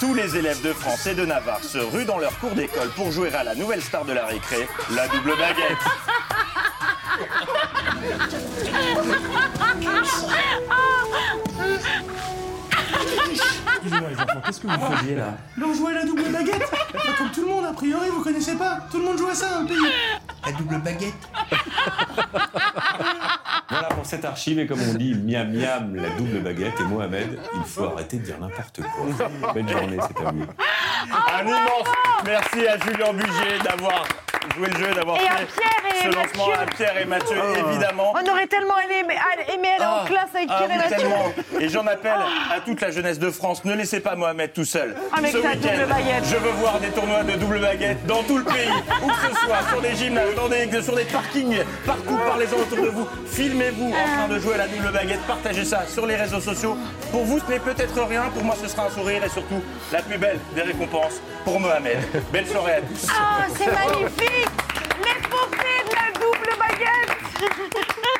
tous 0.00 0.14
les 0.14 0.36
élèves 0.36 0.62
de 0.62 0.72
France 0.72 1.06
et 1.06 1.14
de 1.14 1.26
Navarre 1.26 1.62
se 1.62 1.78
ruent 1.78 2.06
dans 2.06 2.18
leur 2.18 2.36
cours 2.38 2.52
d'école 2.52 2.88
pour 2.96 3.12
jouer 3.12 3.32
à 3.34 3.44
la 3.44 3.54
nouvelle 3.54 3.82
star 3.82 4.04
de 4.06 4.14
la 4.14 4.24
récré, 4.26 4.66
la 4.94 5.06
double 5.08 5.36
baguette. 5.36 5.76
Excusez-moi 13.90 14.10
les 14.10 14.20
enfants, 14.22 14.40
qu'est-ce 14.46 14.60
que 14.60 14.66
vous 14.68 14.96
faisiez 14.96 15.14
là 15.16 15.34
On 15.64 15.74
jouait 15.74 15.90
à 15.92 15.94
la 15.96 16.04
double 16.04 16.22
baguette 16.30 16.70
Comme 17.18 17.30
tout 17.30 17.40
le 17.42 17.48
monde, 17.48 17.64
a 17.64 17.72
priori, 17.72 18.08
vous 18.08 18.22
connaissez 18.22 18.54
pas 18.54 18.78
Tout 18.90 18.98
le 18.98 19.04
monde 19.04 19.18
joue 19.18 19.26
à 19.28 19.34
ça 19.34 19.48
dans 19.54 19.60
le 19.62 19.66
pays 19.66 19.76
La 20.46 20.52
double 20.52 20.78
baguette 20.78 21.14
Voilà 23.68 23.88
pour 23.88 24.04
cette 24.04 24.24
archive, 24.24 24.58
et 24.58 24.66
comme 24.66 24.80
on 24.82 24.94
dit, 24.94 25.14
miam 25.14 25.52
miam, 25.52 25.94
la 25.94 26.08
double 26.10 26.40
baguette. 26.40 26.74
Et 26.80 26.84
Mohamed, 26.84 27.38
il 27.54 27.62
faut 27.64 27.84
arrêter 27.84 28.16
de 28.18 28.24
dire 28.24 28.36
n'importe 28.40 28.80
quoi. 28.82 29.52
Belle 29.54 29.68
journée, 29.68 29.98
c'est 30.08 30.26
à 30.26 30.30
vous. 30.32 30.44
Un 31.32 31.46
immense 31.46 31.88
merci 32.24 32.66
à 32.66 32.76
Julien 32.78 33.12
Bugier 33.12 33.58
d'avoir 33.64 34.04
joué 34.56 34.68
le 34.68 34.76
jeu, 34.76 34.92
d'avoir 34.94 35.20
Et 35.20 35.26
à 35.28 35.36
fait 35.36 35.46
Pierre 35.46 35.70
et 35.94 36.02
ce 36.02 36.16
lancement 36.16 36.48
Mathieu. 36.48 36.62
à 36.62 36.66
Pierre 36.66 36.98
et 36.98 37.04
Mathieu, 37.04 37.36
évidemment. 37.68 38.12
On 38.14 38.30
aurait 38.30 38.46
tellement 38.48 38.78
aimé, 38.80 39.14
aimé 39.54 39.68
aller 39.76 39.84
en 39.84 39.98
Ah, 40.02 40.04
classe 40.06 40.34
avec 40.34 40.48
ah, 40.50 40.62
Pierre 40.64 40.70
et 40.70 40.72
oui, 40.72 40.78
Mathieu. 40.78 40.96
tellement. 40.96 41.32
Et 41.60 41.68
j'en 41.68 41.86
appelle 41.86 42.20
à 42.56 42.60
toute 42.60 42.80
la 42.80 42.90
jeunesse 42.90 43.18
de 43.20 43.30
France, 43.30 43.64
ne 43.64 43.74
laissez 43.80 44.00
pas 44.00 44.14
Mohamed 44.14 44.52
tout 44.52 44.64
seul. 44.64 44.94
Avec 45.16 45.32
Ce 45.32 45.38
week-end, 45.38 46.22
je 46.22 46.36
veux 46.36 46.50
voir 46.60 46.78
des 46.80 46.88
tournois 46.88 47.22
de 47.24 47.32
double 47.32 47.60
baguette 47.60 48.04
dans 48.06 48.22
tout 48.22 48.36
le 48.36 48.44
pays, 48.44 48.68
où 49.02 49.06
que 49.06 49.14
ce 49.14 49.46
soit, 49.46 49.68
sur 49.70 49.80
des 49.80 49.94
gymnases, 49.94 50.34
dans 50.36 50.48
des, 50.48 50.82
sur 50.82 50.94
des 50.94 51.04
parkings, 51.04 51.58
partout, 51.86 52.18
parlez-en 52.26 52.56
autour 52.56 52.84
de 52.84 52.90
vous. 52.90 53.08
Filmez-vous 53.26 53.88
en 53.88 54.16
train 54.18 54.28
de 54.28 54.38
jouer 54.38 54.54
à 54.54 54.58
la 54.58 54.68
double 54.68 54.92
baguette, 54.92 55.20
partagez 55.26 55.64
ça 55.64 55.86
sur 55.86 56.06
les 56.06 56.16
réseaux 56.16 56.40
sociaux. 56.40 56.76
Pour 57.10 57.24
vous, 57.24 57.38
ce 57.40 57.50
n'est 57.50 57.58
peut-être 57.58 58.02
rien, 58.02 58.24
pour 58.34 58.44
moi, 58.44 58.54
ce 58.60 58.68
sera 58.68 58.86
un 58.86 58.90
sourire 58.90 59.24
et 59.24 59.30
surtout 59.30 59.62
la 59.92 60.02
plus 60.02 60.18
belle 60.18 60.38
des 60.54 60.62
récompenses 60.62 61.20
pour 61.44 61.58
Mohamed. 61.58 61.98
Belle 62.32 62.46
soirée 62.46 62.74
à 62.74 62.80
tous. 62.82 63.06
Ah, 63.10 63.46
c'est 63.56 63.66
magnifique 63.66 64.48
L'épopée 65.00 65.80
de 65.88 65.94
la 65.94 66.20
double 66.20 66.50
baguette 66.58 67.16
Et 67.40 68.19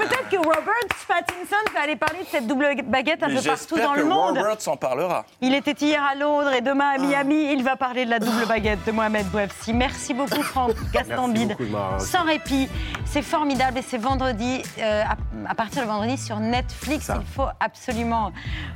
peut-être 0.00 0.28
que 0.30 0.36
Robert 0.36 0.74
Pattinson 1.06 1.56
va 1.74 1.80
aller 1.82 1.96
parler 1.96 2.20
de 2.20 2.26
cette 2.26 2.46
double 2.46 2.66
baguette 2.84 3.22
un 3.22 3.28
Mais 3.28 3.36
peu 3.36 3.42
partout 3.42 3.76
dans 3.78 3.92
que 3.94 3.98
le 4.00 4.04
monde. 4.06 4.38
Robert 4.38 4.60
s'en 4.60 4.76
parlera. 4.76 5.24
Il 5.40 5.54
était 5.54 5.72
hier 5.84 6.02
à 6.02 6.14
Londres 6.14 6.52
et 6.52 6.60
demain 6.60 6.90
à 6.90 6.98
Miami. 6.98 7.52
Il 7.52 7.62
va 7.62 7.76
parler 7.76 8.04
de 8.04 8.10
la 8.10 8.18
double 8.18 8.46
baguette 8.46 8.84
de 8.86 8.92
Mohamed 8.92 9.26
Bouafsi. 9.26 9.72
Merci 9.72 10.14
beaucoup, 10.14 10.42
Franck 10.42 10.72
Gaston 10.92 11.28
Merci 11.28 11.46
Bide. 11.46 11.56
beaucoup. 11.58 11.98
Sans 11.98 12.24
répit. 12.24 12.68
C'est 13.04 13.22
formidable 13.22 13.78
et 13.78 13.82
c'est 13.82 13.98
vendredi, 13.98 14.62
euh, 14.78 15.02
à, 15.02 15.50
à 15.50 15.54
partir 15.54 15.82
de 15.82 15.88
vendredi 15.88 16.16
sur 16.16 16.38
Netflix. 16.38 17.10
Il 17.14 17.26
faut 17.26 17.48
absolument 17.58 18.32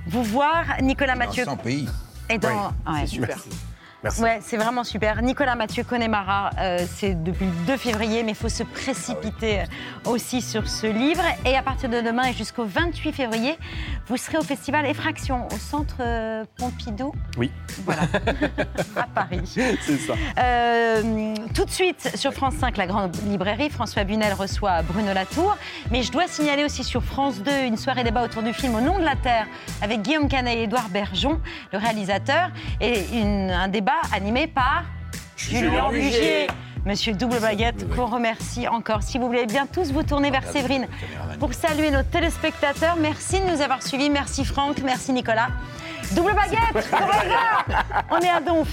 vous 0.07 0.23
voir. 0.25 0.65
Nicolas 0.83 1.15
Mathieu. 1.15 1.45
100 1.45 1.57
pays. 1.59 1.89
Et 2.31 2.39
dans... 2.39 2.49
Oui, 2.87 3.01
ouais. 3.01 3.07
super. 3.07 3.29
Merci. 3.29 3.49
Ouais, 4.21 4.39
c'est 4.43 4.57
vraiment 4.57 4.85
super. 4.85 5.23
Nicolas 5.23 5.55
Mathieu 5.55 5.83
Connemara, 5.83 6.51
euh, 6.59 6.79
c'est 6.95 7.15
depuis 7.23 7.47
le 7.47 7.53
2 7.67 7.77
février, 7.77 8.23
mais 8.23 8.33
il 8.33 8.37
faut 8.37 8.49
se 8.49 8.63
précipiter 8.63 9.61
euh, 9.61 9.65
aussi 10.11 10.43
sur 10.43 10.69
ce 10.69 10.87
livre. 10.87 11.23
Et 11.47 11.57
à 11.57 11.63
partir 11.63 11.89
de 11.89 12.01
demain 12.01 12.25
et 12.25 12.33
jusqu'au 12.35 12.65
28 12.65 13.13
février, 13.13 13.59
vous 14.07 14.17
serez 14.17 14.37
au 14.39 14.43
festival 14.43 14.85
Effraction, 14.87 15.47
au 15.49 15.57
centre 15.59 15.97
euh, 16.01 16.45
Pompidou, 16.59 17.13
Oui. 17.39 17.51
à 18.97 19.07
Paris. 19.15 19.41
C'est 19.45 19.77
ça. 19.99 20.15
Euh, 20.39 21.35
tout 21.55 21.65
de 21.65 21.71
suite, 21.71 22.11
sur 22.17 22.33
France 22.33 22.55
5, 22.61 22.77
la 22.77 22.87
grande 22.87 23.17
librairie, 23.27 23.71
François 23.71 24.05
Bunel 24.05 24.33
reçoit 24.35 24.83
Bruno 24.83 25.13
Latour. 25.15 25.57
Mais 25.91 26.03
je 26.03 26.13
dois 26.13 26.27
signaler 26.29 26.65
aussi 26.65 26.85
sur 26.85 27.03
France 27.03 27.41
2 27.43 27.51
une 27.65 27.77
soirée 27.77 28.05
débat 28.05 28.25
autour 28.25 28.43
du 28.43 28.53
film 28.53 28.75
Au 28.75 28.81
nom 28.81 28.99
de 28.99 29.05
la 29.05 29.17
Terre 29.17 29.47
avec 29.83 30.03
Guillaume 30.03 30.29
Canet 30.29 30.57
et 30.59 30.63
Édouard 30.65 30.89
Bergeon, 30.91 31.41
le 31.73 31.79
réalisateur, 31.79 32.51
et 32.81 33.05
une- 33.15 33.51
un 33.51 33.69
débat 33.69 33.93
animé 34.13 34.47
par 34.47 34.85
Julien 35.37 35.91
Bugier. 35.91 36.47
Monsieur 36.85 37.15
Double 37.15 37.41
Baguette, 37.41 37.89
qu'on 37.95 38.05
remercie 38.05 38.69
encore. 38.69 39.03
Si 39.03 39.19
vous 39.19 39.27
voulez 39.27 39.47
bien 39.47 39.67
tous 39.67 39.91
vous 39.91 40.03
tourner 40.03 40.31
vers 40.31 40.47
Séverine 40.47 40.87
pour 41.41 41.55
saluer 41.55 41.91
nos 41.91 42.03
téléspectateurs, 42.03 42.97
merci 42.97 43.41
de 43.41 43.47
nous 43.47 43.63
avoir 43.63 43.83
suivis. 43.83 44.11
Merci 44.11 44.45
Franck, 44.45 44.79
merci 44.85 45.13
Nicolas. 45.13 45.49
Double 46.13 46.35
Baguette. 46.35 46.89
On 48.11 48.19
est 48.19 48.29
à 48.29 48.41
Donf. 48.41 48.69